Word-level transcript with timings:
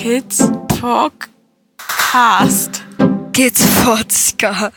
Kids 0.02 0.40
Podcast. 0.80 2.72
Kids 3.34 3.60
Podcast. 3.84 4.72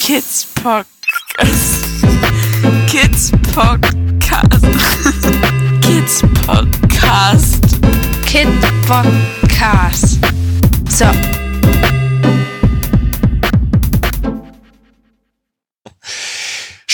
Kids 0.00 0.44
Podcast. 0.54 1.82
Kids 2.88 3.32
Podcast. 3.52 4.72
Kids 5.82 6.22
Podcast. 6.22 7.62
Kid 8.26 8.48
Podcast. 8.88 10.24
So. 10.90 11.93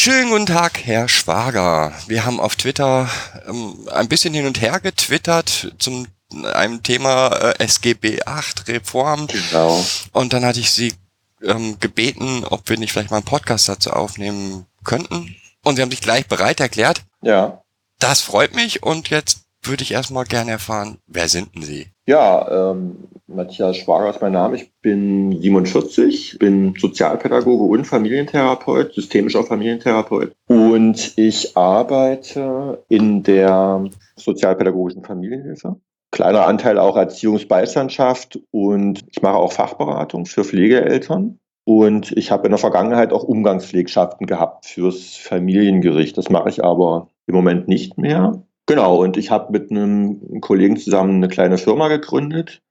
Schönen 0.03 0.31
guten 0.31 0.47
Tag, 0.47 0.87
Herr 0.87 1.09
Schwager. 1.09 1.93
Wir 2.07 2.25
haben 2.25 2.41
auf 2.41 2.57
Twitter 2.57 3.07
ähm, 3.47 3.87
ein 3.93 4.09
bisschen 4.09 4.33
hin 4.33 4.47
und 4.47 4.63
her 4.63 4.81
getwittert 4.81 5.75
zum 5.79 6.07
einem 6.55 6.83
Thema 6.83 7.29
äh, 7.37 7.63
SGB 7.63 8.23
8 8.25 8.67
Reform. 8.69 9.27
Genau. 9.27 9.85
Und 10.13 10.33
dann 10.33 10.47
hatte 10.47 10.59
ich 10.59 10.71
Sie 10.71 10.95
ähm, 11.43 11.79
gebeten, 11.81 12.47
ob 12.47 12.67
wir 12.71 12.79
nicht 12.79 12.93
vielleicht 12.93 13.11
mal 13.11 13.19
einen 13.19 13.27
Podcast 13.27 13.69
dazu 13.69 13.91
aufnehmen 13.91 14.65
könnten. 14.85 15.37
Und 15.65 15.77
Sie 15.77 15.83
haben 15.83 15.91
sich 15.91 16.01
gleich 16.01 16.27
bereit 16.27 16.61
erklärt. 16.61 17.03
Ja. 17.21 17.63
Das 17.99 18.23
freut 18.23 18.55
mich. 18.55 18.83
Und 18.83 19.11
jetzt 19.11 19.41
würde 19.61 19.83
ich 19.83 19.93
erstmal 19.93 20.25
gerne 20.25 20.53
erfahren, 20.53 20.97
wer 21.09 21.29
sind 21.29 21.55
denn 21.55 21.63
Sie? 21.63 21.89
Ja, 22.11 22.73
ähm, 22.73 22.97
Matthias 23.29 23.77
Schwager 23.77 24.11
ist 24.11 24.21
mein 24.21 24.33
Name. 24.33 24.57
Ich 24.57 24.73
bin 24.83 25.31
47, 25.31 26.41
bin 26.41 26.75
Sozialpädagoge 26.77 27.63
und 27.63 27.85
Familientherapeut, 27.85 28.93
systemischer 28.95 29.45
Familientherapeut. 29.45 30.33
Und 30.49 31.13
ich 31.17 31.57
arbeite 31.57 32.83
in 32.89 33.23
der 33.23 33.85
sozialpädagogischen 34.17 35.05
Familienhilfe. 35.05 35.77
Kleiner 36.11 36.49
Anteil 36.49 36.81
auch 36.81 36.97
Erziehungsbeistandschaft 36.97 38.41
und 38.51 39.05
ich 39.09 39.23
mache 39.23 39.37
auch 39.37 39.53
Fachberatung 39.53 40.27
für 40.27 40.43
Pflegeeltern. 40.43 41.39
Und 41.65 42.11
ich 42.17 42.33
habe 42.33 42.49
in 42.49 42.51
der 42.51 42.59
Vergangenheit 42.59 43.13
auch 43.13 43.23
Umgangspflegschaften 43.23 44.27
gehabt 44.27 44.67
fürs 44.67 45.15
Familiengericht. 45.15 46.19
Das 46.19 46.29
mache 46.29 46.49
ich 46.49 46.65
aber 46.65 47.07
im 47.29 47.37
Moment 47.37 47.69
nicht 47.69 47.99
mehr. 47.99 48.43
Genau, 48.71 49.03
und 49.03 49.17
ich 49.17 49.33
habe 49.33 49.51
mit 49.51 49.73
einem 49.73 50.41
Kollegen 50.41 50.77
zusammen 50.77 51.17
eine 51.17 51.27
kleine 51.27 51.59
Firma 51.59 51.89
gegründet. 51.89 52.63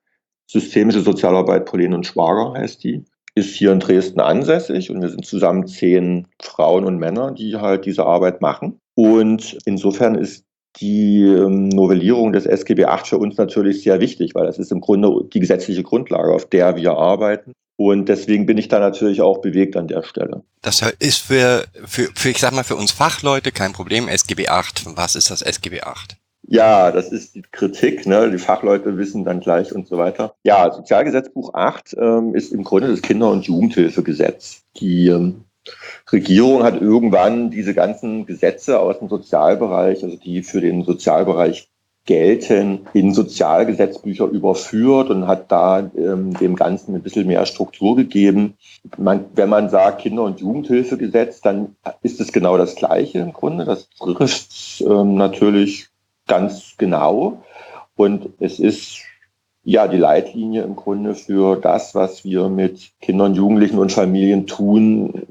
Systemische 0.49 1.01
Sozialarbeit 1.01 1.65
Pauline 1.65 1.93
und 1.93 2.05
Schwager 2.05 2.53
heißt 2.53 2.81
die. 2.85 3.03
Ist 3.35 3.53
hier 3.53 3.73
in 3.73 3.81
Dresden 3.81 4.21
ansässig 4.21 4.91
und 4.91 5.01
wir 5.01 5.09
sind 5.09 5.25
zusammen 5.25 5.67
zehn 5.67 6.25
Frauen 6.41 6.85
und 6.85 6.99
Männer, 6.99 7.31
die 7.33 7.57
halt 7.57 7.85
diese 7.85 8.05
Arbeit 8.05 8.39
machen. 8.39 8.79
Und 8.95 9.57
insofern 9.65 10.15
ist 10.15 10.45
die 10.77 11.23
ähm, 11.23 11.69
Novellierung 11.69 12.33
des 12.33 12.45
SGB 12.45 12.83
VIII 12.85 13.05
für 13.05 13.17
uns 13.17 13.37
natürlich 13.37 13.83
sehr 13.83 13.99
wichtig, 13.99 14.35
weil 14.35 14.45
das 14.45 14.59
ist 14.59 14.71
im 14.71 14.81
Grunde 14.81 15.09
die 15.33 15.39
gesetzliche 15.39 15.83
Grundlage, 15.83 16.33
auf 16.33 16.45
der 16.45 16.75
wir 16.75 16.93
arbeiten. 16.93 17.53
Und 17.75 18.09
deswegen 18.09 18.45
bin 18.45 18.57
ich 18.57 18.67
da 18.67 18.79
natürlich 18.79 19.21
auch 19.21 19.39
bewegt 19.39 19.77
an 19.77 19.87
der 19.87 20.03
Stelle. 20.03 20.43
Das 20.61 20.81
ist 20.99 21.19
für, 21.19 21.63
für, 21.85 22.09
für, 22.13 22.29
ich 22.29 22.39
sag 22.39 22.51
mal, 22.51 22.65
für 22.65 22.75
uns 22.75 22.91
Fachleute 22.91 23.51
kein 23.53 23.71
Problem. 23.71 24.09
SGB 24.09 24.49
8. 24.49 24.97
Was 24.97 25.15
ist 25.15 25.31
das 25.31 25.41
SGB 25.41 25.81
8? 25.81 26.17
Ja, 26.45 26.91
das 26.91 27.11
ist 27.11 27.35
die 27.35 27.41
Kritik. 27.41 28.05
Ne? 28.05 28.31
Die 28.31 28.37
Fachleute 28.37 28.97
wissen 28.97 29.23
dann 29.23 29.39
gleich 29.39 29.73
und 29.73 29.87
so 29.87 29.97
weiter. 29.97 30.33
Ja, 30.43 30.71
Sozialgesetzbuch 30.73 31.53
8 31.53 31.95
ähm, 31.97 32.35
ist 32.35 32.51
im 32.51 32.63
Grunde 32.63 32.89
das 32.89 33.01
Kinder- 33.01 33.29
und 33.29 33.45
Jugendhilfegesetz. 33.45 34.63
Die 34.77 35.07
ähm, 35.07 35.45
Regierung 36.11 36.63
hat 36.63 36.81
irgendwann 36.81 37.51
diese 37.51 37.73
ganzen 37.73 38.25
Gesetze 38.25 38.79
aus 38.79 38.99
dem 38.99 39.09
Sozialbereich, 39.09 40.03
also 40.03 40.15
die 40.15 40.43
für 40.43 40.61
den 40.61 40.83
Sozialbereich 40.83 41.69
gelten, 42.05 42.87
in 42.93 43.13
Sozialgesetzbücher 43.13 44.25
überführt 44.25 45.11
und 45.11 45.27
hat 45.27 45.51
da 45.51 45.91
ähm, 45.95 46.33
dem 46.33 46.55
Ganzen 46.55 46.95
ein 46.95 47.03
bisschen 47.03 47.27
mehr 47.27 47.45
Struktur 47.45 47.95
gegeben. 47.95 48.55
Man, 48.97 49.25
wenn 49.35 49.49
man 49.49 49.69
sagt 49.69 50.01
Kinder- 50.01 50.23
und 50.23 50.39
Jugendhilfegesetz, 50.39 51.41
dann 51.41 51.75
ist 52.01 52.19
es 52.19 52.31
genau 52.31 52.57
das 52.57 52.75
Gleiche 52.75 53.19
im 53.19 53.31
Grunde. 53.31 53.65
Das 53.65 53.89
trifft 53.91 54.81
ähm, 54.81 55.15
natürlich 55.15 55.89
ganz 56.25 56.75
genau. 56.77 57.43
Und 57.95 58.29
es 58.39 58.59
ist 58.59 59.01
ja 59.69 59.87
die 59.87 59.97
Leitlinie 59.97 60.63
im 60.63 60.75
Grunde 60.75 61.15
für 61.15 61.55
das, 61.55 61.93
was 61.93 62.23
wir 62.23 62.49
mit 62.49 62.91
Kindern, 63.01 63.35
Jugendlichen 63.35 63.77
und 63.77 63.91
Familien 63.91 64.47
tun 64.47 65.23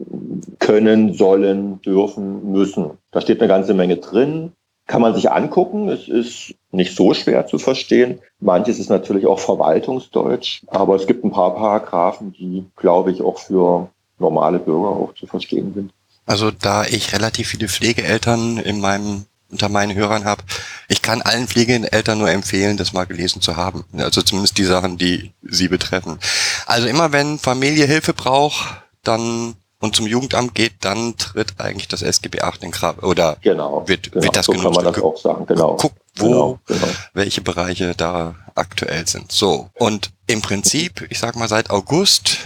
können, 0.59 1.15
sollen, 1.15 1.81
dürfen, 1.83 2.53
müssen. 2.53 2.91
Da 3.11 3.21
steht 3.21 3.41
eine 3.41 3.49
ganze 3.49 3.75
Menge 3.75 3.97
drin 3.97 4.53
kann 4.89 5.03
man 5.03 5.15
sich 5.15 5.31
angucken. 5.31 5.89
Es 5.91 6.09
ist 6.09 6.55
nicht 6.73 6.97
so 6.97 7.15
schwer 7.15 7.47
zu 7.47 7.59
verstehen. 7.59 8.21
Manches 8.41 8.79
ist 8.79 8.89
natürlich 8.89 9.27
auch 9.27 9.39
Verwaltungsdeutsch, 9.39 10.63
aber 10.67 10.97
es 10.97 11.07
gibt 11.07 11.25
ein 11.25 11.31
paar 11.31 11.55
Paragraphen, 11.55 12.33
die, 12.33 12.65
glaube 12.75 13.13
ich, 13.13 13.23
auch 13.23 13.39
für 13.39 13.89
normale 14.19 14.59
Bürger 14.59 14.89
auch 14.89 15.15
zu 15.15 15.27
verstehen 15.27 15.73
sind. 15.75 15.93
Also 16.27 16.51
da 16.51 16.85
ich 16.85 17.13
relativ 17.13 17.49
viele 17.49 17.69
Pflegeeltern 17.69 18.57
in 18.57 18.81
meinem 18.81 19.27
unter 19.51 19.69
meinen 19.69 19.95
Hörern 19.95 20.25
habe, 20.25 20.43
ich 20.89 21.03
kann 21.03 21.23
allen 21.23 21.49
Pflegeeltern 21.49 22.19
nur 22.19 22.31
empfehlen, 22.31 22.77
das 22.77 22.93
mal 22.93 23.07
gelesen 23.07 23.41
zu 23.41 23.57
haben. 23.57 23.85
Also 23.97 24.23
zumindest 24.23 24.59
die 24.59 24.65
Sachen, 24.65 24.99
die 24.99 25.33
sie 25.43 25.69
betreffen. 25.69 26.19
Also 26.67 26.87
immer 26.87 27.13
wenn 27.13 27.39
Familie 27.39 27.87
Hilfe 27.87 28.13
braucht, 28.13 28.83
dann 29.03 29.57
und 29.81 29.95
zum 29.95 30.07
Jugendamt 30.07 30.55
geht, 30.55 30.73
dann 30.81 31.17
tritt 31.17 31.61
eigentlich 31.61 31.89
das 31.89 32.03
SGB 32.03 32.41
8 32.41 32.65
in 32.65 32.71
Kraft 32.73 33.03
oder 33.03 33.37
genau, 33.41 33.87
wird, 33.87 34.11
genau, 34.11 34.25
wird 34.25 34.37
das 34.37 34.47
so 34.47 34.53
genutzt? 34.53 34.75
kann 34.75 34.85
man 34.85 34.93
das 34.93 35.03
auch 35.03 35.17
sagen, 35.17 35.47
genau. 35.47 35.77
Guck, 35.77 35.93
wo, 36.17 36.27
genau, 36.27 36.59
genau. 36.67 36.89
welche 37.15 37.43
Bereiche 37.43 37.95
da 37.95 38.35
aktuell 38.57 39.07
sind. 39.07 39.31
So. 39.31 39.71
Und 39.75 40.11
im 40.27 40.43
Prinzip, 40.43 41.07
ich 41.11 41.21
sag 41.21 41.37
mal, 41.37 41.49
seit 41.49 41.71
August 41.71 42.39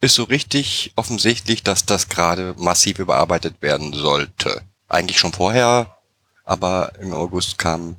ist 0.00 0.14
so 0.14 0.24
richtig 0.24 0.92
offensichtlich, 0.96 1.62
dass 1.62 1.84
das 1.84 2.08
gerade 2.08 2.54
massiv 2.56 2.98
überarbeitet 2.98 3.60
werden 3.60 3.92
sollte. 3.92 4.62
Eigentlich 4.88 5.18
schon 5.18 5.32
vorher, 5.32 5.98
aber 6.50 6.90
im 7.00 7.14
August 7.14 7.58
kamen 7.58 7.96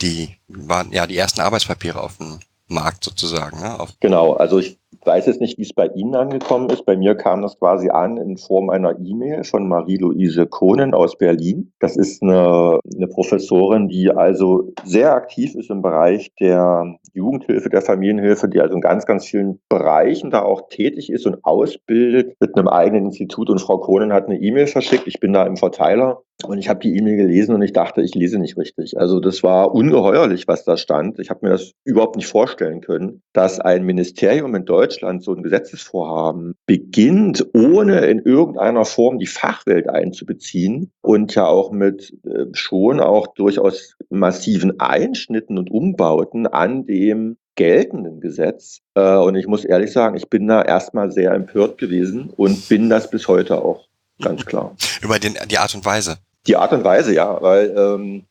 die, 0.00 0.30
waren 0.48 0.90
ja 0.90 1.06
die 1.06 1.18
ersten 1.18 1.42
Arbeitspapiere 1.42 2.00
auf 2.00 2.16
den 2.16 2.40
Markt 2.66 3.04
sozusagen. 3.04 3.60
Ne? 3.60 3.78
Auf 3.78 3.90
Genau, 4.00 4.32
also 4.32 4.58
ich 4.58 4.78
weiß 5.04 5.26
jetzt 5.26 5.40
nicht, 5.40 5.58
wie 5.58 5.62
es 5.62 5.74
bei 5.74 5.86
Ihnen 5.88 6.14
angekommen 6.14 6.70
ist. 6.70 6.86
Bei 6.86 6.96
mir 6.96 7.14
kam 7.14 7.42
das 7.42 7.58
quasi 7.58 7.90
an 7.90 8.16
in 8.16 8.38
Form 8.38 8.70
einer 8.70 8.98
E-Mail 8.98 9.44
von 9.44 9.68
Marie-Louise 9.68 10.46
Kohnen 10.46 10.94
aus 10.94 11.18
Berlin. 11.18 11.72
Das 11.78 11.96
ist 11.96 12.22
eine, 12.22 12.80
eine 12.94 13.06
Professorin, 13.06 13.88
die 13.88 14.10
also 14.10 14.72
sehr 14.84 15.14
aktiv 15.14 15.54
ist 15.54 15.70
im 15.70 15.82
Bereich 15.82 16.32
der 16.40 16.96
Jugendhilfe, 17.12 17.68
der 17.68 17.82
Familienhilfe, 17.82 18.48
die 18.48 18.60
also 18.60 18.74
in 18.74 18.80
ganz, 18.80 19.04
ganz 19.04 19.26
vielen 19.26 19.60
Bereichen 19.68 20.30
da 20.30 20.42
auch 20.42 20.68
tätig 20.68 21.10
ist 21.10 21.26
und 21.26 21.44
ausbildet 21.44 22.36
mit 22.40 22.56
einem 22.56 22.68
eigenen 22.68 23.06
Institut. 23.06 23.50
Und 23.50 23.60
Frau 23.60 23.78
Kohnen 23.78 24.12
hat 24.12 24.26
eine 24.26 24.38
E-Mail 24.38 24.66
verschickt. 24.66 25.06
Ich 25.06 25.20
bin 25.20 25.32
da 25.32 25.44
im 25.44 25.56
Verteiler 25.56 26.22
und 26.44 26.58
ich 26.58 26.68
habe 26.68 26.78
die 26.80 26.96
E-Mail 26.96 27.16
gelesen 27.16 27.54
und 27.54 27.62
ich 27.62 27.72
dachte, 27.72 28.00
ich 28.00 28.14
lese 28.14 28.38
nicht 28.38 28.56
richtig. 28.56 28.96
Also 28.96 29.18
das 29.18 29.42
war 29.42 29.74
ungeheuerlich, 29.74 30.46
was 30.46 30.64
da 30.64 30.76
stand. 30.76 31.18
Ich 31.18 31.30
habe 31.30 31.40
mir 31.44 31.50
das 31.50 31.72
überhaupt 31.84 32.14
nicht 32.14 32.28
vorstellen 32.28 32.80
können, 32.80 33.22
dass 33.32 33.58
ein 33.58 33.84
Ministerium 33.84 34.54
in 34.54 34.64
Deutschland 34.64 35.24
so 35.24 35.34
ein 35.34 35.42
Gesetzesvorhaben 35.42 36.54
beginnt, 36.64 37.44
ohne 37.54 38.06
in 38.06 38.20
irgendeiner 38.20 38.84
Form 38.84 39.18
die 39.18 39.26
Fachwelt 39.26 39.88
einzubeziehen 39.88 40.92
und 41.02 41.34
ja 41.34 41.46
auch 41.46 41.72
mit 41.72 42.16
äh, 42.24 42.46
schon 42.52 43.00
auch 43.00 43.26
durchaus 43.34 43.96
massiven 44.08 44.78
Einschnitten 44.78 45.58
und 45.58 45.72
Umbauten 45.72 46.46
an 46.46 46.86
dem 46.86 47.36
geltenden 47.56 48.20
Gesetz. 48.20 48.78
Äh, 48.94 49.16
und 49.16 49.34
ich 49.34 49.48
muss 49.48 49.64
ehrlich 49.64 49.90
sagen, 49.90 50.16
ich 50.16 50.30
bin 50.30 50.46
da 50.46 50.62
erstmal 50.62 51.10
sehr 51.10 51.32
empört 51.32 51.78
gewesen 51.78 52.30
und 52.36 52.68
bin 52.68 52.88
das 52.88 53.10
bis 53.10 53.26
heute 53.26 53.60
auch, 53.60 53.88
ganz 54.22 54.46
klar. 54.46 54.76
über 55.02 55.18
den, 55.18 55.36
die 55.50 55.58
Art 55.58 55.74
und 55.74 55.84
Weise. 55.84 56.18
Die 56.46 56.56
Art 56.56 56.72
und 56.72 56.84
Weise, 56.84 57.14
ja, 57.14 57.40
weil 57.42 57.74
ähm, 57.76 58.26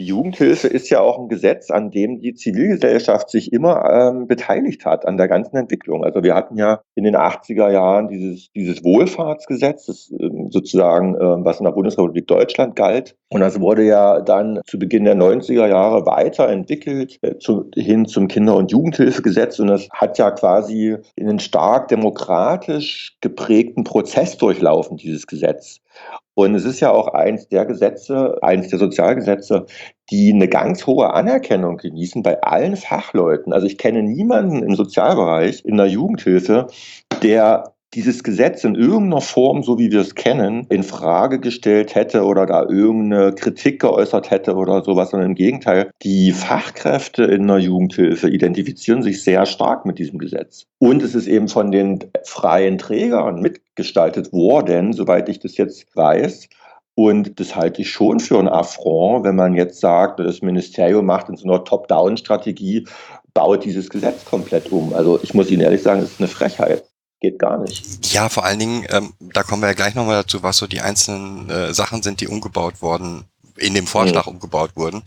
die 0.00 0.06
Jugendhilfe 0.06 0.66
ist 0.66 0.88
ja 0.88 1.00
auch 1.00 1.18
ein 1.18 1.28
Gesetz, 1.28 1.70
an 1.70 1.90
dem 1.90 2.20
die 2.20 2.32
Zivilgesellschaft 2.32 3.28
sich 3.28 3.52
immer 3.52 3.84
ähm, 3.92 4.26
beteiligt 4.28 4.86
hat, 4.86 5.06
an 5.06 5.16
der 5.16 5.28
ganzen 5.28 5.56
Entwicklung. 5.56 6.04
Also 6.04 6.22
wir 6.22 6.34
hatten 6.34 6.56
ja 6.56 6.80
in 6.94 7.04
den 7.04 7.16
80er 7.16 7.70
Jahren 7.70 8.08
dieses, 8.08 8.50
dieses 8.52 8.84
Wohlfahrtsgesetz, 8.84 9.86
das, 9.86 10.10
ähm, 10.18 10.48
sozusagen, 10.50 11.16
ähm, 11.20 11.44
was 11.44 11.58
in 11.58 11.64
der 11.64 11.72
Bundesrepublik 11.72 12.26
Deutschland 12.28 12.76
galt. 12.76 13.16
Und 13.30 13.40
das 13.40 13.60
wurde 13.60 13.82
ja 13.82 14.20
dann 14.20 14.60
zu 14.66 14.78
Beginn 14.78 15.04
der 15.04 15.16
90er 15.16 15.66
Jahre 15.66 16.06
weiterentwickelt 16.06 17.18
äh, 17.22 17.36
zu, 17.38 17.68
hin 17.74 18.06
zum 18.06 18.28
Kinder- 18.28 18.56
und 18.56 18.72
Jugendhilfegesetz. 18.72 19.58
Und 19.58 19.66
das 19.66 19.88
hat 19.92 20.16
ja 20.18 20.30
quasi 20.30 20.96
einen 21.18 21.40
stark 21.40 21.88
demokratisch 21.88 23.16
geprägten 23.20 23.84
Prozess 23.84 24.38
durchlaufen, 24.38 24.96
dieses 24.96 25.26
Gesetz. 25.26 25.80
Und 26.34 26.54
es 26.54 26.64
ist 26.64 26.80
ja 26.80 26.90
auch 26.90 27.08
eins 27.08 27.48
der 27.48 27.66
Gesetze, 27.66 28.38
eins 28.42 28.68
der 28.68 28.78
Sozialgesetze, 28.78 29.66
die 30.10 30.32
eine 30.32 30.48
ganz 30.48 30.86
hohe 30.86 31.12
Anerkennung 31.12 31.76
genießen 31.76 32.22
bei 32.22 32.40
allen 32.42 32.76
Fachleuten. 32.76 33.52
Also 33.52 33.66
ich 33.66 33.78
kenne 33.78 34.02
niemanden 34.02 34.62
im 34.62 34.74
Sozialbereich, 34.74 35.64
in 35.64 35.76
der 35.76 35.86
Jugendhilfe, 35.86 36.68
der 37.22 37.74
dieses 37.94 38.22
Gesetz 38.22 38.62
in 38.62 38.76
irgendeiner 38.76 39.20
Form, 39.20 39.62
so 39.62 39.78
wie 39.78 39.90
wir 39.90 40.00
es 40.00 40.14
kennen, 40.14 40.66
in 40.68 40.82
Frage 40.82 41.40
gestellt 41.40 41.94
hätte 41.94 42.24
oder 42.24 42.46
da 42.46 42.62
irgendeine 42.62 43.32
Kritik 43.32 43.80
geäußert 43.80 44.30
hätte 44.30 44.54
oder 44.54 44.84
sowas, 44.84 45.10
sondern 45.10 45.30
im 45.30 45.34
Gegenteil, 45.34 45.90
die 46.02 46.32
Fachkräfte 46.32 47.24
in 47.24 47.48
der 47.48 47.58
Jugendhilfe 47.58 48.28
identifizieren 48.28 49.02
sich 49.02 49.22
sehr 49.22 49.44
stark 49.44 49.86
mit 49.86 49.98
diesem 49.98 50.18
Gesetz. 50.18 50.66
Und 50.78 51.02
es 51.02 51.14
ist 51.14 51.26
eben 51.26 51.48
von 51.48 51.72
den 51.72 51.98
freien 52.24 52.78
Trägern 52.78 53.40
mitgestaltet 53.40 54.32
worden, 54.32 54.92
soweit 54.92 55.28
ich 55.28 55.40
das 55.40 55.56
jetzt 55.56 55.94
weiß. 55.96 56.48
Und 56.94 57.40
das 57.40 57.56
halte 57.56 57.82
ich 57.82 57.90
schon 57.90 58.20
für 58.20 58.38
ein 58.38 58.48
Affront, 58.48 59.24
wenn 59.24 59.36
man 59.36 59.54
jetzt 59.54 59.80
sagt, 59.80 60.20
das 60.20 60.42
Ministerium 60.42 61.06
macht 61.06 61.28
in 61.28 61.36
so 61.36 61.48
einer 61.48 61.64
Top-Down-Strategie, 61.64 62.86
baut 63.32 63.64
dieses 63.64 63.88
Gesetz 63.90 64.24
komplett 64.24 64.70
um. 64.70 64.92
Also 64.92 65.18
ich 65.22 65.34
muss 65.34 65.50
Ihnen 65.50 65.62
ehrlich 65.62 65.82
sagen, 65.82 66.00
das 66.00 66.12
ist 66.12 66.20
eine 66.20 66.28
Frechheit 66.28 66.84
geht 67.20 67.38
gar 67.38 67.58
nicht. 67.58 68.12
Ja, 68.12 68.28
vor 68.28 68.44
allen 68.44 68.58
Dingen, 68.58 68.86
ähm, 68.88 69.12
da 69.20 69.42
kommen 69.42 69.62
wir 69.62 69.68
ja 69.68 69.74
gleich 69.74 69.94
nochmal 69.94 70.22
dazu, 70.22 70.42
was 70.42 70.56
so 70.56 70.66
die 70.66 70.80
einzelnen 70.80 71.48
äh, 71.50 71.74
Sachen 71.74 72.02
sind, 72.02 72.20
die 72.20 72.28
umgebaut 72.28 72.82
worden, 72.82 73.24
in 73.56 73.74
dem 73.74 73.86
Vorschlag 73.86 74.26
mhm. 74.26 74.32
umgebaut 74.32 74.72
wurden. 74.74 75.02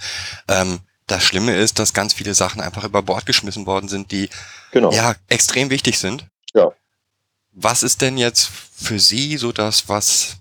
Ähm, 0.48 0.80
das 1.08 1.24
Schlimme 1.24 1.56
ist, 1.56 1.80
dass 1.80 1.94
ganz 1.94 2.14
viele 2.14 2.34
Sachen 2.34 2.62
einfach 2.62 2.84
über 2.84 3.02
Bord 3.02 3.26
geschmissen 3.26 3.66
worden 3.66 3.90
sind, 3.90 4.12
die 4.12 4.30
genau. 4.72 4.92
ja 4.92 5.16
extrem 5.28 5.70
wichtig 5.70 6.00
sind. 6.00 6.28
Ja. 6.54 6.72
Was 7.52 7.84
ist 7.84 8.02
denn 8.02 8.18
jetzt 8.18 8.48
für 8.48 9.00
Sie 9.00 9.38
so 9.38 9.52
das, 9.52 9.90
was 9.90 10.38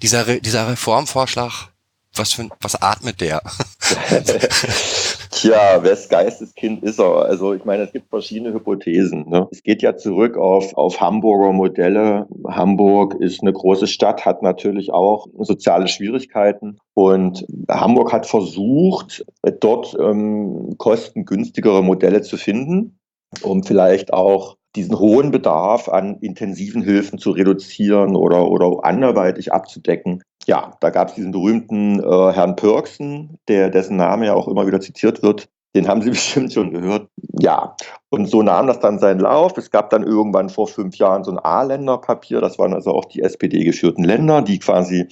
dieser, 0.00 0.26
Re 0.26 0.40
dieser 0.40 0.68
Reformvorschlag, 0.68 1.68
was 2.14 2.32
für 2.32 2.48
was 2.60 2.74
atmet 2.82 3.20
der? 3.20 3.42
Tja, 5.42 5.82
wes 5.82 6.08
Geisteskind 6.08 6.84
ist 6.84 7.00
er? 7.00 7.16
Also 7.24 7.52
ich 7.52 7.64
meine, 7.64 7.82
es 7.82 7.92
gibt 7.92 8.10
verschiedene 8.10 8.54
Hypothesen. 8.54 9.28
Ne? 9.28 9.48
Es 9.50 9.64
geht 9.64 9.82
ja 9.82 9.96
zurück 9.96 10.36
auf, 10.36 10.72
auf 10.74 11.00
Hamburger 11.00 11.52
Modelle. 11.52 12.28
Hamburg 12.46 13.16
ist 13.18 13.42
eine 13.42 13.52
große 13.52 13.88
Stadt, 13.88 14.24
hat 14.24 14.42
natürlich 14.42 14.92
auch 14.92 15.26
soziale 15.40 15.88
Schwierigkeiten. 15.88 16.78
Und 16.94 17.44
Hamburg 17.68 18.12
hat 18.12 18.26
versucht, 18.26 19.26
dort 19.58 19.96
ähm, 19.98 20.76
kostengünstigere 20.78 21.82
Modelle 21.82 22.22
zu 22.22 22.36
finden, 22.36 23.00
um 23.42 23.64
vielleicht 23.64 24.12
auch 24.12 24.58
diesen 24.76 24.96
hohen 24.96 25.32
Bedarf 25.32 25.88
an 25.88 26.18
intensiven 26.20 26.82
Hilfen 26.82 27.18
zu 27.18 27.32
reduzieren 27.32 28.14
oder, 28.14 28.48
oder 28.48 28.84
anderweitig 28.84 29.52
abzudecken. 29.52 30.22
Ja, 30.46 30.76
da 30.80 30.90
gab 30.90 31.08
es 31.08 31.14
diesen 31.14 31.32
berühmten 31.32 32.00
äh, 32.00 32.32
Herrn 32.32 32.56
Pörksen, 32.56 33.38
der, 33.48 33.70
dessen 33.70 33.96
Name 33.96 34.26
ja 34.26 34.34
auch 34.34 34.48
immer 34.48 34.66
wieder 34.66 34.80
zitiert 34.80 35.22
wird. 35.22 35.48
Den 35.74 35.88
haben 35.88 36.02
Sie 36.02 36.10
bestimmt 36.10 36.52
schon 36.52 36.72
gehört. 36.72 37.08
Ja, 37.40 37.76
und 38.10 38.26
so 38.26 38.42
nahm 38.42 38.66
das 38.66 38.80
dann 38.80 38.98
seinen 38.98 39.20
Lauf. 39.20 39.56
Es 39.56 39.70
gab 39.70 39.90
dann 39.90 40.02
irgendwann 40.02 40.48
vor 40.48 40.66
fünf 40.66 40.96
Jahren 40.96 41.24
so 41.24 41.30
ein 41.30 41.38
A-Länder-Papier. 41.38 42.40
Das 42.40 42.58
waren 42.58 42.74
also 42.74 42.90
auch 42.90 43.04
die 43.06 43.22
SPD-geführten 43.22 44.04
Länder, 44.04 44.42
die 44.42 44.58
quasi 44.58 45.08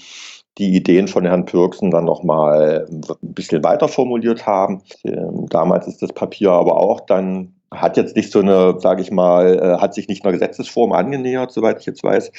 die 0.58 0.74
Ideen 0.74 1.08
von 1.08 1.24
Herrn 1.24 1.46
Pürksen 1.46 1.90
dann 1.90 2.04
nochmal 2.04 2.86
ein 2.90 3.34
bisschen 3.34 3.62
weiter 3.64 3.88
formuliert 3.88 4.46
haben. 4.46 4.82
Ähm, 5.04 5.46
damals 5.48 5.86
ist 5.86 6.02
das 6.02 6.12
Papier 6.12 6.50
aber 6.50 6.76
auch 6.76 7.00
dann 7.00 7.59
hat 7.72 7.96
jetzt 7.96 8.16
nicht 8.16 8.32
so 8.32 8.40
eine, 8.40 8.80
sage 8.80 9.02
ich 9.02 9.10
mal, 9.10 9.58
äh, 9.58 9.80
hat 9.80 9.94
sich 9.94 10.08
nicht 10.08 10.24
einer 10.24 10.32
Gesetzesform 10.32 10.92
angenähert, 10.92 11.52
soweit 11.52 11.80
ich 11.80 11.86
jetzt 11.86 12.02
weiß. 12.02 12.32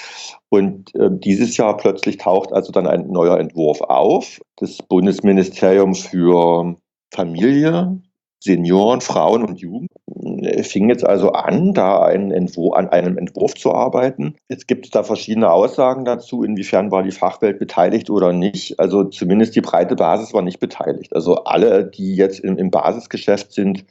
Und 0.49 0.93
äh, 0.95 1.09
dieses 1.11 1.55
Jahr 1.57 1.77
plötzlich 1.77 2.17
taucht 2.17 2.51
also 2.51 2.71
dann 2.71 2.87
ein 2.87 3.07
neuer 3.07 3.39
Entwurf 3.39 3.81
auf. 3.81 4.39
Das 4.57 4.77
Bundesministerium 4.79 5.95
für 5.95 6.75
Familie, 7.13 8.01
Senioren, 8.43 9.01
Frauen 9.01 9.45
und 9.45 9.59
Jugend 9.59 9.91
äh, 10.41 10.63
fing 10.63 10.89
jetzt 10.89 11.05
also 11.05 11.31
an, 11.31 11.73
da 11.73 12.01
einen 12.01 12.31
Entwurf, 12.31 12.75
an 12.75 12.89
einem 12.89 13.17
Entwurf 13.17 13.53
zu 13.53 13.71
arbeiten. 13.71 14.35
Jetzt 14.49 14.67
gibt 14.67 14.85
es 14.85 14.91
da 14.91 15.03
verschiedene 15.03 15.51
Aussagen 15.51 16.05
dazu, 16.05 16.43
inwiefern 16.43 16.91
war 16.91 17.03
die 17.03 17.11
Fachwelt 17.11 17.59
beteiligt 17.59 18.09
oder 18.09 18.33
nicht. 18.33 18.79
Also 18.79 19.05
zumindest 19.05 19.55
die 19.55 19.61
breite 19.61 19.95
Basis 19.95 20.33
war 20.33 20.41
nicht 20.41 20.59
beteiligt. 20.59 21.15
Also 21.15 21.43
alle, 21.43 21.85
die 21.85 22.15
jetzt 22.15 22.39
im, 22.39 22.57
im 22.57 22.71
Basisgeschäft 22.71 23.53
sind, 23.53 23.85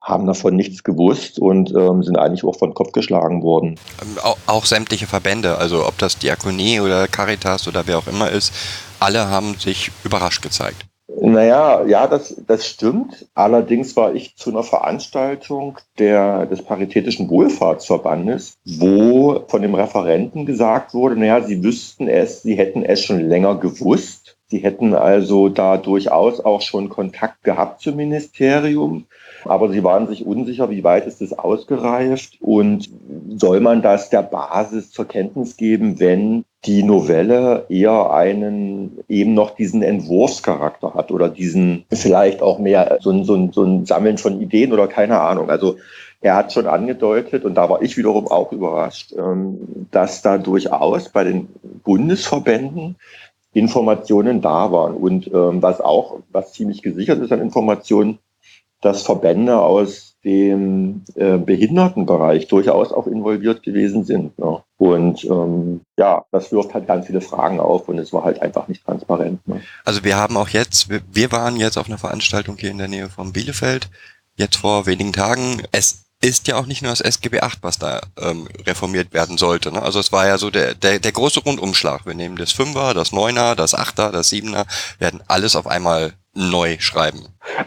haben 0.00 0.26
davon 0.26 0.56
nichts 0.56 0.84
gewusst 0.84 1.38
und 1.38 1.74
ähm, 1.74 2.02
sind 2.02 2.18
eigentlich 2.18 2.44
auch 2.44 2.56
von 2.56 2.74
Kopf 2.74 2.92
geschlagen 2.92 3.42
worden. 3.42 3.78
Ähm, 4.02 4.18
auch, 4.22 4.38
auch, 4.46 4.64
sämtliche 4.64 5.06
Verbände, 5.06 5.58
also 5.58 5.86
ob 5.86 5.98
das 5.98 6.18
Diakonie 6.18 6.80
oder 6.80 7.08
Caritas 7.08 7.68
oder 7.68 7.86
wer 7.86 7.98
auch 7.98 8.06
immer 8.06 8.30
ist, 8.30 8.52
alle 9.00 9.28
haben 9.28 9.56
sich 9.58 9.90
überrascht 10.04 10.42
gezeigt. 10.42 10.86
Naja, 11.20 11.84
ja, 11.86 12.06
das, 12.06 12.36
das 12.46 12.66
stimmt. 12.66 13.26
Allerdings 13.34 13.96
war 13.96 14.14
ich 14.14 14.36
zu 14.36 14.50
einer 14.50 14.62
Veranstaltung 14.62 15.78
der, 15.98 16.46
des 16.46 16.62
Paritätischen 16.62 17.28
Wohlfahrtsverbandes, 17.28 18.54
wo 18.64 19.42
von 19.48 19.62
dem 19.62 19.74
Referenten 19.74 20.46
gesagt 20.46 20.94
wurde, 20.94 21.18
naja, 21.18 21.40
sie 21.42 21.64
wüssten 21.64 22.08
es, 22.08 22.42
sie 22.42 22.54
hätten 22.54 22.84
es 22.84 23.02
schon 23.02 23.20
länger 23.20 23.56
gewusst. 23.56 24.36
Sie 24.50 24.58
hätten 24.58 24.94
also 24.94 25.48
da 25.48 25.76
durchaus 25.76 26.40
auch 26.40 26.62
schon 26.62 26.88
Kontakt 26.88 27.42
gehabt 27.42 27.82
zum 27.82 27.96
Ministerium. 27.96 29.06
Aber 29.48 29.70
sie 29.70 29.82
waren 29.82 30.06
sich 30.06 30.26
unsicher, 30.26 30.70
wie 30.70 30.84
weit 30.84 31.06
ist 31.06 31.22
es 31.22 31.38
ausgereift 31.38 32.38
und 32.40 32.90
soll 33.36 33.60
man 33.60 33.82
das 33.82 34.10
der 34.10 34.22
Basis 34.22 34.90
zur 34.90 35.06
Kenntnis 35.06 35.56
geben, 35.56 35.98
wenn 36.00 36.44
die 36.64 36.82
Novelle 36.82 37.66
eher 37.68 38.10
einen 38.10 38.98
eben 39.08 39.34
noch 39.34 39.54
diesen 39.54 39.82
Entwurfscharakter 39.82 40.94
hat 40.94 41.10
oder 41.12 41.28
diesen 41.28 41.84
vielleicht 41.90 42.42
auch 42.42 42.58
mehr 42.58 42.98
so 43.00 43.10
ein, 43.10 43.24
so 43.24 43.34
ein, 43.34 43.52
so 43.52 43.62
ein 43.62 43.86
Sammeln 43.86 44.18
von 44.18 44.40
Ideen 44.40 44.72
oder 44.72 44.88
keine 44.88 45.20
Ahnung. 45.20 45.50
Also 45.50 45.76
er 46.20 46.34
hat 46.34 46.52
schon 46.52 46.66
angedeutet, 46.66 47.44
und 47.44 47.54
da 47.54 47.70
war 47.70 47.80
ich 47.80 47.96
wiederum 47.96 48.26
auch 48.26 48.52
überrascht, 48.52 49.14
ähm, 49.16 49.86
dass 49.92 50.20
da 50.22 50.38
durchaus 50.38 51.10
bei 51.10 51.24
den 51.24 51.48
Bundesverbänden 51.84 52.96
Informationen 53.52 54.40
da 54.40 54.72
waren. 54.72 54.94
Und 54.94 55.28
ähm, 55.28 55.62
was 55.62 55.80
auch, 55.80 56.18
was 56.32 56.52
ziemlich 56.52 56.82
gesichert 56.82 57.20
ist 57.20 57.32
an 57.32 57.40
Informationen, 57.40 58.18
dass 58.80 59.02
Verbände 59.02 59.60
aus 59.60 60.08
dem 60.24 61.04
äh, 61.14 61.38
Behindertenbereich 61.38 62.48
durchaus 62.48 62.92
auch 62.92 63.06
involviert 63.06 63.62
gewesen 63.62 64.04
sind. 64.04 64.38
Ne? 64.38 64.62
Und 64.76 65.24
ähm, 65.24 65.80
ja, 65.96 66.24
das 66.32 66.52
wirft 66.52 66.74
halt 66.74 66.86
ganz 66.86 67.06
viele 67.06 67.20
Fragen 67.20 67.60
auf 67.60 67.88
und 67.88 67.98
es 67.98 68.12
war 68.12 68.24
halt 68.24 68.42
einfach 68.42 68.68
nicht 68.68 68.84
transparent. 68.84 69.46
Ne? 69.46 69.60
Also 69.84 70.04
wir 70.04 70.16
haben 70.16 70.36
auch 70.36 70.48
jetzt, 70.48 70.88
wir, 70.90 71.32
waren 71.32 71.56
jetzt 71.56 71.78
auf 71.78 71.86
einer 71.86 71.98
Veranstaltung 71.98 72.56
hier 72.58 72.70
in 72.70 72.78
der 72.78 72.88
Nähe 72.88 73.08
von 73.08 73.32
Bielefeld, 73.32 73.90
jetzt 74.36 74.56
vor 74.56 74.86
wenigen 74.86 75.12
Tagen. 75.12 75.62
Es 75.72 76.04
ist 76.20 76.48
ja 76.48 76.56
auch 76.56 76.66
nicht 76.66 76.82
nur 76.82 76.90
das 76.90 77.00
SGB 77.00 77.40
8, 77.40 77.58
was 77.62 77.78
da 77.78 78.00
ähm, 78.20 78.48
reformiert 78.66 79.12
werden 79.12 79.38
sollte. 79.38 79.70
Ne? 79.70 79.80
Also 79.80 80.00
es 80.00 80.10
war 80.10 80.26
ja 80.26 80.36
so 80.36 80.50
der, 80.50 80.74
der, 80.74 80.98
der 80.98 81.12
große 81.12 81.40
Rundumschlag. 81.40 82.06
Wir 82.06 82.14
nehmen 82.14 82.36
das 82.36 82.52
Fünfer, 82.52 82.92
das 82.92 83.12
Neuner, 83.12 83.54
das 83.54 83.74
Achter, 83.74 84.10
das 84.10 84.28
Siebener, 84.28 84.66
werden 84.98 85.22
alles 85.28 85.54
auf 85.54 85.68
einmal 85.68 86.12
neu 86.34 86.76
schreiben. 86.78 87.20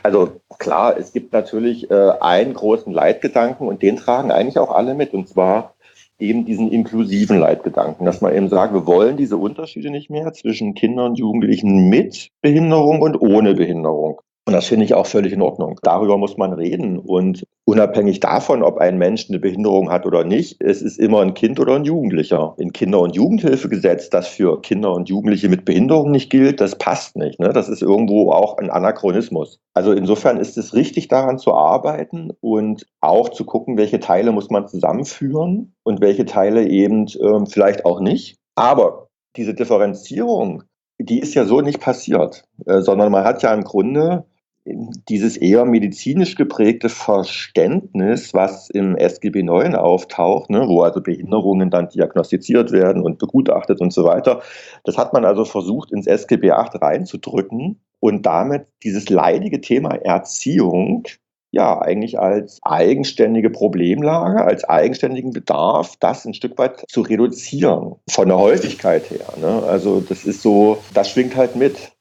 Also 0.04 0.42
klar, 0.60 0.98
es 0.98 1.14
gibt 1.14 1.34
natürlich 1.34 1.90
äh, 1.92 2.12
einen 2.20 2.54
großen 2.54 2.94
Leitgedanken 2.94 3.68
und 3.68 3.82
den 3.82 3.98
tragen 3.98 4.32
eigentlich 4.32 4.60
auch 4.60 4.72
alle 4.72 4.94
mit. 4.94 5.14
Und 5.14 5.28
zwar 5.28 5.76
eben 6.20 6.46
diesen 6.46 6.72
inklusiven 6.72 7.40
Leitgedanken, 7.40 8.06
dass 8.06 8.22
man 8.22 8.34
eben 8.34 8.48
sagt, 8.48 8.74
wir 8.74 8.86
wollen 8.86 9.18
diese 9.18 9.38
Unterschiede 9.38 9.90
nicht 9.90 10.10
mehr 10.10 10.32
zwischen 10.34 10.76
Kindern 10.76 11.12
und 11.12 11.20
Jugendlichen 11.20 11.90
mit 11.90 12.30
Behinderung 12.42 13.02
und 13.02 13.20
ohne 13.20 13.56
Behinderung. 13.56 14.22
Und 14.52 14.56
das 14.56 14.68
finde 14.68 14.84
ich 14.84 14.94
auch 14.94 15.06
völlig 15.06 15.32
in 15.32 15.42
Ordnung. 15.42 15.80
Darüber 15.82 16.18
muss 16.18 16.36
man 16.36 16.52
reden. 16.52 17.00
Und 17.00 17.48
unabhängig 17.64 18.20
davon, 18.20 18.64
ob 18.64 18.80
ein 18.80 18.98
Mensch 18.98 19.30
eine 19.30 19.40
Behinderung 19.40 19.90
hat 19.90 20.06
oder 20.06 20.26
nicht, 20.26 20.62
es 20.62 20.82
ist 20.82 21.00
immer 21.00 21.22
ein 21.22 21.36
Kind 21.36 21.58
oder 21.58 21.78
ein 21.78 21.86
Jugendlicher. 21.86 22.54
In 22.58 22.74
Kinder- 22.74 23.00
und 23.00 23.16
Jugendhilfegesetz, 23.16 24.10
das 24.10 24.28
für 24.28 24.60
Kinder 24.60 24.92
und 24.92 25.08
Jugendliche 25.08 25.48
mit 25.48 25.64
Behinderung 25.64 26.12
nicht 26.12 26.30
gilt, 26.30 26.60
das 26.60 26.78
passt 26.78 27.16
nicht. 27.16 27.40
Ne? 27.40 27.54
Das 27.54 27.70
ist 27.70 27.82
irgendwo 27.82 28.34
auch 28.34 28.58
ein 28.58 28.70
Anachronismus. 28.70 29.62
Also 29.74 29.94
insofern 29.94 30.36
ist 30.36 30.58
es 30.58 30.74
richtig, 30.74 31.08
daran 31.08 31.38
zu 31.38 31.54
arbeiten 31.54 32.32
und 32.42 32.86
auch 33.00 33.30
zu 33.30 33.46
gucken, 33.46 33.78
welche 33.78 34.02
Teile 34.02 34.34
muss 34.34 34.50
man 34.50 34.68
zusammenführen 34.68 35.76
und 35.84 36.02
welche 36.02 36.26
Teile 36.26 36.68
eben 36.68 37.06
ähm, 37.22 37.46
vielleicht 37.46 37.86
auch 37.86 38.02
nicht. 38.02 38.36
Aber 38.56 39.08
diese 39.38 39.54
Differenzierung, 39.54 40.64
die 41.00 41.20
ist 41.20 41.36
ja 41.36 41.46
so 41.46 41.62
nicht 41.62 41.80
passiert, 41.80 42.44
äh, 42.66 42.82
sondern 42.82 43.14
man 43.14 43.24
hat 43.24 43.42
ja 43.44 43.54
im 43.54 43.64
Grunde 43.64 44.26
dieses 44.66 45.38
eher 45.38 45.66
medizinisch 45.66 46.36
geprägte 46.36 46.90
Verständnis, 46.90 48.34
was 48.34 48.70
im 48.70 48.96
SGB 48.96 49.44
9 49.44 49.76
auftaucht, 49.76 50.50
ne, 50.50 50.68
wo 50.68 50.82
also 50.82 51.02
Behinderungen 51.02 51.72
dann 51.72 51.90
diagnostiziert 51.90 52.72
werden 52.72 53.02
und 53.02 53.18
begutachtet 53.18 53.82
und 53.82 53.92
so 53.92 54.04
weiter, 54.04 54.42
das 54.84 54.98
hat 54.98 55.14
man 55.14 55.26
also 55.26 55.46
versucht 55.46 55.92
ins 55.92 56.06
SGB 56.06 56.52
8 56.52 56.82
reinzudrücken 56.82 57.82
und 58.00 58.26
damit 58.26 58.68
dieses 58.84 59.10
leidige 59.10 59.62
Thema 59.62 59.96
Erziehung 59.96 61.08
ja 61.52 61.82
eigentlich 61.82 62.18
als 62.20 62.60
eigenständige 62.64 63.50
Problemlage, 63.50 64.44
als 64.44 64.64
eigenständigen 64.64 65.32
Bedarf, 65.32 65.96
das 66.00 66.26
ein 66.26 66.34
Stück 66.34 66.58
weit 66.58 66.86
zu 66.88 67.02
reduzieren 67.02 67.96
von 68.10 68.28
der 68.30 68.38
Häufigkeit 68.38 69.10
her. 69.10 69.26
Ne? 69.40 69.64
Also 69.68 70.02
das 70.02 70.24
ist 70.24 70.42
so, 70.42 70.78
das 70.94 71.10
schwingt 71.10 71.36
halt 71.36 71.56
mit 71.56 71.92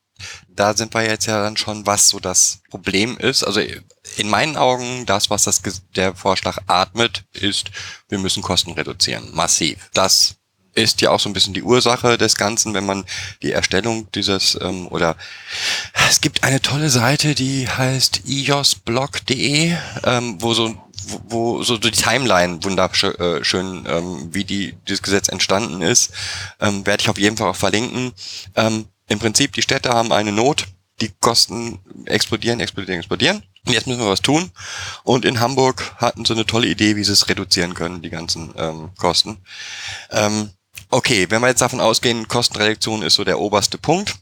da 0.61 0.77
sind 0.77 0.93
wir 0.93 1.03
jetzt 1.03 1.25
ja 1.25 1.43
dann 1.43 1.57
schon, 1.57 1.87
was 1.87 2.11
so 2.11 2.21
das 2.21 2.61
Problem 2.69 3.17
ist. 3.17 3.45
Also 3.45 3.63
in 4.19 4.29
meinen 4.29 4.59
Augen, 4.59 5.07
das, 5.07 5.31
was 5.31 5.45
das, 5.45 5.63
der 5.97 6.15
Vorschlag 6.15 6.59
atmet, 6.67 7.25
ist, 7.33 7.71
wir 8.11 8.19
müssen 8.19 8.43
Kosten 8.43 8.73
reduzieren. 8.73 9.31
Massiv. 9.33 9.89
Das 9.95 10.35
ist 10.75 11.01
ja 11.01 11.13
auch 11.13 11.19
so 11.19 11.31
ein 11.31 11.33
bisschen 11.33 11.55
die 11.55 11.63
Ursache 11.63 12.19
des 12.19 12.37
Ganzen, 12.37 12.75
wenn 12.75 12.85
man 12.85 13.07
die 13.41 13.53
Erstellung 13.53 14.13
dieses 14.13 14.57
ähm, 14.61 14.87
oder 14.89 15.17
es 16.11 16.21
gibt 16.21 16.45
eine 16.45 16.61
tolle 16.61 16.91
Seite, 16.91 17.35
die 17.35 17.67
heißt 17.67 18.23
iosblog.de, 18.27 19.75
ähm, 20.05 20.43
wo 20.43 20.53
so 20.53 20.77
wo, 21.07 21.21
wo 21.29 21.63
so 21.63 21.79
die 21.79 21.91
Timeline 21.91 22.63
wunderschön, 22.63 23.15
äh, 23.15 23.43
schön, 23.45 23.87
ähm, 23.89 24.29
wie 24.35 24.45
die 24.45 24.75
dieses 24.87 25.03
Gesetz 25.03 25.29
entstanden 25.29 25.81
ist, 25.81 26.13
ähm, 26.61 26.85
werde 26.85 27.01
ich 27.01 27.09
auf 27.09 27.19
jeden 27.19 27.39
Fall 27.39 27.49
auch 27.49 27.57
verlinken. 27.57 28.13
Ähm, 28.55 28.85
Im 29.11 29.19
Prinzip 29.19 29.53
die 29.53 29.63
Städte 29.63 29.91
haben 29.91 30.13
eine 30.13 30.33
Not, 30.33 30.69
die 31.03 31.11
Kosten 31.21 31.79
explodieren, 32.07 32.61
explodieren, 32.61 33.01
explodieren. 33.01 33.43
Und 33.67 33.75
jetzt 33.75 33.87
müssen 33.87 34.01
wir 34.01 34.09
was 34.09 34.23
tun. 34.23 34.51
Und 35.05 35.27
in 35.27 35.41
Hamburg 35.41 35.95
hatten 35.99 36.25
sie 36.25 36.33
eine 36.33 36.47
tolle 36.47 36.69
Idee, 36.69 36.97
wie 36.97 37.05
sie 37.05 37.13
es 37.13 37.29
reduzieren 37.29 37.75
können, 37.75 38.01
die 38.01 38.09
ganzen 38.09 38.55
ähm, 38.57 38.91
Kosten. 38.97 39.37
Ähm, 40.11 40.51
Okay, 40.93 41.31
wenn 41.31 41.41
wir 41.41 41.49
jetzt 41.49 41.63
davon 41.63 41.81
ausgehen, 41.81 42.27
Kostenreduktion 42.27 43.03
ist 43.03 43.15
so 43.15 43.23
der 43.23 43.39
oberste 43.39 43.79
Punkt. 43.79 44.17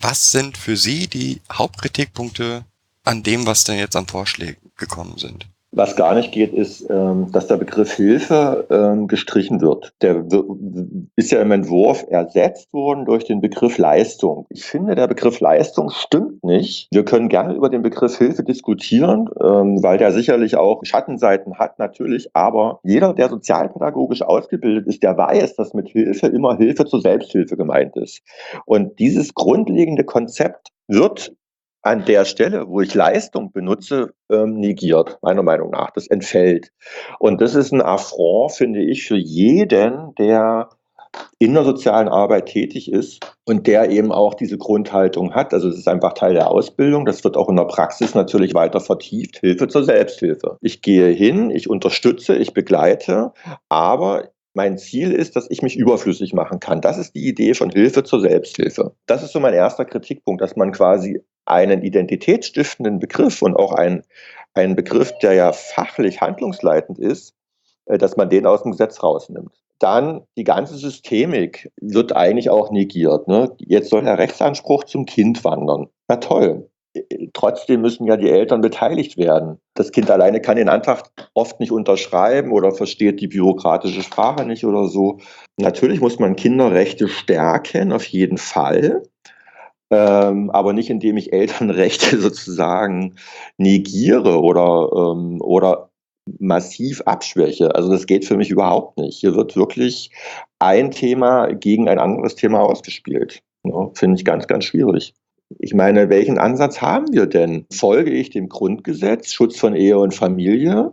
Was 0.00 0.30
sind 0.30 0.56
für 0.56 0.76
Sie 0.76 1.08
die 1.08 1.40
Hauptkritikpunkte 1.52 2.64
an 3.04 3.24
dem, 3.24 3.44
was 3.44 3.64
denn 3.64 3.78
jetzt 3.78 3.96
an 3.96 4.06
Vorschlägen 4.06 4.70
gekommen 4.76 5.18
sind? 5.18 5.48
Was 5.74 5.96
gar 5.96 6.14
nicht 6.14 6.32
geht, 6.32 6.52
ist, 6.52 6.88
ähm, 6.90 7.32
dass 7.32 7.46
der 7.46 7.56
Begriff 7.56 7.92
Hilfe 7.92 8.66
ähm, 8.68 9.08
gestrichen 9.08 9.62
wird. 9.62 9.94
Der 10.02 10.22
ist 11.16 11.30
ja 11.30 11.40
im 11.40 11.50
Entwurf 11.50 12.04
ersetzt 12.10 12.74
worden 12.74 13.06
durch 13.06 13.24
den 13.24 13.40
Begriff 13.40 13.78
Leistung. 13.78 14.44
Ich 14.50 14.66
finde, 14.66 14.94
der 14.94 15.08
Begriff 15.08 15.40
Leistung 15.40 15.88
stimmt 15.88 16.44
nicht. 16.44 16.88
Wir 16.92 17.06
können 17.06 17.30
gerne 17.30 17.54
über 17.54 17.70
den 17.70 17.80
Begriff 17.80 18.18
Hilfe 18.18 18.42
diskutieren, 18.42 19.30
ähm, 19.42 19.82
weil 19.82 19.96
der 19.96 20.12
sicherlich 20.12 20.56
auch 20.56 20.84
Schattenseiten 20.84 21.58
hat, 21.58 21.78
natürlich. 21.78 22.28
Aber 22.34 22.80
jeder, 22.82 23.14
der 23.14 23.30
sozialpädagogisch 23.30 24.20
ausgebildet 24.20 24.86
ist, 24.86 25.02
der 25.02 25.16
weiß, 25.16 25.56
dass 25.56 25.72
mit 25.72 25.88
Hilfe 25.88 26.26
immer 26.26 26.54
Hilfe 26.58 26.84
zur 26.84 27.00
Selbsthilfe 27.00 27.56
gemeint 27.56 27.96
ist. 27.96 28.20
Und 28.66 28.98
dieses 28.98 29.32
grundlegende 29.32 30.04
Konzept 30.04 30.68
wird 30.86 31.32
an 31.82 32.04
der 32.04 32.24
Stelle, 32.24 32.68
wo 32.68 32.80
ich 32.80 32.94
Leistung 32.94 33.52
benutze, 33.52 34.14
ähm, 34.30 34.54
negiert, 34.54 35.18
meiner 35.22 35.42
Meinung 35.42 35.70
nach. 35.70 35.90
Das 35.90 36.06
entfällt. 36.06 36.72
Und 37.18 37.40
das 37.40 37.54
ist 37.54 37.72
ein 37.72 37.82
Affront, 37.82 38.52
finde 38.52 38.82
ich, 38.82 39.04
für 39.06 39.16
jeden, 39.16 40.14
der 40.14 40.68
in 41.38 41.54
der 41.54 41.64
sozialen 41.64 42.08
Arbeit 42.08 42.46
tätig 42.46 42.90
ist 42.90 43.20
und 43.44 43.66
der 43.66 43.90
eben 43.90 44.12
auch 44.12 44.34
diese 44.34 44.56
Grundhaltung 44.56 45.34
hat. 45.34 45.52
Also 45.52 45.68
es 45.68 45.76
ist 45.76 45.88
einfach 45.88 46.14
Teil 46.14 46.34
der 46.34 46.50
Ausbildung. 46.50 47.04
Das 47.04 47.22
wird 47.24 47.36
auch 47.36 47.48
in 47.48 47.56
der 47.56 47.64
Praxis 47.64 48.14
natürlich 48.14 48.54
weiter 48.54 48.80
vertieft. 48.80 49.38
Hilfe 49.40 49.68
zur 49.68 49.84
Selbsthilfe. 49.84 50.56
Ich 50.60 50.80
gehe 50.80 51.08
hin, 51.08 51.50
ich 51.50 51.68
unterstütze, 51.68 52.36
ich 52.36 52.54
begleite, 52.54 53.32
aber 53.68 54.30
mein 54.54 54.78
Ziel 54.78 55.12
ist, 55.12 55.36
dass 55.36 55.50
ich 55.50 55.62
mich 55.62 55.76
überflüssig 55.76 56.34
machen 56.34 56.60
kann. 56.60 56.80
Das 56.80 56.98
ist 56.98 57.14
die 57.14 57.26
Idee 57.26 57.54
von 57.54 57.70
Hilfe 57.70 58.04
zur 58.04 58.20
Selbsthilfe. 58.20 58.94
Das 59.06 59.22
ist 59.22 59.32
so 59.32 59.40
mein 59.40 59.54
erster 59.54 59.84
Kritikpunkt, 59.84 60.42
dass 60.42 60.56
man 60.56 60.72
quasi 60.72 61.22
einen 61.44 61.82
identitätsstiftenden 61.82 62.98
Begriff 62.98 63.42
und 63.42 63.56
auch 63.56 63.72
einen, 63.72 64.02
einen 64.54 64.76
Begriff, 64.76 65.12
der 65.18 65.34
ja 65.34 65.52
fachlich 65.52 66.20
handlungsleitend 66.20 66.98
ist, 66.98 67.34
äh, 67.86 67.98
dass 67.98 68.16
man 68.16 68.30
den 68.30 68.46
aus 68.46 68.62
dem 68.62 68.72
Gesetz 68.72 69.02
rausnimmt. 69.02 69.52
Dann 69.78 70.22
die 70.36 70.44
ganze 70.44 70.76
Systemik 70.76 71.70
wird 71.80 72.14
eigentlich 72.14 72.50
auch 72.50 72.70
negiert. 72.70 73.26
Ne? 73.26 73.50
Jetzt 73.58 73.90
soll 73.90 74.02
der 74.02 74.18
Rechtsanspruch 74.18 74.84
zum 74.84 75.06
Kind 75.06 75.42
wandern. 75.44 75.88
Na 76.08 76.16
toll. 76.16 76.68
Trotzdem 77.32 77.80
müssen 77.80 78.04
ja 78.04 78.18
die 78.18 78.28
Eltern 78.28 78.60
beteiligt 78.60 79.16
werden. 79.16 79.58
Das 79.74 79.92
Kind 79.92 80.10
alleine 80.10 80.42
kann 80.42 80.56
den 80.56 80.68
Antrag 80.68 81.10
oft 81.32 81.58
nicht 81.58 81.72
unterschreiben 81.72 82.52
oder 82.52 82.70
versteht 82.70 83.20
die 83.20 83.28
bürokratische 83.28 84.02
Sprache 84.02 84.44
nicht 84.44 84.66
oder 84.66 84.86
so. 84.88 85.18
Natürlich 85.56 86.00
muss 86.02 86.18
man 86.18 86.36
Kinderrechte 86.36 87.08
stärken, 87.08 87.92
auf 87.92 88.04
jeden 88.04 88.36
Fall 88.36 89.02
ähm, 89.92 90.50
aber 90.50 90.72
nicht 90.72 90.90
indem 90.90 91.16
ich 91.18 91.32
Elternrechte 91.32 92.18
sozusagen 92.20 93.16
negiere 93.58 94.40
oder, 94.40 94.90
ähm, 94.94 95.40
oder 95.40 95.90
massiv 96.38 97.02
abschwäche. 97.02 97.74
Also 97.74 97.90
das 97.90 98.06
geht 98.06 98.24
für 98.24 98.36
mich 98.36 98.50
überhaupt 98.50 98.96
nicht. 98.96 99.18
Hier 99.18 99.34
wird 99.34 99.56
wirklich 99.56 100.10
ein 100.58 100.90
Thema 100.90 101.52
gegen 101.52 101.88
ein 101.88 101.98
anderes 101.98 102.36
Thema 102.36 102.60
ausgespielt. 102.60 103.42
Ja, 103.64 103.90
Finde 103.94 104.16
ich 104.16 104.24
ganz, 104.24 104.46
ganz 104.46 104.64
schwierig. 104.64 105.14
Ich 105.58 105.74
meine, 105.74 106.08
welchen 106.08 106.38
Ansatz 106.38 106.80
haben 106.80 107.12
wir 107.12 107.26
denn? 107.26 107.66
Folge 107.70 108.10
ich 108.10 108.30
dem 108.30 108.48
Grundgesetz, 108.48 109.32
Schutz 109.32 109.58
von 109.58 109.76
Ehe 109.76 109.98
und 109.98 110.14
Familie? 110.14 110.92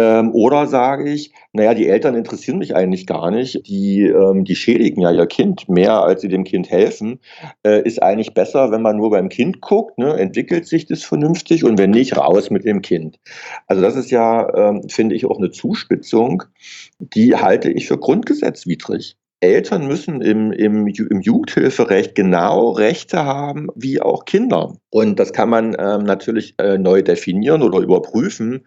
Ähm, 0.00 0.30
oder 0.32 0.68
sage 0.68 1.10
ich, 1.12 1.32
naja, 1.52 1.74
die 1.74 1.88
Eltern 1.88 2.14
interessieren 2.14 2.58
mich 2.58 2.76
eigentlich 2.76 3.06
gar 3.06 3.32
nicht. 3.32 3.66
Die, 3.66 4.04
ähm, 4.04 4.44
die 4.44 4.54
schädigen 4.54 5.00
ja 5.00 5.10
ihr 5.10 5.26
Kind 5.26 5.68
mehr, 5.68 6.04
als 6.04 6.20
sie 6.20 6.28
dem 6.28 6.44
Kind 6.44 6.70
helfen. 6.70 7.18
Äh, 7.64 7.82
ist 7.82 8.00
eigentlich 8.00 8.32
besser, 8.32 8.70
wenn 8.70 8.80
man 8.82 8.96
nur 8.96 9.10
beim 9.10 9.28
Kind 9.28 9.60
guckt, 9.60 9.98
ne? 9.98 10.14
entwickelt 10.14 10.66
sich 10.66 10.86
das 10.86 11.02
vernünftig 11.02 11.64
und 11.64 11.78
wenn 11.78 11.90
nicht, 11.90 12.16
raus 12.16 12.50
mit 12.50 12.64
dem 12.64 12.80
Kind. 12.80 13.18
Also 13.66 13.82
das 13.82 13.96
ist 13.96 14.12
ja, 14.12 14.48
ähm, 14.54 14.88
finde 14.88 15.16
ich, 15.16 15.26
auch 15.26 15.38
eine 15.38 15.50
Zuspitzung, 15.50 16.44
die 17.00 17.34
halte 17.34 17.70
ich 17.70 17.88
für 17.88 17.98
grundgesetzwidrig. 17.98 19.17
Eltern 19.40 19.86
müssen 19.86 20.20
im, 20.20 20.52
im, 20.52 20.86
im 20.86 21.20
Jugendhilferecht 21.20 22.14
genau 22.14 22.70
Rechte 22.70 23.24
haben 23.24 23.68
wie 23.76 24.00
auch 24.00 24.24
Kinder. 24.24 24.74
Und 24.90 25.18
das 25.20 25.32
kann 25.32 25.48
man 25.48 25.76
ähm, 25.78 26.04
natürlich 26.04 26.54
äh, 26.58 26.76
neu 26.76 27.02
definieren 27.02 27.62
oder 27.62 27.78
überprüfen. 27.78 28.66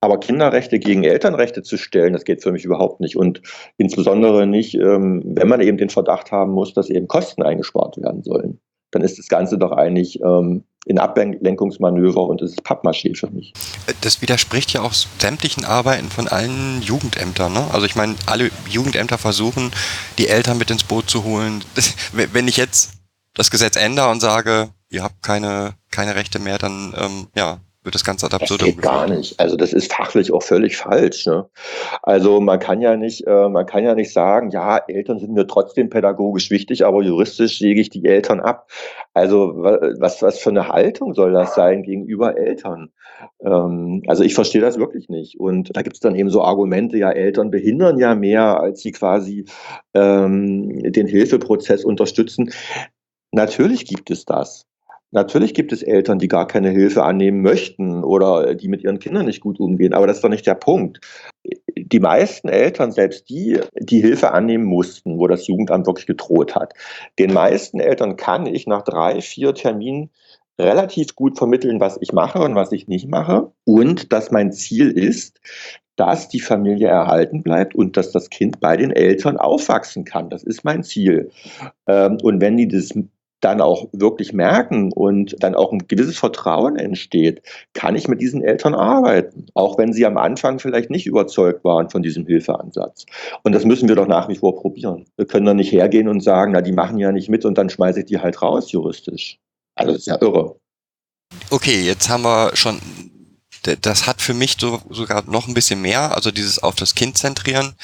Aber 0.00 0.18
Kinderrechte 0.18 0.78
gegen 0.78 1.04
Elternrechte 1.04 1.62
zu 1.62 1.76
stellen, 1.76 2.12
das 2.12 2.24
geht 2.24 2.42
für 2.42 2.52
mich 2.52 2.64
überhaupt 2.64 3.00
nicht. 3.00 3.16
Und 3.16 3.42
insbesondere 3.76 4.46
nicht, 4.46 4.74
ähm, 4.74 5.22
wenn 5.24 5.48
man 5.48 5.60
eben 5.60 5.78
den 5.78 5.90
Verdacht 5.90 6.32
haben 6.32 6.52
muss, 6.52 6.74
dass 6.74 6.90
eben 6.90 7.08
Kosten 7.08 7.42
eingespart 7.42 7.98
werden 7.98 8.22
sollen. 8.22 8.60
Dann 8.90 9.02
ist 9.02 9.18
das 9.18 9.28
Ganze 9.28 9.58
doch 9.58 9.72
eigentlich 9.72 10.20
ähm, 10.22 10.64
in 10.86 10.98
Ablenkungsmanöver 10.98 12.26
und 12.26 12.40
es 12.42 12.52
ist 12.52 12.64
Pappmaché 12.64 13.16
für 13.16 13.30
mich. 13.30 13.52
Das 14.00 14.22
widerspricht 14.22 14.72
ja 14.72 14.82
auch 14.82 14.92
sämtlichen 14.92 15.64
Arbeiten 15.64 16.08
von 16.08 16.26
allen 16.26 16.80
Jugendämtern. 16.82 17.52
Ne? 17.52 17.66
Also 17.72 17.86
ich 17.86 17.96
meine, 17.96 18.14
alle 18.26 18.50
Jugendämter 18.68 19.18
versuchen, 19.18 19.70
die 20.18 20.28
Eltern 20.28 20.58
mit 20.58 20.70
ins 20.70 20.84
Boot 20.84 21.10
zu 21.10 21.24
holen. 21.24 21.62
Wenn 22.12 22.48
ich 22.48 22.56
jetzt 22.56 22.92
das 23.34 23.50
Gesetz 23.50 23.76
ändere 23.76 24.10
und 24.10 24.20
sage, 24.20 24.70
ihr 24.88 25.02
habt 25.02 25.22
keine, 25.22 25.74
keine 25.90 26.14
Rechte 26.14 26.38
mehr, 26.38 26.58
dann 26.58 26.94
ähm, 26.96 27.26
ja, 27.34 27.60
wird 27.82 27.94
das 27.94 28.04
Ganze 28.04 28.26
ad 28.26 28.36
absurdum 28.36 28.66
Das 28.66 28.76
geht 28.76 28.84
gar 28.84 29.08
nicht. 29.08 29.40
Also 29.40 29.56
das 29.56 29.72
ist 29.72 29.92
fachlich 29.92 30.32
auch 30.32 30.42
völlig 30.42 30.76
falsch. 30.76 31.26
Ne? 31.26 31.48
Also 32.02 32.40
man 32.40 32.58
kann 32.58 32.80
ja 32.80 32.96
nicht, 32.96 33.26
äh, 33.26 33.48
man 33.48 33.66
kann 33.66 33.84
ja 33.84 33.94
nicht 33.94 34.12
sagen, 34.12 34.50
ja, 34.50 34.78
Eltern 34.78 35.18
sind 35.18 35.32
mir 35.32 35.46
trotzdem 35.46 35.88
pädagogisch 35.88 36.50
wichtig, 36.50 36.84
aber 36.84 37.02
juristisch 37.02 37.58
säge 37.58 37.80
ich 37.80 37.88
die 37.88 38.04
Eltern 38.04 38.40
ab. 38.40 38.70
Also 39.14 39.54
was, 39.56 40.22
was 40.22 40.38
für 40.38 40.50
eine 40.50 40.68
Haltung 40.68 41.14
soll 41.14 41.32
das 41.32 41.54
sein 41.54 41.82
gegenüber 41.82 42.36
Eltern? 42.36 42.90
Ähm, 43.42 44.02
also 44.06 44.24
ich 44.24 44.34
verstehe 44.34 44.60
das 44.60 44.78
wirklich 44.78 45.08
nicht. 45.08 45.40
Und 45.40 45.74
da 45.74 45.82
gibt 45.82 45.96
es 45.96 46.00
dann 46.00 46.14
eben 46.14 46.30
so 46.30 46.42
Argumente, 46.42 46.98
ja, 46.98 47.10
Eltern 47.10 47.50
behindern 47.50 47.98
ja 47.98 48.14
mehr, 48.14 48.60
als 48.60 48.80
sie 48.80 48.92
quasi 48.92 49.46
ähm, 49.94 50.92
den 50.92 51.06
Hilfeprozess 51.06 51.84
unterstützen. 51.84 52.52
Natürlich 53.32 53.86
gibt 53.86 54.10
es 54.10 54.24
das. 54.24 54.66
Natürlich 55.12 55.54
gibt 55.54 55.72
es 55.72 55.82
Eltern, 55.82 56.18
die 56.18 56.28
gar 56.28 56.46
keine 56.46 56.70
Hilfe 56.70 57.02
annehmen 57.02 57.42
möchten 57.42 58.04
oder 58.04 58.54
die 58.54 58.68
mit 58.68 58.82
ihren 58.82 59.00
Kindern 59.00 59.26
nicht 59.26 59.40
gut 59.40 59.58
umgehen, 59.58 59.92
aber 59.92 60.06
das 60.06 60.18
ist 60.18 60.24
doch 60.24 60.28
nicht 60.28 60.46
der 60.46 60.54
Punkt. 60.54 61.00
Die 61.76 62.00
meisten 62.00 62.48
Eltern, 62.48 62.92
selbst 62.92 63.28
die, 63.28 63.60
die 63.78 64.00
Hilfe 64.00 64.32
annehmen 64.32 64.64
mussten, 64.64 65.18
wo 65.18 65.26
das 65.26 65.46
Jugendamt 65.48 65.86
wirklich 65.86 66.06
gedroht 66.06 66.54
hat, 66.54 66.74
den 67.18 67.32
meisten 67.32 67.80
Eltern 67.80 68.16
kann 68.16 68.46
ich 68.46 68.68
nach 68.68 68.82
drei, 68.82 69.20
vier 69.20 69.54
Terminen 69.54 70.10
relativ 70.60 71.16
gut 71.16 71.38
vermitteln, 71.38 71.80
was 71.80 71.98
ich 72.00 72.12
mache 72.12 72.40
und 72.40 72.54
was 72.54 72.70
ich 72.70 72.86
nicht 72.86 73.08
mache 73.08 73.50
und 73.64 74.12
dass 74.12 74.30
mein 74.30 74.52
Ziel 74.52 74.90
ist, 74.90 75.40
dass 75.96 76.28
die 76.28 76.40
Familie 76.40 76.88
erhalten 76.88 77.42
bleibt 77.42 77.74
und 77.74 77.96
dass 77.96 78.12
das 78.12 78.30
Kind 78.30 78.60
bei 78.60 78.76
den 78.76 78.90
Eltern 78.90 79.36
aufwachsen 79.36 80.04
kann. 80.04 80.30
Das 80.30 80.42
ist 80.42 80.64
mein 80.64 80.82
Ziel. 80.82 81.30
Ähm, 81.86 82.18
und 82.22 82.40
wenn 82.40 82.56
die 82.56 82.68
das 82.68 82.94
dann 83.40 83.60
auch 83.60 83.88
wirklich 83.92 84.32
merken 84.32 84.92
und 84.92 85.36
dann 85.42 85.54
auch 85.54 85.72
ein 85.72 85.86
gewisses 85.88 86.18
Vertrauen 86.18 86.76
entsteht, 86.76 87.42
kann 87.72 87.96
ich 87.96 88.08
mit 88.08 88.20
diesen 88.20 88.42
Eltern 88.42 88.74
arbeiten, 88.74 89.46
auch 89.54 89.78
wenn 89.78 89.92
sie 89.92 90.06
am 90.06 90.16
Anfang 90.16 90.58
vielleicht 90.58 90.90
nicht 90.90 91.06
überzeugt 91.06 91.64
waren 91.64 91.90
von 91.90 92.02
diesem 92.02 92.26
Hilfeansatz. 92.26 93.06
Und 93.42 93.52
das 93.52 93.64
müssen 93.64 93.88
wir 93.88 93.96
doch 93.96 94.06
nach 94.06 94.28
wie 94.28 94.36
vor 94.36 94.56
probieren. 94.60 95.06
Wir 95.16 95.26
können 95.26 95.46
doch 95.46 95.54
nicht 95.54 95.72
hergehen 95.72 96.08
und 96.08 96.22
sagen, 96.22 96.52
na, 96.52 96.60
die 96.60 96.72
machen 96.72 96.98
ja 96.98 97.12
nicht 97.12 97.28
mit 97.28 97.44
und 97.44 97.56
dann 97.56 97.70
schmeiße 97.70 98.00
ich 98.00 98.06
die 98.06 98.18
halt 98.18 98.40
raus 98.42 98.72
juristisch. 98.72 99.38
Also 99.74 99.92
das 99.92 100.00
ist 100.00 100.06
ja 100.06 100.18
irre. 100.20 100.56
Okay, 101.50 101.82
jetzt 101.82 102.08
haben 102.08 102.22
wir 102.22 102.50
schon 102.54 102.78
Das 103.82 104.06
hat 104.06 104.22
für 104.22 104.34
mich 104.34 104.56
so, 104.58 104.80
sogar 104.90 105.22
noch 105.26 105.46
ein 105.46 105.54
bisschen 105.54 105.82
mehr, 105.82 106.14
also 106.14 106.30
dieses 106.30 106.62
auf 106.62 106.74
das 106.76 106.94
Kind 106.94 107.18
zentrieren, 107.18 107.74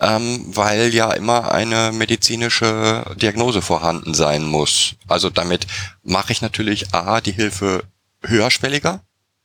ähm, 0.00 0.44
weil 0.54 0.94
ja 0.94 1.12
immer 1.12 1.50
eine 1.50 1.92
medizinische 1.92 3.04
Diagnose 3.16 3.62
vorhanden 3.62 4.14
sein 4.14 4.44
muss. 4.44 4.94
Also 5.08 5.30
damit 5.30 5.66
mache 6.02 6.32
ich 6.32 6.42
natürlich 6.42 6.94
A, 6.94 7.20
die 7.20 7.32
Hilfe 7.32 7.84
höherschwelliger, 8.22 9.00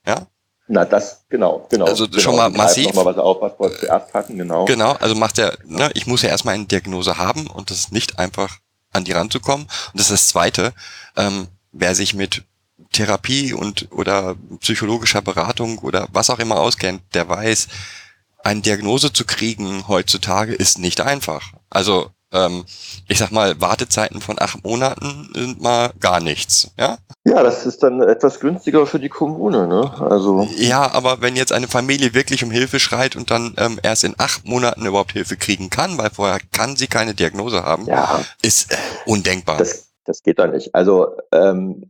ja, 0.06 0.28
Na, 0.68 0.86
das, 0.86 1.26
genau, 1.30 1.66
genau. 1.70 1.86
Also 1.86 2.08
genau. 2.08 2.20
schon 2.20 2.36
mal 2.36 2.50
massiv. 2.50 2.94
Mal 2.94 3.06
was 3.06 3.18
auf, 3.18 3.42
was 3.42 3.60
wir 3.60 3.80
zuerst 3.80 4.14
hatten, 4.14 4.38
genau. 4.38 4.66
Genau, 4.66 4.94
also 4.94 5.16
macht 5.16 5.40
er, 5.40 5.58
ne, 5.66 5.90
ich 5.96 6.06
muss 6.06 6.22
ja 6.22 6.30
erstmal 6.30 6.56
eine 6.56 6.66
Diagnose 6.66 7.18
haben 7.18 7.48
und 7.48 7.72
das 7.72 7.80
ist 7.80 7.92
nicht 7.92 8.20
einfach 8.20 8.60
an 8.92 9.04
die 9.04 9.12
ranzukommen. 9.12 9.66
Und 9.66 10.00
das 10.00 10.10
ist 10.10 10.12
das 10.12 10.28
Zweite, 10.30 10.74
ähm, 11.18 11.48
wer 11.72 11.96
sich 11.96 12.14
mit 12.14 12.44
Therapie 12.92 13.54
und 13.54 13.88
oder 13.92 14.36
psychologischer 14.60 15.22
Beratung 15.22 15.80
oder 15.80 16.08
was 16.12 16.30
auch 16.30 16.40
immer 16.40 16.60
auskennt, 16.60 17.02
der 17.14 17.30
weiß, 17.30 17.68
eine 18.44 18.62
Diagnose 18.62 19.14
zu 19.14 19.26
kriegen 19.26 19.88
heutzutage 19.88 20.54
ist 20.54 20.80
nicht 20.80 21.02
einfach. 21.02 21.54
Also 21.70 22.12
ähm, 22.32 22.66
ich 23.08 23.18
sag 23.18 23.32
mal, 23.32 23.60
Wartezeiten 23.60 24.22
von 24.22 24.40
acht 24.40 24.64
Monaten 24.64 25.30
sind 25.34 25.62
mal 25.62 25.92
gar 26.00 26.20
nichts. 26.20 26.70
Ja, 26.78 26.98
Ja, 27.26 27.42
das 27.42 27.66
ist 27.66 27.82
dann 27.82 28.02
etwas 28.02 28.40
günstiger 28.40 28.86
für 28.86 29.00
die 29.00 29.10
Kommune, 29.10 29.68
ne? 29.68 29.92
Also, 30.00 30.48
ja 30.56 30.92
aber 30.92 31.22
wenn 31.22 31.36
jetzt 31.36 31.52
eine 31.52 31.68
Familie 31.68 32.14
wirklich 32.14 32.44
um 32.44 32.52
Hilfe 32.52 32.80
schreit 32.80 33.16
und 33.16 33.32
dann 33.32 33.56
ähm, 33.58 33.80
erst 33.82 34.04
in 34.04 34.16
acht 34.18 34.46
Monaten 34.46 34.86
überhaupt 34.86 35.14
Hilfe 35.14 35.38
kriegen 35.38 35.70
kann, 35.70 35.98
weil 35.98 36.12
vorher 36.12 36.40
kann 36.52 36.76
sie 36.76 36.88
keine 36.88 37.16
Diagnose 37.16 37.64
haben, 37.64 37.86
ja, 37.88 38.22
ist 38.42 38.72
äh, 38.72 38.76
undenkbar. 39.06 39.58
das, 39.58 39.89
das 40.10 40.24
geht 40.24 40.40
dann 40.40 40.52
nicht. 40.52 40.76
Also, 40.76 41.16
ähm, 41.32 41.84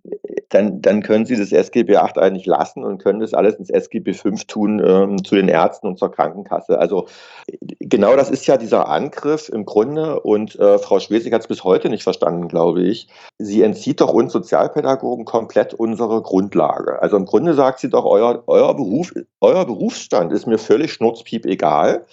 dann, 0.49 0.81
dann 0.81 1.03
können 1.03 1.25
Sie 1.25 1.35
das 1.35 1.51
SGB 1.51 1.95
8 1.97 2.17
eigentlich 2.17 2.45
lassen 2.45 2.83
und 2.83 3.01
können 3.01 3.19
das 3.19 3.33
alles 3.33 3.55
ins 3.55 3.69
SGB 3.69 4.13
5 4.13 4.45
tun 4.45 4.81
ähm, 4.83 5.23
zu 5.23 5.35
den 5.35 5.47
Ärzten 5.47 5.87
und 5.87 5.99
zur 5.99 6.11
Krankenkasse. 6.11 6.79
Also 6.79 7.07
genau 7.79 8.15
das 8.15 8.31
ist 8.31 8.47
ja 8.47 8.57
dieser 8.57 8.87
Angriff 8.87 9.49
im 9.49 9.65
Grunde 9.65 10.19
und 10.19 10.59
äh, 10.59 10.79
Frau 10.79 10.99
Schwesig 10.99 11.33
hat 11.33 11.41
es 11.41 11.47
bis 11.47 11.63
heute 11.63 11.89
nicht 11.89 12.03
verstanden, 12.03 12.47
glaube 12.47 12.81
ich. 12.81 13.07
Sie 13.37 13.61
entzieht 13.61 14.01
doch 14.01 14.11
uns 14.11 14.33
Sozialpädagogen 14.33 15.25
komplett 15.25 15.75
unsere 15.75 16.21
Grundlage. 16.23 16.99
Also 16.99 17.17
im 17.17 17.25
Grunde 17.25 17.53
sagt 17.53 17.79
sie 17.79 17.89
doch, 17.89 18.05
euer, 18.05 18.43
euer, 18.47 18.73
Beruf, 18.75 19.13
euer 19.41 19.65
Berufsstand 19.65 20.33
ist 20.33 20.47
mir 20.47 20.57
völlig 20.57 20.93
schnurzpiep 20.93 21.45
egal. 21.45 22.05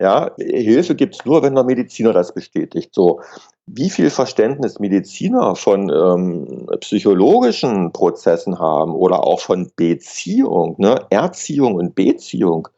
Ja, 0.00 0.32
Hilfe 0.38 0.94
gibt 0.94 1.14
es 1.14 1.24
nur, 1.24 1.42
wenn 1.42 1.54
der 1.54 1.64
Mediziner 1.64 2.12
das 2.12 2.34
bestätigt. 2.34 2.92
So, 2.92 3.20
wie 3.66 3.90
viel 3.90 4.10
Verständnis 4.10 4.78
Mediziner 4.78 5.56
von 5.56 5.90
ähm, 5.90 6.68
psychologischen 6.80 7.92
Prozessen 7.92 8.58
haben 8.58 8.92
oder 8.92 9.24
auch 9.24 9.40
von 9.40 9.70
Beziehung, 9.76 10.74
ne? 10.78 11.06
Erziehung 11.10 11.76
und 11.76 11.94
Beziehung, 11.94 12.68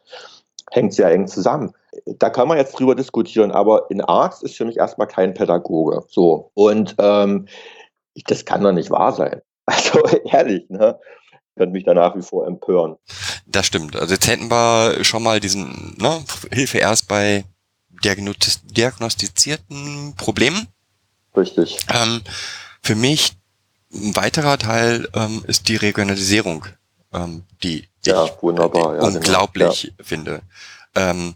hängt 0.71 0.95
sehr 0.95 1.11
eng 1.11 1.27
zusammen. 1.27 1.73
Da 2.07 2.31
kann 2.31 2.49
man 2.49 2.59
jetzt 2.59 2.79
drüber 2.79 2.95
diskutieren, 2.95 3.51
aber 3.51 3.91
ein 3.91 4.01
Arzt 4.01 4.43
ist 4.43 4.57
für 4.57 4.65
mich 4.65 4.77
erstmal 4.77 5.09
kein 5.09 5.35
Pädagoge. 5.35 6.05
So. 6.09 6.51
Und 6.55 6.95
ähm, 6.99 7.47
das 8.27 8.45
kann 8.45 8.63
doch 8.63 8.73
nicht 8.73 8.91
wahr 8.91 9.13
sein. 9.13 9.43
Also 9.69 10.01
ehrlich, 10.27 10.71
ne? 10.71 10.97
Ich 11.33 11.57
könnte 11.57 11.73
mich 11.73 11.83
da 11.83 11.93
nach 11.93 12.15
wie 12.15 12.23
vor 12.23 12.47
empören. 12.47 12.95
Das 13.47 13.67
stimmt. 13.67 13.97
Also 13.97 14.15
jetzt 14.15 14.29
hätten 14.29 14.49
wir 14.49 15.03
schon 15.03 15.25
mal 15.25 15.41
diesen 15.41 15.97
ne, 15.99 16.23
Hilfe 16.53 16.79
erst 16.79 17.09
bei 17.09 17.45
diagnostizierten 18.05 20.15
Problemen. 20.17 20.69
Richtig. 21.37 21.79
Ähm, 21.93 22.23
für 22.83 22.95
mich 22.95 23.33
ein 23.93 24.17
weiterer 24.17 24.59
Teil 24.59 25.09
ähm, 25.15 25.45
ist 25.47 25.69
die 25.69 25.77
Regionalisierung, 25.77 26.67
ähm, 27.13 27.45
die 27.63 27.89
Ja, 28.05 28.25
ich 28.25 28.33
wunderbar. 28.43 28.95
Ja, 28.97 29.01
genau. 29.03 29.17
unglaublich 29.17 29.93
finde. 30.03 30.43
Ähm, 30.95 31.35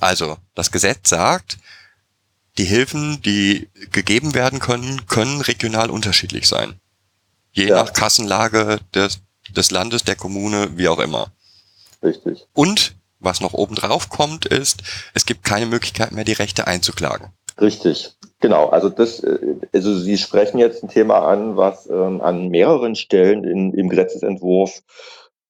also, 0.00 0.38
das 0.54 0.70
Gesetz 0.70 1.08
sagt, 1.08 1.58
die 2.56 2.64
Hilfen, 2.64 3.22
die 3.22 3.68
gegeben 3.92 4.34
werden 4.34 4.58
können, 4.58 5.06
können 5.06 5.40
regional 5.40 5.90
unterschiedlich 5.90 6.48
sein. 6.48 6.78
Je 7.52 7.68
Ja. 7.68 7.82
nach 7.82 7.92
Kassenlage 7.92 8.78
des, 8.94 9.20
des 9.50 9.70
Landes, 9.70 10.04
der 10.04 10.16
Kommune, 10.16 10.76
wie 10.76 10.88
auch 10.88 10.98
immer. 10.98 11.32
Ja, 12.02 12.08
richtig. 12.08 12.46
Und 12.52 12.94
was 13.20 13.40
noch 13.40 13.52
oben 13.52 13.74
drauf 13.74 14.08
kommt, 14.08 14.46
ist, 14.46 14.82
es 15.14 15.26
gibt 15.26 15.42
keine 15.44 15.66
Möglichkeit 15.66 16.12
mehr, 16.12 16.24
die 16.24 16.32
Rechte 16.32 16.66
einzuklagen. 16.66 17.32
Richtig, 17.60 18.12
genau. 18.40 18.68
Also 18.68 18.88
das, 18.88 19.20
äh, 19.20 19.38
also 19.72 19.96
Sie 19.98 20.18
sprechen 20.18 20.58
jetzt 20.58 20.82
ein 20.82 20.88
Thema 20.88 21.26
an, 21.26 21.56
was 21.56 21.88
ähm, 21.88 22.20
an 22.20 22.48
mehreren 22.48 22.94
Stellen 22.94 23.44
in, 23.44 23.72
im 23.74 23.88
Gesetzesentwurf 23.88 24.82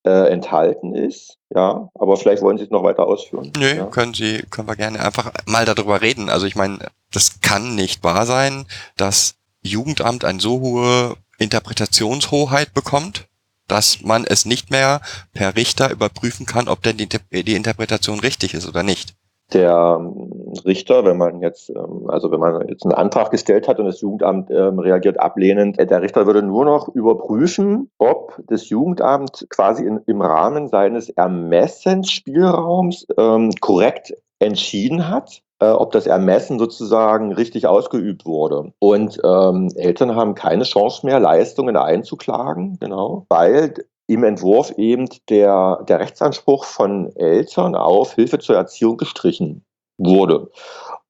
äh, 0.05 0.31
enthalten 0.31 0.95
ist. 0.95 1.39
Ja, 1.55 1.89
aber 1.95 2.17
vielleicht 2.17 2.43
wollen 2.43 2.59
Sie 2.59 2.65
es 2.65 2.71
noch 2.71 2.83
weiter 2.83 3.07
ausführen. 3.07 3.53
Nö, 3.59 3.77
Ja. 3.77 3.87
können 3.87 4.15
Sie, 4.15 4.43
können 4.51 4.69
wir 4.69 4.77
gerne 4.77 5.01
einfach 5.05 5.33
mal 5.47 5.65
darüber 5.65 6.01
reden. 6.03 6.29
Also 6.29 6.47
ich 6.47 6.57
meine, 6.57 6.79
das 7.13 7.41
kann 7.41 7.75
nicht 7.75 8.05
wahr 8.05 8.27
sein, 8.27 8.67
dass 8.97 9.35
Jugendamt 9.63 10.25
eine 10.25 10.41
so 10.41 10.61
hohe 10.61 11.17
Interpretationshoheit 11.39 12.75
bekommt, 12.75 13.27
dass 13.67 14.03
man 14.03 14.25
es 14.25 14.45
nicht 14.47 14.71
mehr 14.71 15.01
per 15.33 15.57
Richter 15.57 15.91
überprüfen 15.91 16.47
kann, 16.47 16.69
ob 16.69 16.83
denn 16.83 16.97
die, 16.97 17.09
die 17.09 17.55
Interpretation 17.55 18.21
richtig 18.21 18.55
ist 18.55 18.67
oder 18.67 18.83
nicht. 18.83 19.15
Der 19.53 19.99
ähm, 20.01 20.48
Richter, 20.65 21.05
wenn 21.05 21.17
man 21.17 21.41
jetzt, 21.41 21.71
ähm, 21.71 22.09
also 22.09 22.31
wenn 22.31 22.41
man 22.41 22.67
jetzt 22.69 22.85
einen 22.85 22.95
Antrag 22.95 23.31
gestellt 23.31 23.69
hat 23.69 23.79
und 23.79 23.87
das 23.87 24.01
Jugendamt 24.01 24.51
ähm, 24.51 24.79
reagiert 24.79 25.21
ablehnend, 25.21 25.79
äh, 25.79 25.87
der 25.87 26.03
Richter 26.03 26.27
würde 26.27 26.43
nur 26.43 26.65
noch 26.65 26.89
überprüfen, 26.89 27.91
ob 27.99 28.41
das 28.47 28.69
Jugendamt 28.69 29.47
quasi 29.51 29.85
in, 29.85 30.01
im 30.07 30.23
Rahmen 30.23 30.69
seines 30.69 31.11
Ermessensspielraums 31.11 33.07
ähm, 33.17 33.51
korrekt 33.61 34.15
entschieden 34.39 35.09
hat, 35.09 35.43
äh, 35.61 35.71
ob 35.71 35.93
das 35.93 36.07
Ermessen 36.07 36.59
sozusagen 36.59 37.33
richtig 37.33 37.67
ausgeübt 37.67 38.25
wurde. 38.27 38.73
Und 38.79 39.21
ähm, 39.25 39.71
Eltern 39.75 40.15
haben 40.15 40.35
keine 40.35 40.65
Chance 40.65 41.05
mehr, 41.05 41.21
Leistungen 41.21 41.77
einzuklagen, 41.77 42.79
genau, 42.81 43.27
weil 43.29 43.75
im 44.09 44.25
Entwurf 44.25 44.73
eben 44.79 45.07
der, 45.29 45.85
der 45.87 46.01
Rechtsanspruch 46.01 46.65
von 46.65 47.15
Eltern 47.15 47.75
auf 47.75 48.15
Hilfe 48.15 48.39
zur 48.39 48.57
Erziehung 48.57 48.97
gestrichen 48.97 49.65
wurde. 49.99 50.49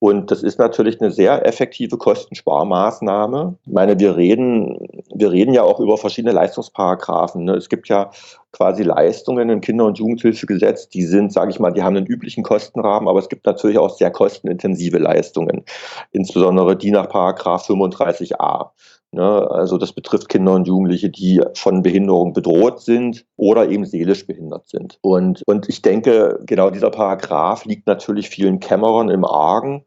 Und 0.00 0.30
das 0.30 0.44
ist 0.44 0.60
natürlich 0.60 1.00
eine 1.00 1.10
sehr 1.10 1.44
effektive 1.44 1.98
Kostensparmaßnahme. 1.98 3.56
Ich 3.66 3.72
meine, 3.72 3.98
wir 3.98 4.16
reden, 4.16 4.78
wir 5.12 5.32
reden 5.32 5.52
ja 5.52 5.64
auch 5.64 5.80
über 5.80 5.98
verschiedene 5.98 6.32
Leistungsparagraphen. 6.32 7.44
Ne? 7.44 7.54
Es 7.54 7.68
gibt 7.68 7.88
ja 7.88 8.10
quasi 8.52 8.84
Leistungen 8.84 9.50
im 9.50 9.60
Kinder- 9.60 9.86
und 9.86 9.98
Jugendhilfegesetz, 9.98 10.88
die 10.88 11.02
sind, 11.02 11.32
sage 11.32 11.50
ich 11.50 11.58
mal, 11.58 11.72
die 11.72 11.82
haben 11.82 11.96
einen 11.96 12.06
üblichen 12.06 12.44
Kostenrahmen, 12.44 13.08
aber 13.08 13.18
es 13.18 13.28
gibt 13.28 13.44
natürlich 13.44 13.78
auch 13.78 13.90
sehr 13.90 14.10
kostenintensive 14.10 14.98
Leistungen, 14.98 15.64
insbesondere 16.12 16.76
die 16.76 16.92
nach 16.92 17.08
Paragraph 17.08 17.68
35a. 17.68 18.70
Ne, 19.10 19.50
also 19.50 19.78
das 19.78 19.94
betrifft 19.94 20.28
Kinder 20.28 20.52
und 20.52 20.68
Jugendliche, 20.68 21.08
die 21.08 21.40
von 21.54 21.82
Behinderung 21.82 22.34
bedroht 22.34 22.82
sind 22.82 23.24
oder 23.36 23.70
eben 23.70 23.86
seelisch 23.86 24.26
behindert 24.26 24.68
sind. 24.68 24.98
Und, 25.00 25.42
und 25.46 25.66
ich 25.70 25.80
denke, 25.80 26.40
genau 26.44 26.68
dieser 26.68 26.90
Paragraph 26.90 27.64
liegt 27.64 27.86
natürlich 27.86 28.28
vielen 28.28 28.60
Kämmerern 28.60 29.08
im 29.08 29.24
Argen, 29.24 29.84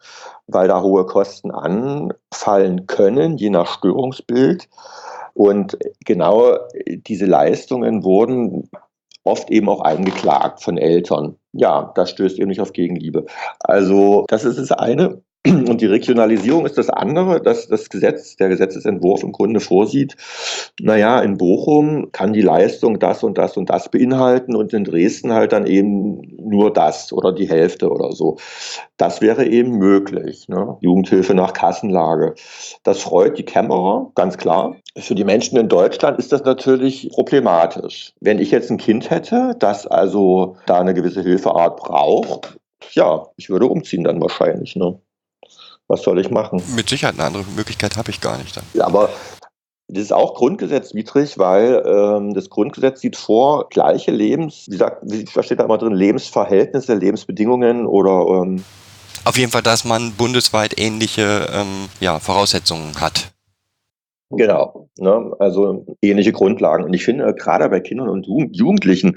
weil 0.48 0.68
da 0.68 0.82
hohe 0.82 1.06
Kosten 1.06 1.52
anfallen 1.52 2.88
können, 2.88 3.38
je 3.38 3.52
nach 3.52 3.68
Störungsbild. 3.68 4.68
Und 5.36 5.78
genau 6.04 6.58
diese 6.88 7.28
Leistungen 7.28 8.04
wurden 8.04 8.70
oft 9.24 9.52
eben 9.52 9.70
auch 9.70 9.82
eingeklagt 9.82 10.64
von 10.64 10.80
Eltern. 10.80 11.38
Ja, 11.54 11.92
das 11.94 12.10
stößt 12.10 12.40
eben 12.40 12.50
nicht 12.50 12.62
auf 12.62 12.74
Gegenliebe. 12.74 13.26
Also 13.60 14.26
das 14.30 14.46
ist 14.46 14.58
das 14.58 14.72
eine. 14.72 15.22
Und 15.48 15.82
die 15.82 15.88
Regionalisierung 15.88 16.68
ist 16.68 16.78
das 16.78 16.92
andere, 16.92 17.42
dass 17.42 17.68
das 17.68 17.90
Gesetz, 17.90 18.36
der 18.36 18.50
Gesetzesentwurf 18.50 19.24
im 19.24 19.32
Grunde 19.32 19.60
vorsieht, 19.60 20.16
naja, 20.80 21.20
in 21.20 21.38
Bochum 21.38 22.12
kann 22.12 22.32
die 22.32 22.44
Leistung 22.44 23.00
das 23.00 23.24
und 23.24 23.40
das 23.40 23.58
und 23.58 23.72
das 23.72 23.90
beinhalten 23.90 24.56
und 24.56 24.72
in 24.72 24.84
Dresden 24.84 25.34
halt 25.34 25.52
dann 25.52 25.66
eben 25.66 26.22
nur 26.38 26.72
das 26.72 27.12
oder 27.12 27.34
die 27.34 27.50
Hälfte 27.50 27.90
oder 27.90 28.12
so. 28.12 28.38
Das 28.98 29.22
wäre 29.22 29.48
eben 29.48 29.80
möglich. 29.80 30.48
Ne? 30.48 30.78
Jugendhilfe 30.82 31.34
nach 31.34 31.54
Kassenlage. 31.54 32.36
Das 32.84 33.00
freut 33.00 33.40
die 33.40 33.46
Kämmerer, 33.46 34.12
ganz 34.14 34.38
klar. 34.38 34.76
Für 34.96 35.16
die 35.16 35.24
Menschen 35.24 35.58
in 35.58 35.70
Deutschland 35.70 36.20
ist 36.20 36.32
das 36.32 36.44
natürlich 36.44 37.10
problematisch. 37.14 38.14
Wenn 38.20 38.38
ich 38.38 38.52
jetzt 38.52 38.70
ein 38.70 38.78
Kind 38.78 39.10
hätte, 39.10 39.56
das 39.58 39.88
also 39.88 40.58
da 40.68 40.80
eine 40.80 40.94
gewisse 40.94 41.24
Hilfeart 41.24 41.78
braucht, 41.78 42.60
ja, 42.94 43.26
ich 43.38 43.50
würde 43.50 43.66
umziehen 43.66 44.04
dann 44.04 44.22
wahrscheinlich. 44.22 44.76
Ne? 44.76 45.00
Was 45.92 46.04
soll 46.04 46.22
ich 46.22 46.30
machen? 46.30 46.64
Mit 46.74 46.88
Sicherheit 46.88 47.16
eine 47.16 47.26
andere 47.26 47.44
Möglichkeit 47.54 47.98
habe 47.98 48.12
ich 48.12 48.22
gar 48.22 48.38
nicht 48.38 48.56
dann. 48.56 48.64
Ja, 48.74 48.86
aber 48.86 49.10
das 49.90 50.04
ist 50.04 50.14
auch 50.14 50.36
grundgesetzwidrig, 50.36 51.38
weil 51.38 51.84
ähm, 51.86 52.34
das 52.34 52.50
Grundgesetz 52.50 53.02
sieht 53.02 53.18
vor, 53.18 53.68
gleiche 53.68 54.12
Lebens, 54.12 54.68
wie 54.70 54.78
sagt, 54.78 55.02
wie 55.04 55.26
was 55.34 55.46
steht 55.46 55.60
da 55.60 55.66
immer 55.66 55.78
drin, 55.78 55.92
Lebensverhältnisse, 55.92 56.94
Lebensbedingungen 56.94 57.86
oder 57.86 58.42
ähm, 58.42 58.64
Auf 59.26 59.38
jeden 59.38 59.52
Fall, 59.52 59.64
dass 59.64 59.84
man 59.84 60.14
bundesweit 60.14 60.80
ähnliche 60.80 61.50
ähm, 61.52 61.90
ja, 62.00 62.20
Voraussetzungen 62.20 63.02
hat. 63.02 63.34
Genau. 64.32 64.90
Ne? 64.98 65.32
Also 65.40 65.86
ähnliche 66.02 66.32
Grundlagen. 66.32 66.84
Und 66.84 66.94
ich 66.94 67.04
finde, 67.04 67.34
gerade 67.34 67.70
bei 67.70 67.80
Kindern 67.80 68.10
und 68.10 68.28
Jugendlichen, 68.28 69.16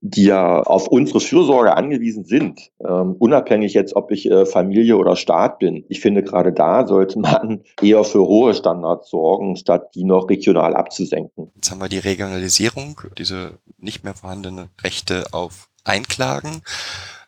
die 0.00 0.24
ja 0.24 0.62
auf 0.62 0.88
unsere 0.88 1.20
Fürsorge 1.20 1.76
angewiesen 1.76 2.24
sind, 2.24 2.70
ähm, 2.80 3.14
unabhängig 3.18 3.74
jetzt, 3.74 3.94
ob 3.94 4.10
ich 4.10 4.30
äh, 4.30 4.46
Familie 4.46 4.96
oder 4.96 5.16
Staat 5.16 5.58
bin, 5.58 5.84
ich 5.88 6.00
finde, 6.00 6.22
gerade 6.22 6.52
da 6.52 6.86
sollte 6.86 7.18
man 7.18 7.62
eher 7.82 8.04
für 8.04 8.26
hohe 8.26 8.54
Standards 8.54 9.10
sorgen, 9.10 9.56
statt 9.56 9.94
die 9.94 10.04
noch 10.04 10.28
regional 10.28 10.74
abzusenken. 10.74 11.50
Jetzt 11.54 11.70
haben 11.70 11.80
wir 11.80 11.88
die 11.88 11.98
Regionalisierung, 11.98 13.00
diese 13.16 13.58
nicht 13.78 14.04
mehr 14.04 14.14
vorhandene 14.14 14.68
Rechte 14.82 15.24
auf 15.32 15.68
Einklagen. 15.84 16.62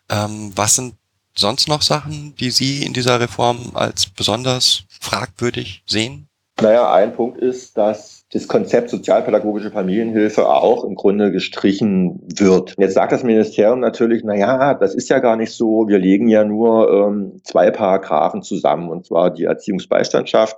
Ähm, 0.09 0.51
was 0.55 0.75
sind 0.75 0.95
sonst 1.35 1.67
noch 1.67 1.81
Sachen, 1.81 2.35
die 2.35 2.51
Sie 2.51 2.83
in 2.83 2.93
dieser 2.93 3.19
Reform 3.19 3.71
als 3.73 4.07
besonders 4.07 4.83
fragwürdig 4.89 5.83
sehen? 5.85 6.27
Naja, 6.61 6.93
ein 6.93 7.11
Punkt 7.11 7.37
ist, 7.37 7.77
dass 7.77 8.25
das 8.31 8.47
Konzept 8.47 8.89
sozialpädagogische 8.89 9.71
Familienhilfe 9.71 10.47
auch 10.47 10.85
im 10.85 10.95
Grunde 10.95 11.31
gestrichen 11.31 12.21
wird. 12.37 12.75
Jetzt 12.77 12.93
sagt 12.93 13.11
das 13.11 13.23
Ministerium 13.23 13.81
natürlich, 13.81 14.23
na 14.23 14.35
ja, 14.35 14.73
das 14.73 14.95
ist 14.95 15.09
ja 15.09 15.19
gar 15.19 15.35
nicht 15.35 15.51
so. 15.51 15.89
Wir 15.89 15.99
legen 15.99 16.29
ja 16.29 16.45
nur 16.45 16.89
ähm, 16.91 17.41
zwei 17.43 17.71
Paragraphen 17.71 18.41
zusammen, 18.41 18.89
und 18.89 19.05
zwar 19.05 19.31
die 19.31 19.43
Erziehungsbeistandschaft. 19.43 20.57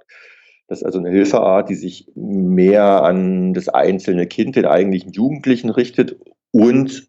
Das 0.67 0.79
ist 0.79 0.85
also 0.85 0.99
eine 0.99 1.09
Hilfeart, 1.09 1.69
die 1.69 1.75
sich 1.75 2.11
mehr 2.13 3.01
an 3.01 3.55
das 3.55 3.67
einzelne 3.67 4.27
Kind, 4.27 4.55
den 4.55 4.65
eigentlichen 4.65 5.13
Jugendlichen 5.13 5.71
richtet 5.71 6.17
und 6.51 7.07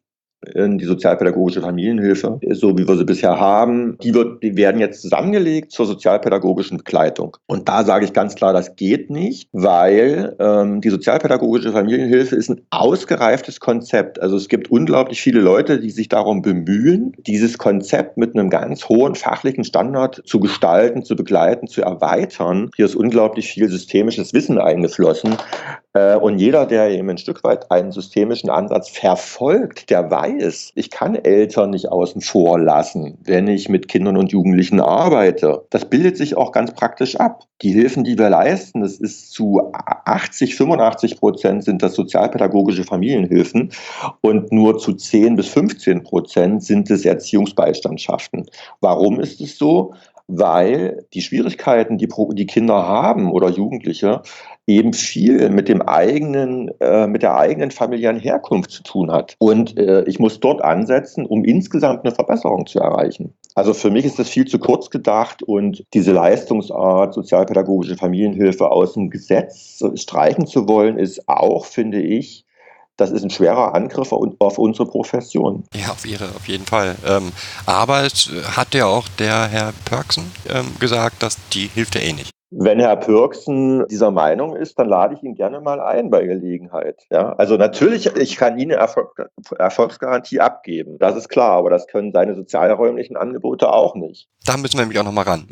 die 0.57 0.85
sozialpädagogische 0.85 1.61
Familienhilfe, 1.61 2.39
so 2.51 2.79
wie 2.79 2.87
wir 2.87 2.97
sie 2.97 3.05
bisher 3.05 3.39
haben, 3.39 3.99
die, 4.03 4.15
wird, 4.15 4.43
die 4.43 4.57
werden 4.57 4.81
jetzt 4.81 5.03
zusammengelegt 5.03 5.73
zur 5.73 5.87
sozialpädagogischen 5.87 6.79
Begleitung. 6.79 7.37
Und 7.47 7.69
da 7.69 7.85
sage 7.85 8.05
ich 8.05 8.13
ganz 8.13 8.35
klar, 8.35 8.53
das 8.53 8.77
geht 8.77 9.11
nicht, 9.11 9.49
weil 9.53 10.37
ähm, 10.39 10.81
die 10.81 10.91
sozialpädagogische 10.91 11.73
Familienhilfe 11.73 12.37
ist 12.37 12.51
ein 12.51 12.61
ausgereiftes 12.71 13.61
Konzept. 13.61 14.21
Also 14.23 14.37
es 14.37 14.49
gibt 14.49 14.71
unglaublich 14.71 15.21
viele 15.21 15.41
Leute, 15.41 15.81
die 15.81 15.91
sich 15.91 16.09
darum 16.09 16.43
bemühen, 16.43 17.15
dieses 17.27 17.59
Konzept 17.59 18.17
mit 18.17 18.35
einem 18.35 18.51
ganz 18.51 18.89
hohen 18.89 19.17
fachlichen 19.17 19.65
Standard 19.65 20.23
zu 20.25 20.39
gestalten, 20.39 21.03
zu 21.03 21.17
begleiten, 21.17 21.67
zu 21.67 21.83
erweitern. 21.83 22.71
Hier 22.77 22.87
ist 22.87 22.97
unglaublich 22.97 23.49
viel 23.49 23.69
systemisches 23.69 24.33
Wissen 24.33 24.59
eingeflossen. 24.59 25.37
Äh, 25.95 26.17
und 26.17 26.39
jeder, 26.39 26.67
der 26.67 26.91
eben 26.91 27.09
ein 27.09 27.19
Stück 27.19 27.43
weit 27.45 27.71
einen 27.71 27.93
systemischen 27.93 28.51
Ansatz 28.51 28.91
verfolgt, 28.91 29.91
der 29.91 30.11
weiß, 30.11 30.73
ich 30.75 30.91
kann 30.91 31.15
Eltern 31.15 31.71
nicht 31.71 31.91
außen 31.91 32.21
vor 32.21 32.59
lassen, 32.59 33.19
wenn 33.25 33.49
ich 33.49 33.69
mit 33.69 33.89
Kindern 33.89 34.17
und 34.17 34.31
Jugendlichen 34.31 34.81
arbeite. 34.81 35.65
Das 35.71 35.87
bildet 35.87 36.17
sich 36.17 36.37
auch 36.37 36.53
ganz 36.53 36.73
praktisch 36.73 37.17
ab. 37.17 37.45
Die 37.63 37.73
Hilfen, 37.73 38.05
die 38.05 38.19
wir 38.19 38.31
leisten, 38.31 38.83
das 38.83 38.99
ist 38.99 39.33
zu 39.33 39.61
80, 39.73 40.55
85 40.55 41.19
Prozent 41.19 41.65
sind 41.65 41.83
das 41.83 41.95
sozialpädagogische 41.95 42.85
Familienhilfen 42.85 43.73
und 44.21 44.53
nur 44.53 44.79
zu 44.79 44.93
10 44.93 45.37
bis 45.37 45.49
15 45.49 46.03
Prozent 46.03 46.63
sind 46.63 46.91
es 46.91 47.05
Erziehungsbeistandschaften. 47.05 48.47
Warum 48.81 49.21
ist 49.21 49.41
es 49.41 49.59
so? 49.59 49.95
weil 50.29 51.07
die 51.15 51.23
Schwierigkeiten, 51.23 51.97
die 51.97 52.07
die 52.35 52.47
Kinder 52.47 52.87
haben 52.87 53.33
oder 53.33 53.49
Jugendliche, 53.49 54.21
eben 54.69 54.93
viel 54.93 55.49
mit 55.49 55.69
dem 55.69 55.83
eigenen, 55.83 56.71
äh, 56.81 57.07
mit 57.07 57.23
der 57.23 57.37
eigenen 57.37 57.71
familiären 57.71 58.21
Herkunft 58.21 58.71
zu 58.71 58.83
tun 58.83 59.11
hat. 59.11 59.35
Und 59.39 59.77
äh, 59.79 60.05
ich 60.05 60.19
muss 60.19 60.39
dort 60.41 60.63
ansetzen, 60.63 61.25
um 61.25 61.45
insgesamt 61.45 62.05
eine 62.05 62.15
Verbesserung 62.15 62.67
zu 62.67 62.79
erreichen. 62.79 63.35
Also 63.55 63.73
für 63.73 63.91
mich 63.91 64.05
ist 64.05 64.19
das 64.19 64.29
viel 64.29 64.47
zu 64.47 64.59
kurz 64.59 64.91
gedacht 64.91 65.43
und 65.43 65.85
diese 65.95 66.13
Leistungsart 66.13 67.15
sozialpädagogische 67.15 67.97
Familienhilfe 67.97 68.71
aus 68.71 68.93
dem 68.93 69.11
Gesetz 69.11 69.83
streichen 69.95 70.47
zu 70.47 70.69
wollen, 70.69 70.99
ist 70.99 71.29
auch, 71.29 71.65
finde 71.65 72.01
ich, 72.01 72.45
das 72.99 73.11
ist 73.11 73.23
ein 73.23 73.31
schwerer 73.31 73.75
Angriff 73.75 74.13
auf 74.13 74.59
unsere 74.59 74.89
Profession. 74.89 75.65
Ja, 75.73 75.93
auf, 75.93 76.05
ihre, 76.05 76.27
auf 76.37 76.47
jeden 76.47 76.67
Fall. 76.67 76.97
Ähm, 77.07 77.33
aber 77.65 78.03
es 78.03 78.31
hat 78.57 78.75
ja 78.75 78.87
auch 78.87 79.09
der 79.19 79.47
Herr 79.47 79.73
Pörksen 79.85 80.31
ähm, 80.51 80.67
gesagt, 80.79 81.23
dass 81.23 81.37
die 81.53 81.71
hilft 81.73 81.95
ja 81.95 82.01
eh 82.03 82.13
nicht. 82.13 82.31
Wenn 82.51 82.81
Herr 82.81 82.97
Pürksen 82.97 83.87
dieser 83.89 84.11
Meinung 84.11 84.57
ist, 84.57 84.79
dann 84.79 84.89
lade 84.89 85.15
ich 85.15 85.23
ihn 85.23 85.35
gerne 85.35 85.61
mal 85.61 85.81
ein 85.81 86.09
bei 86.09 86.25
Gelegenheit. 86.25 87.03
Ja, 87.11 87.35
also 87.35 87.57
natürlich, 87.57 88.07
ich 88.17 88.37
kann 88.37 88.59
Ihnen 88.59 88.73
eine 88.73 88.81
Erfolg 88.81 89.31
Erfolgsgarantie 89.59 90.41
abgeben. 90.41 90.97
Das 90.99 91.15
ist 91.15 91.29
klar, 91.29 91.53
aber 91.53 91.69
das 91.69 91.87
können 91.87 92.11
seine 92.13 92.35
sozialräumlichen 92.35 93.17
Angebote 93.17 93.71
auch 93.71 93.95
nicht. 93.95 94.29
Da 94.47 94.57
müssen 94.57 94.79
wir 94.79 94.81
nämlich 94.83 94.99
auch 94.99 95.05
nochmal 95.05 95.25
ran. 95.25 95.47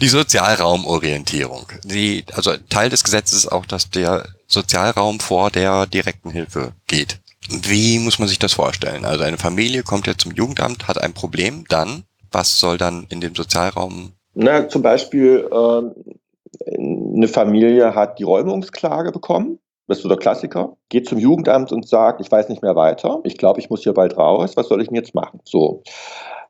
Die 0.00 0.08
Sozialraumorientierung. 0.08 1.66
Die, 1.84 2.24
also 2.34 2.56
Teil 2.68 2.88
des 2.88 3.04
Gesetzes 3.04 3.44
ist 3.44 3.52
auch, 3.52 3.66
dass 3.66 3.90
der 3.90 4.24
Sozialraum 4.46 5.20
vor 5.20 5.50
der 5.50 5.86
direkten 5.86 6.30
Hilfe 6.30 6.72
geht. 6.86 7.20
Wie 7.48 7.98
muss 7.98 8.18
man 8.18 8.28
sich 8.28 8.38
das 8.38 8.54
vorstellen? 8.54 9.04
Also 9.04 9.24
eine 9.24 9.38
Familie 9.38 9.82
kommt 9.82 10.06
ja 10.06 10.16
zum 10.16 10.32
Jugendamt, 10.32 10.88
hat 10.88 11.00
ein 11.00 11.12
Problem, 11.12 11.64
dann, 11.68 12.04
was 12.30 12.58
soll 12.58 12.78
dann 12.78 13.06
in 13.10 13.20
dem 13.20 13.34
Sozialraum? 13.34 14.12
Na, 14.34 14.68
zum 14.68 14.82
Beispiel, 14.82 15.48
äh, 15.50 16.76
eine 16.76 17.28
Familie 17.28 17.94
hat 17.94 18.18
die 18.18 18.24
Räumungsklage 18.24 19.12
bekommen. 19.12 19.58
Das 19.86 19.98
ist 19.98 20.02
so 20.02 20.08
der 20.08 20.18
Klassiker. 20.18 20.76
Geht 20.88 21.08
zum 21.08 21.18
Jugendamt 21.18 21.72
und 21.72 21.86
sagt, 21.86 22.20
ich 22.20 22.30
weiß 22.30 22.48
nicht 22.48 22.62
mehr 22.62 22.76
weiter. 22.76 23.20
Ich 23.24 23.36
glaube, 23.36 23.58
ich 23.58 23.70
muss 23.70 23.82
hier 23.82 23.92
bald 23.92 24.16
raus. 24.16 24.56
Was 24.56 24.68
soll 24.68 24.80
ich 24.80 24.88
denn 24.88 24.96
jetzt 24.96 25.14
machen? 25.14 25.40
So. 25.44 25.82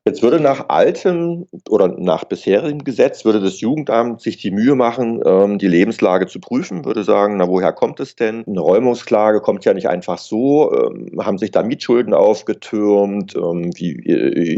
Jetzt 0.07 0.23
würde 0.23 0.41
nach 0.41 0.71
altem 0.71 1.47
oder 1.69 1.89
nach 1.89 2.25
bisherigem 2.25 2.85
Gesetz 2.85 3.27
würde 3.27 3.39
das 3.39 3.61
Jugendamt 3.61 4.23
sich 4.23 4.39
die 4.39 4.51
Mühe 4.51 4.75
machen, 4.75 5.21
ähm, 5.27 5.59
die 5.59 5.69
Lebenslage 5.69 6.27
zu 6.27 6.41
prüfen, 6.41 6.87
würde 6.87 7.05
sagen, 7.05 7.37
na 7.37 7.49
woher 7.49 7.75
kommt 7.75 8.01
es 8.01 8.17
denn? 8.17 8.43
Eine 8.47 8.61
Räumungsklage 8.61 9.43
kommt 9.43 9.67
ja 9.67 9.75
nicht 9.75 9.91
einfach 9.91 10.17
so. 10.17 10.73
Ähm, 10.73 11.21
haben 11.21 11.37
sich 11.37 11.51
da 11.51 11.63
Mietschulden 11.63 12.15
aufgetürmt? 12.15 13.37
Ähm, 13.37 13.73
wie, 13.77 13.99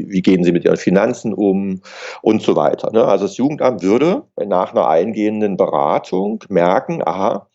wie 0.09 0.23
gehen 0.23 0.45
Sie 0.45 0.53
mit 0.53 0.65
Ihren 0.65 0.77
Finanzen 0.77 1.35
um? 1.35 1.81
Und 2.23 2.43
so 2.43 2.55
weiter. 2.55 2.93
Ne? 2.93 3.05
Also 3.05 3.25
das 3.25 3.37
Jugendamt 3.37 3.83
würde 3.83 4.23
nach 4.47 4.71
einer 4.71 4.87
eingehenden 4.87 5.57
Beratung 5.57 6.45
merken, 6.51 7.03
aha, 7.05 7.49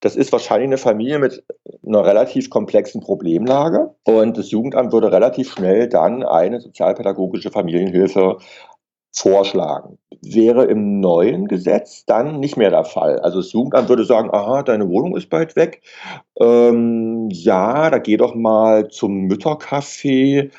das 0.00 0.16
ist 0.16 0.32
wahrscheinlich 0.32 0.68
eine 0.68 0.78
Familie 0.78 1.18
mit 1.18 1.44
einer 1.86 2.04
relativ 2.04 2.50
komplexen 2.50 3.00
Problemlage 3.00 3.94
und 4.04 4.36
das 4.38 4.50
Jugendamt 4.50 4.92
würde 4.92 5.10
relativ 5.10 5.52
schnell 5.52 5.88
dann 5.88 6.22
eine 6.22 6.60
sozialpädagogische 6.60 7.50
Familienhilfe 7.50 8.38
vorschlagen. 9.12 9.98
Wäre 10.20 10.64
im 10.64 11.00
neuen 11.00 11.46
Gesetz 11.46 12.04
dann 12.04 12.40
nicht 12.40 12.56
mehr 12.56 12.70
der 12.70 12.84
Fall. 12.84 13.20
Also 13.20 13.38
das 13.38 13.52
Jugendamt 13.52 13.88
würde 13.88 14.04
sagen, 14.04 14.30
aha, 14.32 14.62
deine 14.62 14.88
Wohnung 14.88 15.16
ist 15.16 15.30
bald 15.30 15.56
weg. 15.56 15.82
Ähm, 16.40 17.28
ja, 17.30 17.88
da 17.90 17.98
geh 17.98 18.16
doch 18.16 18.34
mal 18.34 18.88
zum 18.88 19.28
Müttercafé. 19.28 20.50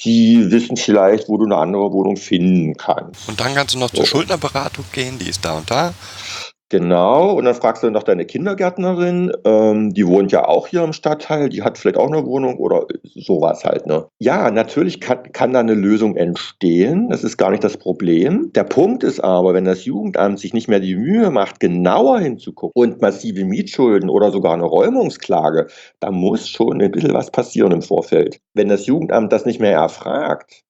Die 0.00 0.50
wissen 0.50 0.76
vielleicht, 0.76 1.28
wo 1.28 1.38
du 1.38 1.46
eine 1.46 1.56
andere 1.56 1.92
Wohnung 1.92 2.16
finden 2.16 2.76
kannst. 2.76 3.28
Und 3.28 3.40
dann 3.40 3.54
kannst 3.54 3.74
du 3.74 3.78
noch 3.78 3.90
zur 3.90 4.06
Schuldnerberatung 4.06 4.84
gehen, 4.92 5.18
die 5.18 5.30
ist 5.30 5.44
da 5.44 5.58
und 5.58 5.70
da. 5.70 5.94
Genau, 6.68 7.30
und 7.34 7.44
dann 7.44 7.54
fragst 7.54 7.84
du 7.84 7.90
nach 7.90 8.02
deiner 8.02 8.24
Kindergärtnerin, 8.24 9.30
ähm, 9.44 9.94
die 9.94 10.04
wohnt 10.04 10.32
ja 10.32 10.48
auch 10.48 10.66
hier 10.66 10.82
im 10.82 10.92
Stadtteil, 10.92 11.48
die 11.48 11.62
hat 11.62 11.78
vielleicht 11.78 11.96
auch 11.96 12.08
eine 12.08 12.26
Wohnung 12.26 12.56
oder 12.56 12.86
sowas 13.04 13.64
halt, 13.64 13.86
ne? 13.86 14.08
Ja, 14.18 14.50
natürlich 14.50 15.00
kann, 15.00 15.30
kann 15.32 15.52
da 15.52 15.60
eine 15.60 15.74
Lösung 15.74 16.16
entstehen, 16.16 17.08
das 17.08 17.22
ist 17.22 17.36
gar 17.36 17.52
nicht 17.52 17.62
das 17.62 17.76
Problem. 17.76 18.50
Der 18.56 18.64
Punkt 18.64 19.04
ist 19.04 19.20
aber, 19.20 19.54
wenn 19.54 19.64
das 19.64 19.84
Jugendamt 19.84 20.40
sich 20.40 20.54
nicht 20.54 20.66
mehr 20.66 20.80
die 20.80 20.96
Mühe 20.96 21.30
macht, 21.30 21.60
genauer 21.60 22.18
hinzugucken 22.18 22.72
und 22.74 23.00
massive 23.00 23.44
Mietschulden 23.44 24.10
oder 24.10 24.32
sogar 24.32 24.54
eine 24.54 24.64
Räumungsklage, 24.64 25.68
da 26.00 26.10
muss 26.10 26.48
schon 26.48 26.82
ein 26.82 26.90
bisschen 26.90 27.14
was 27.14 27.30
passieren 27.30 27.70
im 27.70 27.82
Vorfeld. 27.82 28.40
Wenn 28.54 28.68
das 28.68 28.86
Jugendamt 28.86 29.32
das 29.32 29.46
nicht 29.46 29.60
mehr 29.60 29.74
erfragt, 29.74 30.64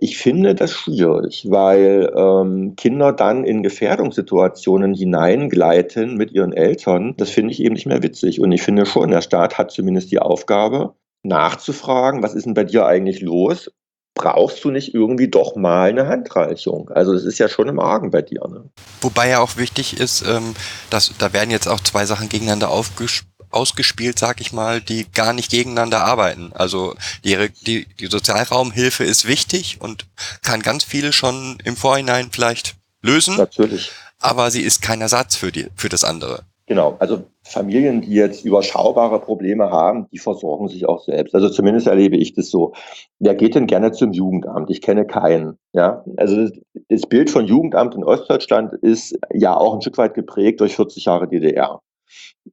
ich 0.00 0.18
finde 0.18 0.54
das 0.54 0.72
schwierig, 0.72 1.46
weil 1.48 2.12
ähm, 2.14 2.76
Kinder 2.76 3.12
dann 3.12 3.44
in 3.44 3.62
Gefährdungssituationen 3.62 4.94
hineingleiten 4.94 6.16
mit 6.16 6.32
ihren 6.32 6.52
Eltern. 6.52 7.14
Das 7.16 7.30
finde 7.30 7.52
ich 7.52 7.62
eben 7.62 7.74
nicht 7.74 7.86
mehr 7.86 8.02
witzig. 8.02 8.40
Und 8.40 8.52
ich 8.52 8.62
finde 8.62 8.84
schon, 8.84 9.10
der 9.10 9.22
Staat 9.22 9.56
hat 9.56 9.70
zumindest 9.70 10.10
die 10.10 10.18
Aufgabe, 10.18 10.94
nachzufragen, 11.22 12.22
was 12.22 12.34
ist 12.34 12.46
denn 12.46 12.54
bei 12.54 12.64
dir 12.64 12.86
eigentlich 12.86 13.20
los? 13.20 13.70
Brauchst 14.14 14.64
du 14.64 14.70
nicht 14.70 14.94
irgendwie 14.94 15.28
doch 15.28 15.56
mal 15.56 15.90
eine 15.90 16.06
Handreichung? 16.06 16.90
Also 16.90 17.12
das 17.12 17.24
ist 17.24 17.38
ja 17.38 17.48
schon 17.48 17.68
im 17.68 17.80
Argen 17.80 18.10
bei 18.10 18.22
dir. 18.22 18.46
Ne? 18.48 18.64
Wobei 19.00 19.28
ja 19.28 19.40
auch 19.40 19.56
wichtig 19.56 19.98
ist, 19.98 20.22
ähm, 20.26 20.54
dass 20.88 21.12
da 21.18 21.32
werden 21.32 21.50
jetzt 21.50 21.66
auch 21.66 21.80
zwei 21.80 22.06
Sachen 22.06 22.28
gegeneinander 22.28 22.70
aufgespielt 22.70 23.35
ausgespielt, 23.56 24.18
sag 24.18 24.40
ich 24.40 24.52
mal, 24.52 24.80
die 24.80 25.06
gar 25.12 25.32
nicht 25.32 25.50
gegeneinander 25.50 26.04
arbeiten. 26.04 26.52
Also 26.54 26.94
die, 27.24 27.48
die, 27.66 27.86
die 27.98 28.06
Sozialraumhilfe 28.06 29.02
ist 29.04 29.26
wichtig 29.26 29.78
und 29.80 30.06
kann 30.42 30.60
ganz 30.60 30.84
viele 30.84 31.12
schon 31.12 31.58
im 31.64 31.76
Vorhinein 31.76 32.28
vielleicht 32.30 32.76
lösen. 33.02 33.36
Natürlich. 33.36 33.90
Aber 34.20 34.50
sie 34.50 34.62
ist 34.62 34.82
kein 34.82 35.00
Ersatz 35.00 35.36
für, 35.36 35.50
die, 35.50 35.66
für 35.74 35.88
das 35.88 36.04
andere. 36.04 36.44
Genau, 36.68 36.96
also 36.98 37.22
Familien, 37.44 38.00
die 38.00 38.14
jetzt 38.14 38.44
überschaubare 38.44 39.20
Probleme 39.20 39.70
haben, 39.70 40.08
die 40.10 40.18
versorgen 40.18 40.66
sich 40.66 40.88
auch 40.88 41.00
selbst. 41.04 41.32
Also 41.32 41.48
zumindest 41.48 41.86
erlebe 41.86 42.16
ich 42.16 42.34
das 42.34 42.50
so. 42.50 42.72
Wer 43.20 43.36
geht 43.36 43.54
denn 43.54 43.68
gerne 43.68 43.92
zum 43.92 44.12
Jugendamt? 44.12 44.68
Ich 44.70 44.82
kenne 44.82 45.06
keinen. 45.06 45.58
Ja, 45.72 46.04
also 46.16 46.48
das 46.88 47.02
Bild 47.02 47.30
von 47.30 47.46
Jugendamt 47.46 47.94
in 47.94 48.02
Ostdeutschland 48.02 48.72
ist 48.72 49.16
ja 49.32 49.56
auch 49.56 49.74
ein 49.74 49.80
Stück 49.80 49.96
weit 49.96 50.14
geprägt 50.14 50.60
durch 50.60 50.74
40 50.74 51.04
Jahre 51.04 51.28
DDR. 51.28 51.80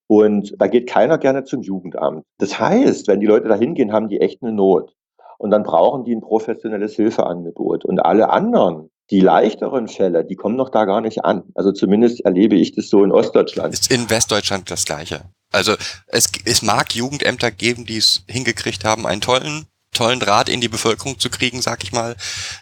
Und 0.08 0.54
da 0.58 0.68
geht 0.68 0.88
keiner 0.88 1.18
gerne 1.18 1.44
zum 1.44 1.62
Jugendamt. 1.62 2.26
Das 2.38 2.60
heißt, 2.60 3.08
wenn 3.08 3.20
die 3.20 3.26
Leute 3.26 3.48
da 3.48 3.56
hingehen, 3.56 3.92
haben 3.92 4.10
die 4.10 4.22
echt 4.22 4.42
eine 4.42 4.52
Not. 4.52 4.96
Und 5.38 5.52
dann 5.52 5.64
brauchen 5.64 6.06
die 6.06 6.16
ein 6.16 6.22
professionelles 6.22 6.96
Hilfeangebot. 6.96 7.86
Und 7.86 8.00
alle 8.00 8.30
anderen, 8.30 8.90
die 9.10 9.20
leichteren 9.20 9.88
Fälle, 9.88 10.24
die 10.24 10.36
kommen 10.36 10.56
noch 10.56 10.70
da 10.70 10.86
gar 10.86 11.02
nicht 11.02 11.26
an. 11.26 11.44
Also 11.56 11.72
zumindest 11.72 12.22
erlebe 12.22 12.56
ich 12.56 12.74
das 12.74 12.90
so 12.90 13.04
in 13.04 13.12
Ostdeutschland. 13.12 13.74
Ist 13.74 13.92
in 13.92 14.10
Westdeutschland 14.10 14.72
das 14.72 14.86
Gleiche. 14.86 15.22
Also 15.52 15.74
es, 16.08 16.32
es 16.46 16.62
mag 16.62 16.96
Jugendämter 16.96 17.52
geben, 17.52 17.86
die 17.86 17.98
es 17.98 18.24
hingekriegt 18.28 18.86
haben, 18.86 19.06
einen 19.06 19.22
tollen 19.22 19.66
tollen 19.94 20.20
Draht 20.20 20.50
in 20.50 20.62
die 20.62 20.68
Bevölkerung 20.68 21.20
zu 21.20 21.30
kriegen, 21.30 21.62
sag 21.62 21.84
ich 21.84 21.92
mal. 21.92 22.16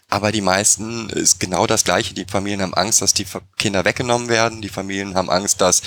Aber 0.09 0.31
die 0.31 0.41
meisten 0.41 1.09
ist 1.09 1.39
genau 1.39 1.67
das 1.67 1.83
Gleiche. 1.83 2.13
Die 2.13 2.25
Familien 2.25 2.61
haben 2.61 2.73
Angst, 2.73 3.01
dass 3.01 3.13
die 3.13 3.25
Kinder 3.57 3.85
weggenommen 3.85 4.29
werden. 4.29 4.61
Die 4.61 4.69
Familien 4.69 5.15
haben 5.15 5.29
Angst, 5.29 5.61
dass 5.61 5.81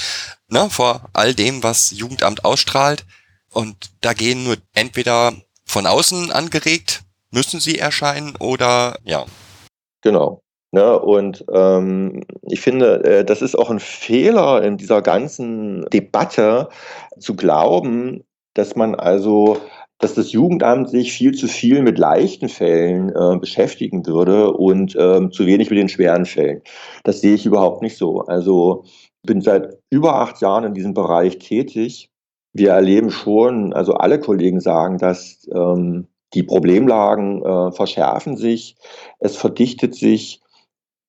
ne, 0.49 0.69
vor 0.71 1.09
all 1.13 1.35
dem, 1.35 1.63
was 1.63 1.91
Jugendamt 1.91 2.45
ausstrahlt. 2.45 3.05
Und 3.51 3.77
da 4.01 4.15
gehen 4.15 4.45
nur 4.45 4.57
entweder 4.73 5.33
von 5.65 5.87
außen 5.87 6.33
angeregt, 6.33 7.03
müssen 7.31 7.61
sie 7.61 7.79
erscheinen 7.79 8.37
oder 8.37 8.99
ja. 9.05 9.25
Genau. 10.03 10.43
Ne, 10.75 10.99
und 10.99 11.45
ähm, 11.53 12.25
ich 12.43 12.61
finde, 12.61 13.05
äh, 13.05 13.25
das 13.25 13.43
ist 13.43 13.55
auch 13.55 13.71
ein 13.71 13.79
Fehler 13.79 14.61
in 14.65 14.77
dieser 14.77 15.03
ganzen 15.03 15.85
Debatte 15.91 16.69
zu 17.21 17.37
glauben, 17.37 18.25
dass 18.55 18.75
man 18.75 18.97
also 18.97 19.61
dass 20.05 20.13
das 20.13 20.33
Jugendamt 20.33 20.91
sich 20.91 21.15
viel 21.15 21.33
zu 21.33 21.49
viel 21.49 21.81
mit 21.81 21.99
leichten 21.99 22.51
Fällen 22.51 23.09
äh, 23.09 23.39
beschäftigen 23.39 24.05
würde 24.05 24.53
und 24.53 24.95
ähm, 25.01 25.33
zu 25.33 25.47
wenig 25.47 25.71
mit 25.71 25.79
den 25.79 25.89
schweren 25.89 26.27
Fällen. 26.27 26.61
Das 27.05 27.23
sehe 27.23 27.35
ich 27.35 27.47
überhaupt 27.47 27.81
nicht 27.81 27.97
so. 27.97 28.21
Also 28.21 28.83
ich 28.85 29.23
bin 29.23 29.41
seit 29.41 29.79
über 29.89 30.17
acht 30.17 30.43
Jahren 30.43 30.65
in 30.65 30.75
diesem 30.75 30.93
Bereich 30.93 31.39
tätig. 31.39 32.11
Wir 32.53 32.73
erleben 32.73 33.11
schon, 33.11 33.73
also 33.73 33.95
alle 33.95 34.21
Kollegen 34.21 34.61
sagen, 34.61 34.99
dass 34.99 35.49
ähm, 35.51 36.09
die 36.35 36.43
Problemlagen 36.43 37.43
äh, 37.43 37.73
verschärfen 37.73 38.37
sich, 38.37 38.77
es 39.21 39.37
verdichtet 39.37 39.95
sich, 39.95 40.43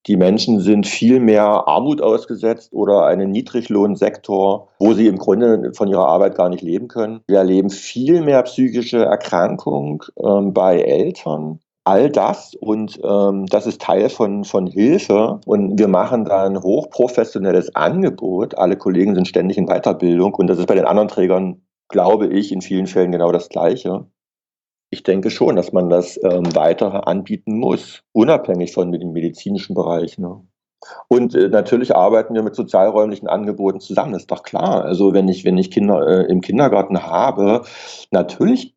die 0.06 0.16
Menschen 0.16 0.60
sind 0.60 0.86
viel 0.86 1.20
mehr 1.20 1.66
Armut 1.66 2.00
ausgesetzt 2.00 2.72
oder 2.72 3.06
einen 3.06 3.30
Niedriglohnsektor, 3.30 4.68
wo 4.78 4.92
sie 4.92 5.08
im 5.08 5.18
Grunde 5.18 5.72
von 5.74 5.88
ihrer 5.88 6.06
Arbeit 6.06 6.36
gar 6.36 6.48
nicht 6.48 6.62
leben 6.62 6.88
können. 6.88 7.20
Wir 7.26 7.38
erleben 7.38 7.70
viel 7.70 8.22
mehr 8.22 8.42
psychische 8.42 9.04
Erkrankung 9.04 10.04
ähm, 10.22 10.52
bei 10.52 10.80
Eltern. 10.80 11.60
All 11.84 12.10
das 12.10 12.54
und 12.54 12.98
ähm, 13.04 13.46
das 13.46 13.66
ist 13.66 13.80
Teil 13.80 14.08
von, 14.08 14.42
von 14.42 14.66
Hilfe 14.66 15.40
und 15.46 15.78
wir 15.78 15.86
machen 15.86 16.24
da 16.24 16.44
ein 16.44 16.60
hochprofessionelles 16.60 17.76
Angebot. 17.76 18.58
Alle 18.58 18.76
Kollegen 18.76 19.14
sind 19.14 19.28
ständig 19.28 19.56
in 19.56 19.66
Weiterbildung 19.66 20.34
und 20.34 20.48
das 20.48 20.58
ist 20.58 20.66
bei 20.66 20.74
den 20.74 20.84
anderen 20.84 21.08
Trägern, 21.08 21.62
glaube 21.88 22.26
ich, 22.26 22.50
in 22.50 22.60
vielen 22.60 22.88
Fällen 22.88 23.12
genau 23.12 23.30
das 23.30 23.48
Gleiche. 23.48 24.06
Ich 24.96 25.02
denke 25.02 25.30
schon, 25.30 25.56
dass 25.56 25.72
man 25.72 25.90
das 25.90 26.18
ähm, 26.22 26.54
weiter 26.54 27.06
anbieten 27.06 27.58
muss, 27.58 28.02
unabhängig 28.12 28.72
von 28.72 28.92
dem 28.92 29.12
medizinischen 29.12 29.74
Bereich. 29.74 30.16
Ne? 30.16 30.40
Und 31.08 31.34
äh, 31.34 31.48
natürlich 31.48 31.94
arbeiten 31.94 32.34
wir 32.34 32.42
mit 32.42 32.54
sozialräumlichen 32.54 33.28
Angeboten 33.28 33.80
zusammen, 33.80 34.14
ist 34.14 34.30
doch 34.30 34.42
klar. 34.42 34.84
Also 34.84 35.12
wenn 35.12 35.28
ich, 35.28 35.44
wenn 35.44 35.58
ich 35.58 35.70
Kinder 35.70 36.06
äh, 36.06 36.30
im 36.30 36.40
Kindergarten 36.40 37.02
habe, 37.02 37.64
natürlich 38.10 38.74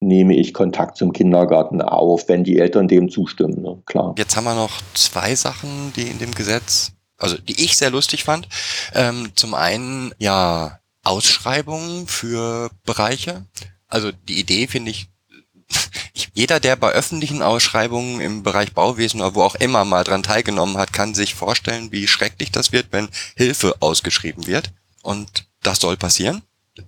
nehme 0.00 0.36
ich 0.36 0.54
Kontakt 0.54 0.96
zum 0.96 1.12
Kindergarten 1.12 1.82
auf, 1.82 2.28
wenn 2.28 2.44
die 2.44 2.58
Eltern 2.58 2.88
dem 2.88 3.10
zustimmen, 3.10 3.60
ne? 3.60 3.82
klar. 3.84 4.14
Jetzt 4.16 4.36
haben 4.36 4.44
wir 4.44 4.54
noch 4.54 4.80
zwei 4.94 5.34
Sachen, 5.34 5.92
die 5.96 6.08
in 6.08 6.18
dem 6.18 6.32
Gesetz, 6.32 6.92
also 7.18 7.36
die 7.36 7.62
ich 7.62 7.76
sehr 7.76 7.90
lustig 7.90 8.24
fand. 8.24 8.48
Ähm, 8.94 9.32
zum 9.34 9.52
einen, 9.52 10.12
ja, 10.18 10.78
Ausschreibungen 11.04 12.06
für 12.06 12.70
Bereiche. 12.84 13.44
Also 13.88 14.10
die 14.12 14.38
Idee 14.38 14.66
finde 14.66 14.90
ich 14.90 15.08
jeder, 16.34 16.60
der 16.60 16.76
bei 16.76 16.90
öffentlichen 16.90 17.42
Ausschreibungen 17.42 18.20
im 18.20 18.42
Bereich 18.42 18.72
Bauwesen 18.72 19.20
oder 19.20 19.34
wo 19.34 19.42
auch 19.42 19.54
immer 19.56 19.84
mal 19.84 20.04
dran 20.04 20.22
teilgenommen 20.22 20.76
hat, 20.76 20.92
kann 20.92 21.14
sich 21.14 21.34
vorstellen, 21.34 21.92
wie 21.92 22.08
schrecklich 22.08 22.52
das 22.52 22.72
wird, 22.72 22.88
wenn 22.90 23.08
Hilfe 23.36 23.76
ausgeschrieben 23.80 24.46
wird. 24.46 24.72
Und 25.02 25.48
das 25.62 25.80
soll 25.80 25.96
passieren. 25.96 26.42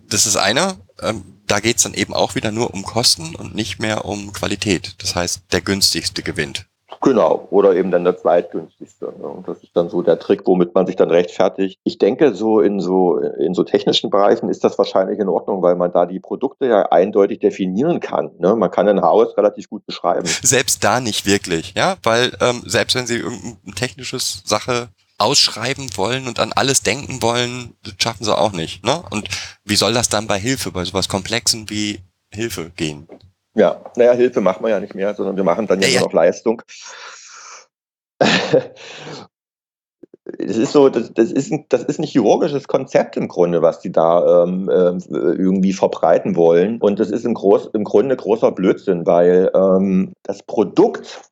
Das 0.09 0.27
ist 0.27 0.37
eine. 0.37 0.79
Ähm, 1.01 1.25
da 1.47 1.59
geht's 1.59 1.83
dann 1.83 1.95
eben 1.95 2.15
auch 2.15 2.37
wieder 2.37 2.53
nur 2.53 2.73
um 2.73 2.85
Kosten 2.85 3.35
und 3.35 3.55
nicht 3.55 3.81
mehr 3.81 4.05
um 4.05 4.33
Qualität. 4.33 4.95
Das 4.99 5.17
heißt, 5.17 5.43
der 5.51 5.61
günstigste 5.61 6.23
gewinnt. 6.23 6.67
Genau, 7.03 7.47
oder 7.51 7.75
eben 7.75 7.91
dann 7.91 8.05
der 8.05 8.17
zweitgünstigste. 8.17 9.07
Und 9.07 9.49
das 9.49 9.63
ist 9.63 9.75
dann 9.75 9.89
so 9.89 10.03
der 10.03 10.19
Trick, 10.19 10.43
womit 10.45 10.75
man 10.75 10.87
sich 10.87 10.97
dann 10.97 11.11
rechtfertigt. 11.11 11.79
Ich 11.85 11.99
denke, 11.99 12.35
so 12.35 12.61
in 12.61 12.81
so 12.81 13.17
in 13.17 13.55
so 13.55 13.63
technischen 13.63 14.11
Bereichen 14.11 14.49
ist 14.49 14.65
das 14.65 14.77
wahrscheinlich 14.77 15.19
in 15.19 15.29
Ordnung, 15.29 15.63
weil 15.63 15.77
man 15.77 15.93
da 15.93 16.07
die 16.07 16.21
Produkte 16.21 16.67
ja 16.67 16.83
eindeutig 16.91 17.39
definieren 17.39 18.01
kann. 18.01 18.31
Ne? 18.39 18.55
Man 18.55 18.71
kann 18.71 18.89
ein 18.89 19.03
Haus 19.03 19.37
relativ 19.37 19.71
gut 19.71 19.87
beschreiben. 19.87 20.27
Selbst 20.43 20.85
da 20.85 21.01
nicht 21.01 21.27
wirklich, 21.27 21.75
ja, 21.77 21.97
weil 22.03 22.33
ähm, 22.41 22.63
selbst 22.67 22.95
wenn 22.97 23.07
Sie 23.07 23.17
irgendeine 23.17 23.75
technisches 23.77 24.43
Sache 24.45 24.89
ausschreiben 25.21 25.91
wollen 25.97 26.27
und 26.27 26.41
an 26.41 26.53
alles 26.53 26.83
denken 26.83 27.21
wollen, 27.21 27.75
schaffen 27.99 28.25
sie 28.25 28.37
auch 28.37 28.53
nicht. 28.53 28.85
Ne? 28.85 29.03
Und 29.11 29.29
wie 29.65 29.77
soll 29.77 29.93
das 29.93 30.09
dann 30.09 30.27
bei 30.27 30.39
Hilfe, 30.39 30.73
bei 30.73 30.85
sowas 30.85 31.09
Komplexen 31.09 31.69
wie 31.69 32.01
Hilfe 32.33 32.71
gehen? 32.71 33.07
Ja, 33.55 33.85
naja, 33.97 34.13
Hilfe 34.13 34.41
machen 34.41 34.65
wir 34.65 34.71
ja 34.71 34.81
nicht 34.81 34.95
mehr, 34.95 35.15
sondern 35.15 35.37
wir 35.37 35.45
machen 35.45 35.67
dann 35.67 35.81
ja, 35.81 35.89
ja. 35.89 36.01
nur 36.01 36.09
noch 36.09 36.15
Leistung. 36.15 36.63
es 40.39 40.57
ist 40.57 40.73
so, 40.73 40.89
das, 40.89 41.13
das, 41.13 41.33
ist, 41.33 41.53
das 41.69 41.83
ist 41.85 41.99
ein 41.99 42.05
chirurgisches 42.05 42.69
Konzept 42.69 43.17
im 43.17 43.29
Grunde, 43.29 43.63
was 43.63 43.81
die 43.81 43.91
da 43.91 44.45
ähm, 44.45 44.69
äh, 44.69 44.93
irgendwie 45.11 45.73
verbreiten 45.73 46.37
wollen. 46.37 46.79
Und 46.81 47.01
das 47.01 47.11
ist 47.11 47.25
im, 47.25 47.35
Groß, 47.35 47.71
im 47.73 47.85
Grunde 47.85 48.17
großer 48.17 48.53
Blödsinn, 48.53 49.07
weil 49.07 49.51
ähm, 49.55 50.13
das 50.23 50.43
Produkt 50.43 51.23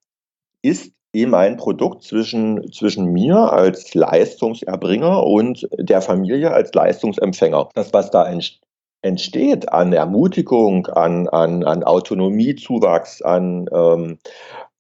ist 0.63 0.93
eben 1.13 1.35
ein 1.35 1.57
Produkt 1.57 2.03
zwischen, 2.03 2.71
zwischen 2.73 3.07
mir 3.13 3.53
als 3.53 3.95
Leistungserbringer 3.95 5.25
und 5.25 5.69
der 5.79 6.03
Familie 6.03 6.53
als 6.53 6.75
Leistungsempfänger. 6.75 7.69
Das, 7.75 7.93
was 7.93 8.11
da 8.11 8.27
entsteht, 8.27 8.63
entsteht 9.03 9.73
an 9.73 9.93
Ermutigung, 9.93 10.87
an, 10.87 11.29
an, 11.29 11.65
an 11.65 11.85
Autonomiezuwachs, 11.85 13.23
an, 13.23 13.69
ähm, 13.73 14.19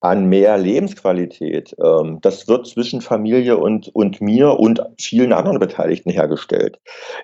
an 0.00 0.28
mehr 0.28 0.56
Lebensqualität, 0.58 1.74
ähm, 1.82 2.18
das 2.20 2.46
wird 2.46 2.66
zwischen 2.68 3.00
Familie 3.00 3.56
und, 3.56 3.88
und 3.94 4.20
mir 4.20 4.58
und 4.58 4.80
vielen 5.00 5.32
anderen 5.32 5.58
Beteiligten 5.58 6.10
hergestellt. 6.10 6.78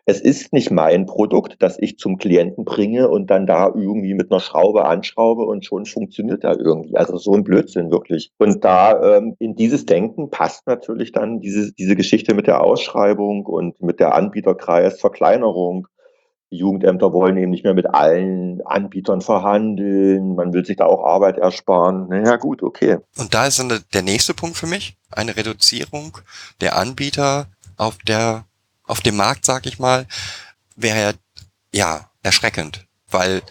Es 0.07 0.21
ist 0.21 0.53
nicht 0.53 0.71
mein 0.73 1.07
Produkt, 1.07 1.57
das 1.61 1.79
ich 1.79 1.99
zum 1.99 2.19
Klienten 2.19 2.65
bringe 2.65 3.09
und 3.09 3.31
dann 3.31 3.47
da 3.47 3.69
irgendwie 3.69 4.15
mit 4.15 4.33
einer 4.33 4.41
Schraube 4.41 4.87
anschraube 4.87 5.45
und 5.45 5.65
schon 5.65 5.87
funktioniert 5.87 6.43
da 6.43 6.53
irgendwie. 6.53 6.97
Also 6.97 7.17
so 7.17 7.35
ein 7.35 7.45
Blödsinn 7.45 7.93
wirklich. 7.93 8.33
Und 8.39 8.65
da 8.65 9.19
ähm, 9.19 9.37
in 9.39 9.55
dieses 9.55 9.87
Denken 9.87 10.31
passt 10.31 10.67
natürlich 10.67 11.13
dann 11.13 11.41
diese, 11.41 11.73
diese 11.73 11.95
Geschichte 11.95 12.35
mit 12.35 12.49
der 12.49 12.63
Ausschreibung 12.63 13.47
und 13.47 13.81
mit 13.83 14.01
der 14.01 14.15
Anbieterkreisverkleinerung 14.15 15.87
die 16.55 16.61
Jugendämter 16.61 17.13
wollen 17.13 17.37
eben 17.37 17.51
nicht 17.51 17.65
mehr 17.65 17.75
mit 17.75 17.93
allen 17.93 18.65
Anbietern 18.65 19.21
verhandeln. 19.21 20.37
Man 20.37 20.53
will 20.53 20.65
sich 20.65 20.77
da 20.77 20.87
auch 20.87 21.05
Arbeit 21.05 21.37
ersparen. 21.37 22.09
Naja, 22.09 22.37
gut, 22.37 22.63
okay. 22.63 22.99
Und 23.17 23.35
da 23.35 23.47
ist 23.47 23.59
dann 23.59 23.83
der 23.93 24.03
nächste 24.03 24.35
Punkt 24.35 24.57
für 24.57 24.69
mich. 24.69 24.97
Eine 25.11 25.37
Reduzierung 25.37 26.17
der 26.61 26.77
Anbieter 26.77 27.49
auf 27.77 27.99
der, 28.07 28.45
auf 28.85 29.01
dem 29.01 29.17
Markt, 29.17 29.45
sag 29.45 29.67
ich 29.67 29.81
mal, 29.81 30.07
wäre 30.77 31.15
ja 31.73 32.09
erschreckend. 32.23 32.87
Weil 33.11 33.43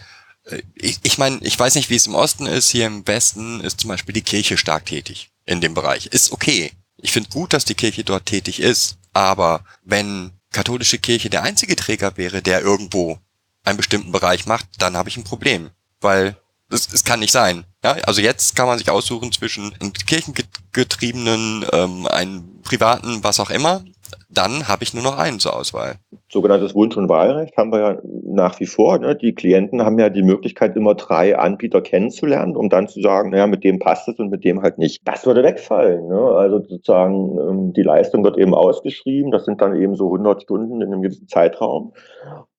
äh, 0.46 0.62
ich, 0.74 1.00
ich 1.02 1.18
meine, 1.18 1.38
ich 1.42 1.58
weiß 1.58 1.74
nicht, 1.74 1.90
wie 1.90 1.96
es 1.96 2.06
im 2.06 2.14
Osten 2.14 2.46
ist. 2.46 2.70
Hier 2.70 2.86
im 2.86 3.06
Westen 3.06 3.60
ist 3.60 3.80
zum 3.80 3.88
Beispiel 3.88 4.14
die 4.14 4.22
Kirche 4.22 4.56
stark 4.56 4.86
tätig 4.86 5.30
in 5.44 5.60
dem 5.60 5.74
Bereich. 5.74 6.06
Ist 6.06 6.32
okay. 6.32 6.72
Ich 6.96 7.12
finde 7.12 7.28
gut, 7.28 7.52
dass 7.52 7.66
die 7.66 7.74
Kirche 7.74 8.02
dort 8.02 8.24
tätig 8.24 8.60
ist. 8.60 8.96
Aber 9.12 9.60
wenn 9.84 10.32
katholische 10.54 10.98
Kirche 10.98 11.28
der 11.28 11.42
einzige 11.42 11.76
Träger 11.76 12.16
wäre, 12.16 12.40
der 12.40 12.62
irgendwo 12.62 13.18
einen 13.64 13.76
bestimmten 13.76 14.12
Bereich 14.12 14.46
macht, 14.46 14.66
dann 14.78 14.96
habe 14.96 15.08
ich 15.08 15.16
ein 15.16 15.24
Problem. 15.24 15.70
Weil 16.00 16.36
es, 16.70 16.92
es 16.92 17.04
kann 17.04 17.20
nicht 17.20 17.32
sein. 17.32 17.64
Ja, 17.82 17.92
also 18.06 18.20
jetzt 18.20 18.56
kann 18.56 18.66
man 18.66 18.78
sich 18.78 18.88
aussuchen 18.90 19.32
zwischen 19.32 19.74
einem 19.74 19.92
kirchengetriebenen, 19.92 21.66
ähm, 21.72 22.06
einem 22.06 22.62
privaten, 22.62 23.22
was 23.22 23.40
auch 23.40 23.50
immer. 23.50 23.84
Dann 24.28 24.68
habe 24.68 24.82
ich 24.82 24.94
nur 24.94 25.02
noch 25.02 25.18
einen 25.18 25.38
zur 25.38 25.56
Auswahl. 25.56 25.96
Sogenanntes 26.28 26.74
Wunsch- 26.74 26.96
und 26.96 27.08
Wahlrecht 27.08 27.56
haben 27.56 27.72
wir 27.72 27.80
ja 27.80 27.98
nach 28.02 28.58
wie 28.60 28.66
vor. 28.66 28.98
Ne? 28.98 29.14
Die 29.14 29.34
Klienten 29.34 29.82
haben 29.82 29.98
ja 29.98 30.10
die 30.10 30.22
Möglichkeit, 30.22 30.76
immer 30.76 30.94
drei 30.94 31.38
Anbieter 31.38 31.80
kennenzulernen, 31.80 32.56
um 32.56 32.68
dann 32.68 32.88
zu 32.88 33.00
sagen, 33.00 33.30
naja, 33.30 33.46
mit 33.46 33.64
dem 33.64 33.78
passt 33.78 34.08
es 34.08 34.18
und 34.18 34.30
mit 34.30 34.44
dem 34.44 34.62
halt 34.62 34.78
nicht. 34.78 35.02
Das 35.04 35.26
würde 35.26 35.42
wegfallen. 35.42 36.08
Ne? 36.08 36.18
Also 36.18 36.60
sozusagen, 36.60 37.38
ähm, 37.38 37.72
die 37.72 37.82
Leistung 37.82 38.24
wird 38.24 38.36
eben 38.38 38.54
ausgeschrieben. 38.54 39.30
Das 39.30 39.44
sind 39.44 39.60
dann 39.60 39.76
eben 39.76 39.94
so 39.94 40.06
100 40.06 40.42
Stunden 40.42 40.80
in 40.80 40.92
einem 40.92 41.02
gewissen 41.02 41.28
Zeitraum. 41.28 41.92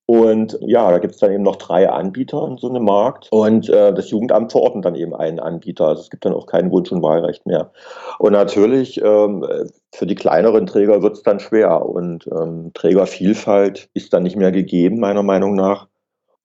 Und 0.07 0.57
ja, 0.61 0.91
da 0.91 0.99
gibt 0.99 1.15
es 1.15 1.19
dann 1.19 1.31
eben 1.31 1.43
noch 1.43 1.55
drei 1.55 1.89
Anbieter 1.89 2.47
in 2.47 2.57
so 2.57 2.69
einem 2.69 2.83
Markt. 2.83 3.27
Und 3.31 3.69
äh, 3.69 3.91
das 3.93 4.11
Jugendamt 4.11 4.51
verordnet 4.51 4.85
dann 4.85 4.95
eben 4.95 5.15
einen 5.15 5.39
Anbieter. 5.39 5.87
Also 5.87 6.03
es 6.03 6.09
gibt 6.11 6.25
dann 6.25 6.33
auch 6.33 6.45
kein 6.45 6.71
Wunsch- 6.71 6.91
und 6.91 7.01
Wahlrecht 7.01 7.47
mehr. 7.47 7.71
Und 8.19 8.33
natürlich 8.33 9.01
ähm, 9.01 9.45
für 9.93 10.05
die 10.05 10.15
kleineren 10.15 10.67
Träger 10.67 11.01
wird 11.01 11.17
es 11.17 11.23
dann 11.23 11.39
schwer. 11.39 11.83
Und 11.83 12.27
ähm, 12.27 12.71
Trägervielfalt 12.75 13.89
ist 13.93 14.13
dann 14.13 14.23
nicht 14.23 14.35
mehr 14.35 14.51
gegeben, 14.51 14.99
meiner 14.99 15.23
Meinung 15.23 15.55
nach. 15.55 15.87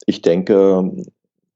Ich 0.07 0.23
denke, 0.23 0.91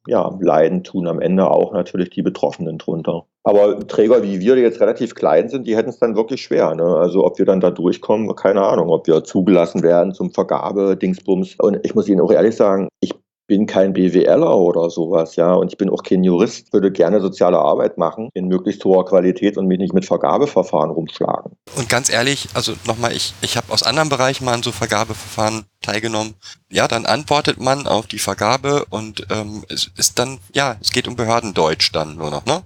ja, 0.07 0.37
leiden 0.41 0.85
tun 0.85 1.07
am 1.07 1.21
Ende 1.21 1.51
auch 1.51 1.73
natürlich 1.73 2.11
die 2.11 2.23
Betroffenen 2.23 2.79
drunter. 2.79 3.25
Aber 3.43 3.87
Träger 3.87 4.23
wie 4.23 4.41
wir, 4.41 4.55
die 4.57 4.63
jetzt 4.63 4.81
relativ 4.81 5.15
klein 5.15 5.49
sind, 5.49 5.67
die 5.67 5.77
hätten 5.77 5.91
es 5.91 5.99
dann 5.99 6.17
wirklich 6.17 6.43
schwer. 6.43 6.75
Ne? 6.75 6.85
Also 6.85 7.25
ob 7.25 7.39
wir 7.39 7.45
dann 7.45 7.61
da 7.61 7.71
durchkommen, 7.71 8.35
keine 8.37 8.63
Ahnung, 8.63 8.89
ob 8.89 9.07
wir 9.07 9.23
zugelassen 9.25 9.83
werden 9.83 10.13
zum 10.15 10.31
Vergabe-Dingsbums. 10.31 11.57
Und 11.61 11.81
ich 11.85 11.95
muss 11.95 12.09
Ihnen 12.09 12.23
auch 12.23 12.33
ehrlich 12.33 12.57
sagen, 12.57 12.89
ich 13.01 13.13
bin 13.47 13.67
kein 13.67 13.93
BWLer 13.93 14.57
oder 14.57 14.91
sowas, 14.91 15.37
ja, 15.37 15.53
und 15.53 15.73
ich 15.73 15.79
bin 15.79 15.91
auch 15.91 16.03
kein 16.03 16.25
Jurist, 16.25 16.73
würde 16.73 16.91
gerne 16.91 17.21
soziale 17.21 17.59
Arbeit 17.59 17.99
machen 17.99 18.31
in 18.35 18.49
möglichst 18.49 18.85
hoher 18.85 19.05
Qualität 19.05 19.57
und 19.57 19.67
mich 19.67 19.79
nicht 19.79 19.93
mit 19.93 20.05
Vergabeverfahren 20.05 20.91
rumschlagen. 20.91 21.53
Und 21.77 21.89
ganz 21.89 22.11
ehrlich, 22.11 22.49
also 22.55 22.73
nochmal, 22.87 23.13
ich, 23.13 23.35
ich 23.43 23.57
habe 23.57 23.73
aus 23.73 23.83
anderen 23.83 24.09
Bereichen 24.09 24.45
mal 24.45 24.55
an 24.55 24.63
so 24.63 24.73
Vergabeverfahren 24.73 25.65
teilgenommen. 25.83 26.35
Ja, 26.71 26.89
dann 26.89 27.07
antwortet 27.07 27.61
man 27.61 27.87
auf 27.87 28.07
die 28.07 28.19
Vergabe 28.19 28.87
und 28.91 29.27
ähm, 29.31 29.65
es 29.69 29.91
ist 29.97 30.19
dann, 30.19 30.39
ja, 30.55 30.77
es 30.81 30.91
geht 30.91 31.07
um 31.09 31.17
Behördendeutsch 31.17 31.93
dann 31.93 32.17
nur 32.17 32.31
noch, 32.31 32.47
ne? 32.47 32.63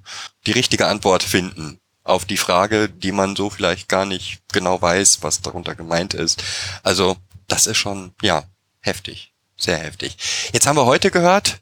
Die 0.46 0.52
richtige 0.52 0.86
Antwort 0.86 1.22
finden 1.22 1.78
auf 2.04 2.24
die 2.24 2.36
Frage, 2.36 2.88
die 2.88 3.12
man 3.12 3.36
so 3.36 3.50
vielleicht 3.50 3.88
gar 3.88 4.06
nicht 4.06 4.40
genau 4.52 4.80
weiß, 4.80 5.18
was 5.22 5.42
darunter 5.42 5.74
gemeint 5.74 6.14
ist. 6.14 6.42
Also, 6.82 7.16
das 7.48 7.66
ist 7.66 7.76
schon, 7.76 8.12
ja, 8.22 8.44
heftig. 8.80 9.34
Sehr 9.58 9.76
heftig. 9.78 10.16
Jetzt 10.52 10.66
haben 10.68 10.76
wir 10.76 10.86
heute 10.86 11.10
gehört, 11.10 11.58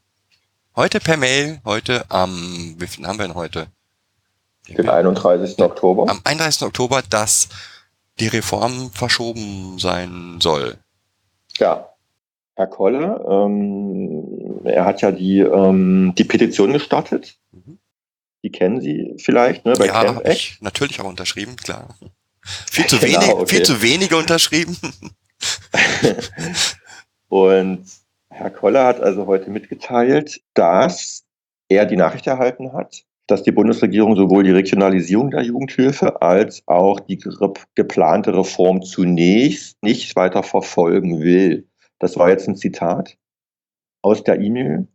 heute 0.76 1.00
per 1.00 1.16
Mail, 1.16 1.60
heute 1.64 2.04
am, 2.10 2.74
wie 2.78 2.86
viel 2.86 3.06
haben 3.06 3.18
wir 3.18 3.26
denn 3.26 3.34
heute? 3.34 3.68
Den 4.68 4.88
31. 4.88 5.58
Oktober. 5.60 6.10
Am 6.10 6.20
31. 6.22 6.62
Oktober, 6.62 7.02
dass 7.08 7.48
die 8.20 8.28
Reform 8.28 8.90
verschoben 8.92 9.78
sein 9.78 10.38
soll. 10.40 10.76
Ja. 11.58 11.88
Herr 12.54 12.66
Kolle, 12.66 13.24
ähm, 13.28 14.60
er 14.64 14.84
hat 14.84 15.02
ja 15.02 15.10
die, 15.10 15.40
ähm, 15.40 16.14
die 16.16 16.24
Petition 16.24 16.72
gestartet. 16.72 17.36
Mhm. 17.52 17.78
Die 18.42 18.50
kennen 18.50 18.80
Sie 18.80 19.14
vielleicht, 19.18 19.64
ne? 19.64 19.74
Bei 19.74 19.86
ja, 19.86 19.94
habe 19.94 20.30
ich 20.30 20.58
natürlich 20.60 21.00
auch 21.00 21.08
unterschrieben, 21.08 21.56
klar. 21.56 21.96
Viel 22.42 22.86
zu 22.86 22.98
genau, 23.00 23.20
wenig, 23.20 23.34
okay. 23.34 23.46
viel 23.46 23.62
zu 23.62 23.82
wenige 23.82 24.16
unterschrieben. 24.16 24.76
Und 27.28 27.84
Herr 28.30 28.50
Koller 28.50 28.86
hat 28.86 29.00
also 29.00 29.26
heute 29.26 29.50
mitgeteilt, 29.50 30.42
dass 30.54 31.24
er 31.68 31.86
die 31.86 31.96
Nachricht 31.96 32.26
erhalten 32.26 32.72
hat, 32.72 33.04
dass 33.26 33.42
die 33.42 33.52
Bundesregierung 33.52 34.14
sowohl 34.14 34.44
die 34.44 34.52
Regionalisierung 34.52 35.30
der 35.30 35.42
Jugendhilfe 35.42 36.22
als 36.22 36.62
auch 36.66 37.00
die 37.00 37.18
geplante 37.74 38.36
Reform 38.36 38.82
zunächst 38.82 39.82
nicht 39.82 40.14
weiter 40.14 40.42
verfolgen 40.42 41.20
will. 41.20 41.68
Das 41.98 42.16
war 42.16 42.28
jetzt 42.28 42.48
ein 42.48 42.56
Zitat 42.56 43.16
aus 44.02 44.22
der 44.22 44.40
E-Mail. 44.40 44.86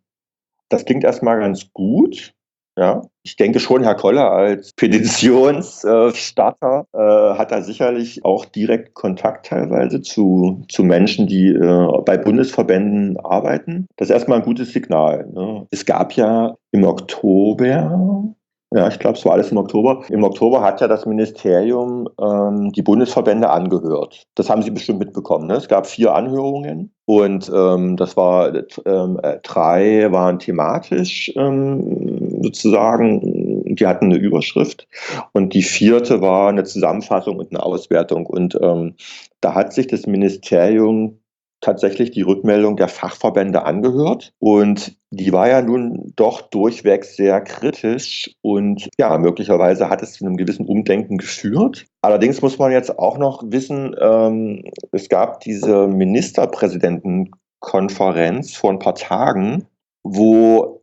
Das 0.70 0.86
klingt 0.86 1.04
erstmal 1.04 1.40
ganz 1.40 1.74
gut. 1.74 2.34
Ja, 2.78 3.02
ich 3.24 3.36
denke 3.36 3.60
schon, 3.60 3.84
Herr 3.84 3.96
Koller 3.96 4.32
als 4.32 4.74
Petitionsstarter 4.74 6.86
äh, 6.94 7.38
hat 7.38 7.52
da 7.52 7.62
sicherlich 7.62 8.26
auch 8.26 8.46
direkt 8.46 8.96
Kontakt 8.96 9.46
teilweise 9.48 10.02
zu, 10.02 10.64
zu 10.70 10.84
Menschen, 10.84 11.28
die 11.28 11.50
äh, 11.50 11.88
bei 12.06 12.18
Bundesverbänden 12.18 13.20
arbeiten. 13.20 13.88
Das 13.98 14.10
ist 14.10 14.14
erstmal 14.14 14.40
ein 14.40 14.46
gutes 14.46 14.74
Signal. 14.74 15.28
Ne? 15.32 15.68
Es 15.72 15.86
gab 15.86 16.14
ja 16.14 16.56
im 16.72 16.84
Oktober 16.84 18.34
ja, 18.74 18.88
ich 18.88 19.00
glaube, 19.00 19.18
es 19.18 19.26
war 19.26 19.34
alles 19.34 19.52
im 19.52 19.58
Oktober. 19.58 20.06
Im 20.08 20.24
Oktober 20.24 20.62
hat 20.62 20.80
ja 20.80 20.88
das 20.88 21.06
Ministerium 21.06 22.08
ähm, 22.22 22.72
die 22.72 22.82
Bundesverbände 22.82 23.50
angehört. 23.50 24.26
Das 24.36 24.50
haben 24.50 24.62
Sie 24.62 24.72
bestimmt 24.72 25.00
mitbekommen. 25.00 25.48
Ne? 25.48 25.56
Es 25.56 25.68
gab 25.68 25.88
vier 25.88 26.16
Anhörungen 26.16 26.94
und 27.04 27.52
ähm, 27.54 27.98
das 27.98 28.16
war 28.16 28.56
äh, 28.56 29.40
drei 29.44 30.10
waren 30.14 30.40
thematisch 30.40 31.34
ähm, 31.36 32.11
sozusagen. 32.42 33.76
Die 33.76 33.88
hatten 33.88 34.06
eine 34.06 34.18
Überschrift 34.18 34.88
und 35.34 35.54
die 35.54 35.64
vierte 35.64 36.22
war 36.22 36.50
eine 36.50 36.64
Zusammenfassung 36.64 37.38
und 37.38 37.52
eine 37.52 37.64
Auswertung. 37.64 38.26
Und 38.26 38.58
ähm, 38.62 38.96
da 39.40 39.56
hat 39.56 39.74
sich 39.74 39.88
das 39.88 40.08
Ministerium 40.08 41.22
tatsächlich 41.62 42.12
die 42.12 42.24
Rückmeldung 42.24 42.76
der 42.76 42.90
Fachverbände 42.90 43.64
angehört 43.64 44.34
und 44.40 44.98
die 45.12 45.32
war 45.32 45.48
ja 45.48 45.62
nun 45.62 46.12
doch 46.16 46.42
durchweg 46.42 47.06
sehr 47.06 47.40
kritisch 47.42 48.36
und 48.42 48.90
ja, 48.98 49.16
möglicherweise 49.18 49.90
hat 49.90 50.02
es 50.02 50.14
zu 50.14 50.26
einem 50.26 50.38
gewissen 50.38 50.66
Umdenken 50.66 51.18
geführt. 51.18 51.86
Allerdings 52.02 52.42
muss 52.42 52.58
man 52.58 52.72
jetzt 52.72 52.98
auch 52.98 53.20
noch 53.20 53.44
wissen, 53.46 53.96
ähm, 54.02 54.64
es 54.92 55.08
gab 55.08 55.42
diese 55.42 55.88
Ministerpräsidentenkonferenz 55.88 58.56
vor 58.56 58.72
ein 58.72 58.80
paar 58.80 58.96
Tagen, 58.96 59.68
wo 60.04 60.81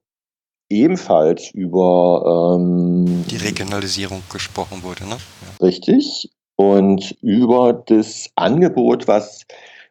ebenfalls 0.70 1.50
über 1.50 2.56
ähm, 2.58 3.24
die 3.30 3.36
Regionalisierung 3.36 4.22
gesprochen 4.30 4.82
wurde, 4.82 5.04
ne? 5.04 5.16
Ja. 5.16 5.66
Richtig. 5.66 6.30
Und 6.56 7.16
über 7.22 7.84
das 7.86 8.30
Angebot, 8.34 9.06
was 9.06 9.46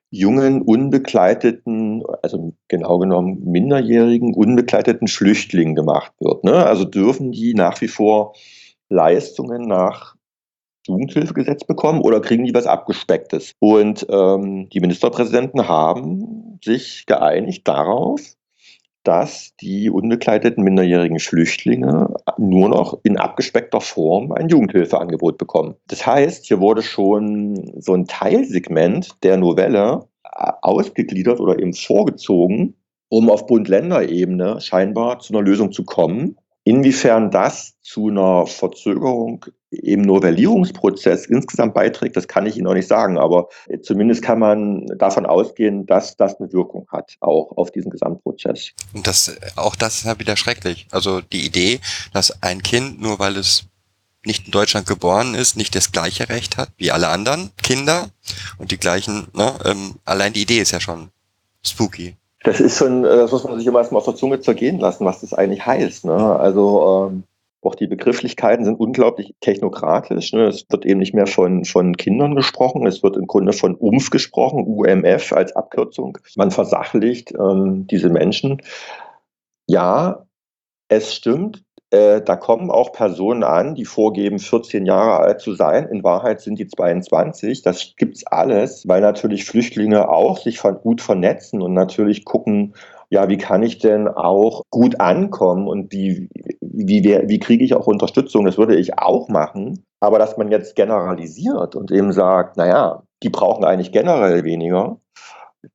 jungen, 0.10 0.62
unbegleiteten, 0.62 2.04
also 2.22 2.54
genau 2.68 3.00
genommen 3.00 3.42
minderjährigen, 3.46 4.34
unbegleiteten 4.34 5.08
Flüchtlingen 5.08 5.76
gemacht 5.76 6.14
wird. 6.20 6.44
Ne? 6.44 6.66
Also 6.66 6.86
dürfen 6.86 7.32
die 7.32 7.54
nach 7.54 7.80
wie 7.82 7.88
vor 7.88 8.34
Leistungen 8.90 9.68
nach 9.68 10.16
Jugendhilfegesetz 10.88 11.66
bekommen 11.66 12.02
oder 12.02 12.22
kriegen 12.22 12.46
die 12.46 12.54
was 12.54 12.68
Abgespecktes? 12.68 13.54
Und 13.60 14.06
ähm, 14.10 14.70
die 14.70 14.80
Ministerpräsidenten 14.80 15.68
haben 15.68 16.60
sich 16.64 17.06
geeinigt 17.06 17.68
darauf, 17.68 18.22
dass 19.08 19.56
die 19.62 19.90
unbegleiteten 19.90 20.62
minderjährigen 20.66 21.20
Flüchtlinge 21.20 22.14
nur 22.38 22.68
noch 22.68 23.00
in 23.04 23.16
abgespeckter 23.18 23.80
Form 23.80 24.34
ein 24.34 24.50
Jugendhilfeangebot 24.50 25.38
bekommen. 25.38 25.76
Das 25.88 26.06
heißt, 26.06 26.46
hier 26.46 26.60
wurde 26.60 26.82
schon 26.82 27.72
so 27.80 27.94
ein 27.94 28.06
Teilsegment 28.06 29.16
der 29.24 29.38
Novelle 29.38 30.10
äh, 30.26 30.52
ausgegliedert 30.62 31.40
oder 31.40 31.58
eben 31.58 31.74
vorgezogen, 31.74 32.76
um 33.08 33.30
auf 33.30 33.48
Bund-Länder-Ebene 33.48 34.60
scheinbar 34.60 35.20
zu 35.20 35.34
einer 35.34 35.42
Lösung 35.42 35.72
zu 35.72 35.86
kommen. 35.86 36.36
Inwiefern 36.68 37.32
das 37.32 37.76
zu 37.82 38.10
einer 38.10 38.46
Verzögerung 38.46 39.46
im 39.70 40.02
Novellierungsprozess 40.02 41.26
insgesamt 41.28 41.74
beiträgt, 41.74 42.18
das 42.18 42.28
kann 42.28 42.46
ich 42.46 42.58
Ihnen 42.58 42.66
noch 42.66 42.74
nicht 42.74 42.90
sagen, 42.90 43.18
aber 43.18 43.48
zumindest 43.84 44.22
kann 44.22 44.40
man 44.40 44.86
davon 44.98 45.26
ausgehen, 45.26 45.86
dass 45.86 46.18
das 46.18 46.38
eine 46.42 46.52
Wirkung 46.52 46.86
hat, 46.92 47.16
auch 47.22 47.56
auf 47.56 47.72
diesen 47.72 47.90
Gesamtprozess. 47.90 48.72
Und 48.94 49.08
das, 49.08 49.34
auch 49.56 49.78
das 49.78 50.00
ist 50.00 50.08
ja 50.08 50.20
wieder 50.20 50.36
schrecklich. 50.36 50.88
Also 50.92 51.22
die 51.22 51.46
Idee, 51.46 51.80
dass 52.12 52.44
ein 52.44 52.62
Kind, 52.62 53.00
nur 53.02 53.18
weil 53.18 53.38
es 53.38 53.64
nicht 54.26 54.48
in 54.48 54.52
Deutschland 54.52 54.88
geboren 54.88 55.36
ist, 55.36 55.56
nicht 55.56 55.74
das 55.74 55.94
gleiche 55.94 56.28
Recht 56.28 56.58
hat 56.58 56.72
wie 56.76 56.92
alle 56.92 57.08
anderen 57.08 57.52
Kinder 57.64 58.10
und 58.58 58.72
die 58.72 58.78
gleichen, 58.78 59.28
ne, 59.34 59.54
ähm, 59.64 59.96
allein 60.04 60.34
die 60.34 60.42
Idee 60.42 60.60
ist 60.60 60.72
ja 60.72 60.82
schon 60.82 61.12
spooky. 61.66 62.18
Das 62.48 62.62
ist 62.62 62.78
schon, 62.78 63.04
äh, 63.04 63.10
das 63.10 63.34
muss 63.34 63.44
man 63.44 63.58
sich 63.58 63.68
immer 63.68 63.80
erstmal 63.80 64.00
auf 64.00 64.06
der 64.06 64.16
Zunge 64.16 64.40
zergehen 64.40 64.80
lassen, 64.80 65.04
was 65.04 65.20
das 65.20 65.34
eigentlich 65.34 65.66
heißt. 65.66 66.06
Ne? 66.06 66.14
Also 66.14 67.10
ähm, 67.12 67.24
auch 67.62 67.76
die 67.76 67.88
Begrifflichkeiten 67.88 68.64
sind 68.64 68.80
unglaublich 68.80 69.36
technokratisch. 69.42 70.32
Ne? 70.32 70.48
Es 70.48 70.66
wird 70.70 70.86
eben 70.86 71.02
nicht 71.02 71.14
mehr 71.14 71.28
von, 71.28 71.66
von 71.66 71.98
Kindern 71.98 72.36
gesprochen, 72.36 72.88
es 72.88 73.04
wird 73.04 73.18
im 73.18 73.28
Grunde 73.28 73.52
von 73.52 73.76
UMF 73.76 74.12
gesprochen, 74.12 74.64
UMF 74.66 75.34
als 75.34 75.58
Abkürzung. 75.58 76.18
Man 76.38 76.52
versachlicht 76.52 77.34
ähm, 77.38 77.86
diese 77.88 78.10
Menschen. 78.10 78.62
Ja, 79.66 80.26
es 80.88 81.14
stimmt, 81.14 81.66
äh, 81.90 82.22
da 82.22 82.36
kommen 82.36 82.70
auch 82.70 82.92
Personen 82.92 83.44
an, 83.44 83.76
die 83.76 83.86
vorgeben, 83.86 84.40
14 84.40 84.86
Jahre 84.86 85.20
alt 85.20 85.40
zu 85.40 85.54
sein. 85.54 85.88
In 85.88 86.04
Wahrheit 86.04 86.42
sind 86.42 86.60
die 86.60 86.68
22. 86.68 87.62
Das 87.62 87.94
gibt's 87.96 88.26
alles, 88.28 88.88
weil 88.88 89.02
natürlich 89.02 89.46
Flüchtlinge 89.46 90.10
auch 90.10 90.38
sich 90.38 90.60
von, 90.60 90.76
gut 90.82 91.02
vernetzen 91.02 91.62
und 91.62 91.74
natürlich 91.74 92.26
gucken, 92.26 92.74
ja, 93.10 93.30
wie 93.30 93.38
kann 93.38 93.64
ich 93.64 93.80
denn 93.80 94.10
auch 94.10 94.64
gut 94.70 95.00
ankommen 95.00 95.68
und 95.68 95.94
wie, 95.94 96.30
wie, 96.60 97.04
wie, 97.04 97.30
wie 97.30 97.40
kriege 97.40 97.64
ich 97.64 97.74
auch 97.74 97.88
Unterstützung? 97.88 98.44
Das 98.44 98.58
würde 98.58 98.76
ich 98.76 99.00
auch 99.00 99.30
machen. 99.30 99.86
Aber 100.02 100.20
dass 100.20 100.38
man 100.38 100.52
jetzt 100.52 100.76
generalisiert 100.76 101.76
und 101.76 101.90
eben 101.92 102.12
sagt, 102.12 102.58
naja, 102.58 103.04
die 103.24 103.30
brauchen 103.30 103.64
eigentlich 103.64 103.94
generell 103.94 104.44
weniger, 104.44 105.00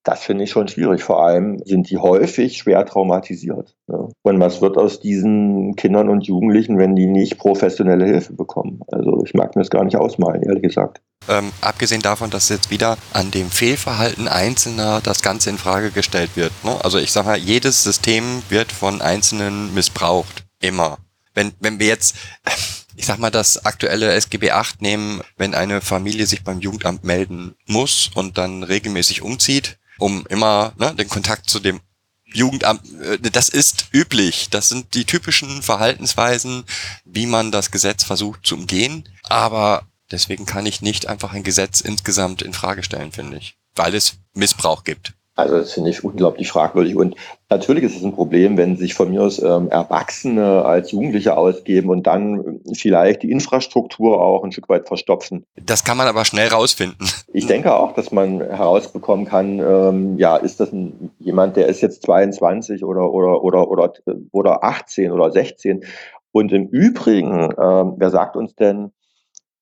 das 0.02 0.22
finde 0.22 0.44
ich 0.44 0.50
schon 0.50 0.68
schwierig. 0.68 1.02
Vor 1.02 1.24
allem 1.24 1.60
sind 1.64 1.90
die 1.90 1.98
häufig 1.98 2.56
schwer 2.58 2.84
traumatisiert. 2.86 3.76
Ne? 3.86 4.08
Und 4.22 4.40
was 4.40 4.60
wird 4.60 4.76
aus 4.76 5.00
diesen 5.00 5.76
Kindern 5.76 6.08
und 6.08 6.26
Jugendlichen, 6.26 6.78
wenn 6.78 6.96
die 6.96 7.06
nicht 7.06 7.38
professionelle 7.38 8.06
Hilfe 8.06 8.32
bekommen? 8.32 8.80
Also 8.90 9.22
ich 9.24 9.34
mag 9.34 9.54
mir 9.54 9.62
das 9.62 9.70
gar 9.70 9.84
nicht 9.84 9.96
ausmalen, 9.96 10.42
ehrlich 10.42 10.62
gesagt. 10.62 11.00
Ähm, 11.28 11.52
abgesehen 11.60 12.02
davon, 12.02 12.30
dass 12.30 12.48
jetzt 12.48 12.70
wieder 12.70 12.96
an 13.12 13.30
dem 13.30 13.50
Fehlverhalten 13.50 14.26
Einzelner 14.26 15.00
das 15.00 15.22
Ganze 15.22 15.50
in 15.50 15.58
Frage 15.58 15.90
gestellt 15.90 16.30
wird. 16.34 16.52
Ne? 16.64 16.76
Also 16.82 16.98
ich 16.98 17.12
sage 17.12 17.28
mal, 17.28 17.38
jedes 17.38 17.84
System 17.84 18.42
wird 18.48 18.72
von 18.72 19.00
Einzelnen 19.00 19.72
missbraucht. 19.74 20.44
Immer. 20.60 20.98
Wenn, 21.34 21.52
wenn 21.60 21.78
wir 21.78 21.86
jetzt, 21.86 22.16
ich 22.96 23.06
sag 23.06 23.18
mal, 23.18 23.30
das 23.30 23.64
aktuelle 23.64 24.12
SGB 24.12 24.50
8 24.50 24.82
nehmen, 24.82 25.20
wenn 25.36 25.54
eine 25.54 25.80
Familie 25.80 26.26
sich 26.26 26.42
beim 26.42 26.60
Jugendamt 26.60 27.04
melden 27.04 27.54
muss 27.66 28.10
und 28.14 28.36
dann 28.36 28.64
regelmäßig 28.64 29.22
umzieht, 29.22 29.78
um 30.02 30.26
immer 30.26 30.72
ne, 30.78 30.94
den 30.94 31.08
Kontakt 31.08 31.48
zu 31.48 31.60
dem 31.60 31.80
Jugendamt, 32.24 32.82
äh, 33.00 33.18
das 33.18 33.48
ist 33.48 33.86
üblich. 33.92 34.48
Das 34.50 34.68
sind 34.68 34.94
die 34.94 35.04
typischen 35.04 35.62
Verhaltensweisen, 35.62 36.64
wie 37.04 37.26
man 37.26 37.52
das 37.52 37.70
Gesetz 37.70 38.04
versucht 38.04 38.44
zu 38.44 38.56
umgehen. 38.56 39.08
Aber 39.24 39.86
deswegen 40.10 40.44
kann 40.44 40.66
ich 40.66 40.82
nicht 40.82 41.06
einfach 41.06 41.32
ein 41.32 41.44
Gesetz 41.44 41.80
insgesamt 41.80 42.42
in 42.42 42.52
Frage 42.52 42.82
stellen, 42.82 43.12
finde 43.12 43.38
ich. 43.38 43.56
Weil 43.74 43.94
es 43.94 44.14
Missbrauch 44.34 44.84
gibt. 44.84 45.14
Also 45.34 45.56
das 45.56 45.72
finde 45.72 45.90
ich 45.90 46.04
unglaublich 46.04 46.50
fragwürdig. 46.50 46.94
Und 46.94 47.16
natürlich 47.48 47.84
ist 47.84 47.96
es 47.96 48.04
ein 48.04 48.12
Problem, 48.12 48.58
wenn 48.58 48.76
sich 48.76 48.92
von 48.92 49.10
mir 49.10 49.22
aus 49.22 49.42
ähm, 49.42 49.70
Erwachsene 49.70 50.64
als 50.64 50.90
Jugendliche 50.90 51.36
ausgeben 51.36 51.88
und 51.88 52.06
dann 52.06 52.60
vielleicht 52.74 53.22
die 53.22 53.30
Infrastruktur 53.30 54.20
auch 54.20 54.44
ein 54.44 54.52
Stück 54.52 54.68
weit 54.68 54.88
verstopfen. 54.88 55.46
Das 55.56 55.84
kann 55.84 55.96
man 55.96 56.06
aber 56.06 56.26
schnell 56.26 56.48
rausfinden. 56.48 57.08
Ich 57.32 57.46
denke 57.46 57.74
auch, 57.74 57.94
dass 57.94 58.12
man 58.12 58.40
herausbekommen 58.40 59.24
kann, 59.24 59.58
ähm, 59.58 60.18
ja, 60.18 60.36
ist 60.36 60.60
das 60.60 60.70
ein, 60.70 61.10
jemand, 61.18 61.56
der 61.56 61.66
ist 61.66 61.80
jetzt 61.80 62.02
22 62.02 62.84
oder, 62.84 63.10
oder, 63.10 63.42
oder, 63.42 63.70
oder, 63.70 63.92
oder 64.32 64.64
18 64.64 65.10
oder 65.12 65.30
16. 65.32 65.84
Und 66.30 66.52
im 66.52 66.68
Übrigen, 66.68 67.54
ähm, 67.58 67.94
wer 67.96 68.10
sagt 68.10 68.36
uns 68.36 68.54
denn, 68.54 68.92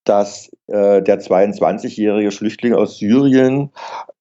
dass 0.03 0.49
äh, 0.67 1.01
der 1.01 1.21
22-jährige 1.21 2.31
Flüchtling 2.31 2.73
aus 2.73 2.97
Syrien 2.97 3.71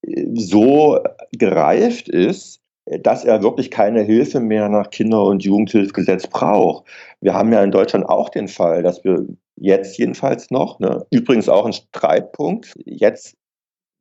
äh, 0.02 0.26
so 0.34 1.00
gereift 1.32 2.08
ist, 2.08 2.60
dass 3.02 3.24
er 3.24 3.42
wirklich 3.42 3.70
keine 3.70 4.02
Hilfe 4.02 4.40
mehr 4.40 4.68
nach 4.68 4.90
Kinder- 4.90 5.24
und 5.24 5.44
Jugendhilfgesetz 5.44 6.26
braucht. 6.26 6.86
Wir 7.20 7.34
haben 7.34 7.52
ja 7.52 7.62
in 7.62 7.70
Deutschland 7.70 8.08
auch 8.08 8.30
den 8.30 8.48
Fall, 8.48 8.82
dass 8.82 9.04
wir 9.04 9.26
jetzt 9.56 9.98
jedenfalls 9.98 10.50
noch, 10.50 10.80
ne, 10.80 11.06
übrigens 11.10 11.48
auch 11.48 11.66
ein 11.66 11.72
Streitpunkt, 11.72 12.72
jetzt 12.84 13.36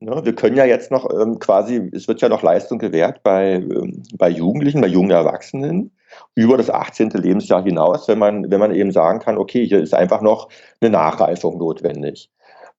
Ne, 0.02 0.22
wir 0.24 0.34
können 0.34 0.56
ja 0.56 0.64
jetzt 0.64 0.92
noch 0.92 1.10
ähm, 1.12 1.40
quasi, 1.40 1.90
es 1.92 2.08
wird 2.08 2.22
ja 2.22 2.30
noch 2.30 2.42
Leistung 2.42 2.80
gewährt 2.80 3.22
bei, 3.22 3.56
ähm, 3.56 4.02
bei 4.18 4.30
Jugendlichen, 4.30 4.80
bei 4.80 4.88
jungen 4.88 5.12
Erwachsenen 5.12 5.92
über 6.36 6.56
das 6.56 6.70
18. 6.70 7.10
Lebensjahr 7.10 7.64
hinaus, 7.64 8.08
wenn 8.08 8.18
man, 8.18 8.50
wenn 8.50 8.62
man 8.62 8.74
eben 8.74 8.92
sagen 8.94 9.20
kann, 9.20 9.38
okay, 9.38 9.68
hier 9.68 9.82
ist 9.82 9.94
einfach 9.94 10.22
noch 10.22 10.48
eine 10.80 10.92
Nachreifung 10.92 11.58
notwendig. 11.58 12.32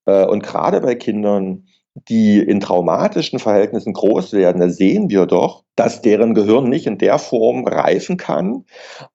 Äh, 0.07 0.25
und 0.27 0.43
gerade 0.43 0.81
bei 0.81 0.95
Kindern, 0.95 1.67
die 1.95 2.39
in 2.39 2.61
traumatischen 2.61 3.39
Verhältnissen 3.39 3.93
groß 3.93 4.33
werden, 4.33 4.61
da 4.61 4.69
sehen 4.69 5.11
wir 5.11 5.27
doch, 5.27 5.65
dass 5.77 6.03
deren 6.03 6.35
Gehirn 6.35 6.69
nicht 6.69 6.87
in 6.87 6.99
der 6.99 7.19
Form 7.19 7.67
reifen 7.67 8.17
kann, 8.17 8.65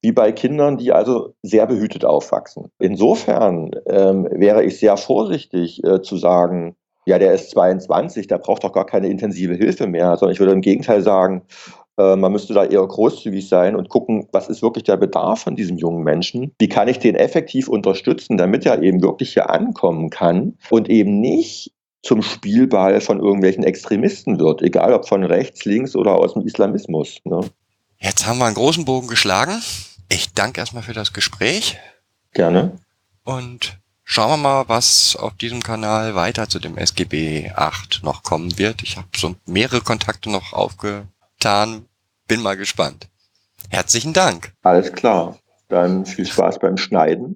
wie 0.01 0.11
bei 0.11 0.32
Kindern, 0.32 0.78
die 0.78 0.91
also 0.91 1.34
sehr 1.41 1.67
behütet 1.67 2.05
aufwachsen. 2.05 2.71
Insofern 2.80 3.71
ähm, 3.88 4.28
wäre 4.32 4.63
ich 4.63 4.80
sehr 4.80 4.97
vorsichtig 4.97 5.84
äh, 5.84 6.01
zu 6.01 6.17
sagen, 6.17 6.76
ja, 7.05 7.19
der 7.19 7.34
ist 7.34 7.51
22, 7.51 8.28
der 8.28 8.39
braucht 8.39 8.63
doch 8.63 8.73
gar 8.73 8.86
keine 8.86 9.07
intensive 9.09 9.53
Hilfe 9.53 9.88
mehr, 9.88 10.17
sondern 10.17 10.34
ich 10.34 10.39
würde 10.39 10.53
im 10.53 10.61
Gegenteil 10.61 11.01
sagen, 11.01 11.43
äh, 11.97 12.15
man 12.15 12.32
müsste 12.32 12.53
da 12.53 12.65
eher 12.65 12.86
großzügig 12.86 13.47
sein 13.47 13.76
und 13.76 13.89
gucken, 13.89 14.28
was 14.32 14.49
ist 14.49 14.61
wirklich 14.61 14.84
der 14.84 14.97
Bedarf 14.97 15.41
von 15.41 15.55
diesem 15.55 15.78
jungen 15.78 16.03
Menschen? 16.03 16.53
Wie 16.59 16.67
kann 16.67 16.88
ich 16.88 16.99
den 16.99 17.15
effektiv 17.15 17.67
unterstützen, 17.67 18.38
damit 18.38 18.65
er 18.65 18.82
eben 18.82 19.01
wirklich 19.01 19.34
hier 19.34 19.49
ankommen 19.49 20.09
kann 20.09 20.57
und 20.71 20.89
eben 20.89 21.21
nicht 21.21 21.71
zum 22.06 22.22
Spielball 22.22 23.01
von 23.01 23.20
irgendwelchen 23.20 23.64
Extremisten 23.64 24.39
wird, 24.39 24.62
egal 24.62 24.93
ob 24.93 25.08
von 25.08 25.24
rechts, 25.24 25.66
links 25.66 25.95
oder 25.95 26.16
aus 26.16 26.34
dem 26.34 26.43
Islamismus. 26.43 27.20
Ne? 27.24 27.41
Jetzt 27.97 28.28
haben 28.28 28.38
wir 28.38 28.45
einen 28.45 28.56
großen 28.56 28.86
Bogen 28.86 29.08
geschlagen. 29.08 29.62
Ich 30.10 30.34
danke 30.34 30.60
erstmal 30.60 30.84
für 30.84 30.93
das 30.93 31.14
Gespräch. 31.14 31.78
Gerne. 32.32 32.78
Und 33.24 33.80
Schauen 34.08 34.30
wir 34.30 34.38
mal, 34.38 34.70
was 34.70 35.16
auf 35.16 35.34
diesem 35.34 35.64
Kanal 35.64 36.14
weiter 36.14 36.47
zu 36.47 36.60
dem 36.60 36.78
SGB 36.78 37.51
8 37.56 38.01
noch 38.03 38.22
kommen 38.22 38.56
wird. 38.60 38.84
Ich 38.84 38.97
habe 38.97 39.08
so 39.16 39.36
mehrere 39.47 39.82
Kontakte 39.82 40.30
noch 40.30 40.53
aufgetan. 40.53 41.86
Bin 42.28 42.43
mal 42.43 42.56
gespannt. 42.56 43.08
Herzlichen 43.70 44.14
Dank. 44.14 44.53
Alles 44.62 44.93
klar. 44.93 45.39
Dann 45.70 46.06
viel 46.06 46.28
Spaß 46.28 46.60
beim 46.60 46.78
Schneiden. 46.78 47.36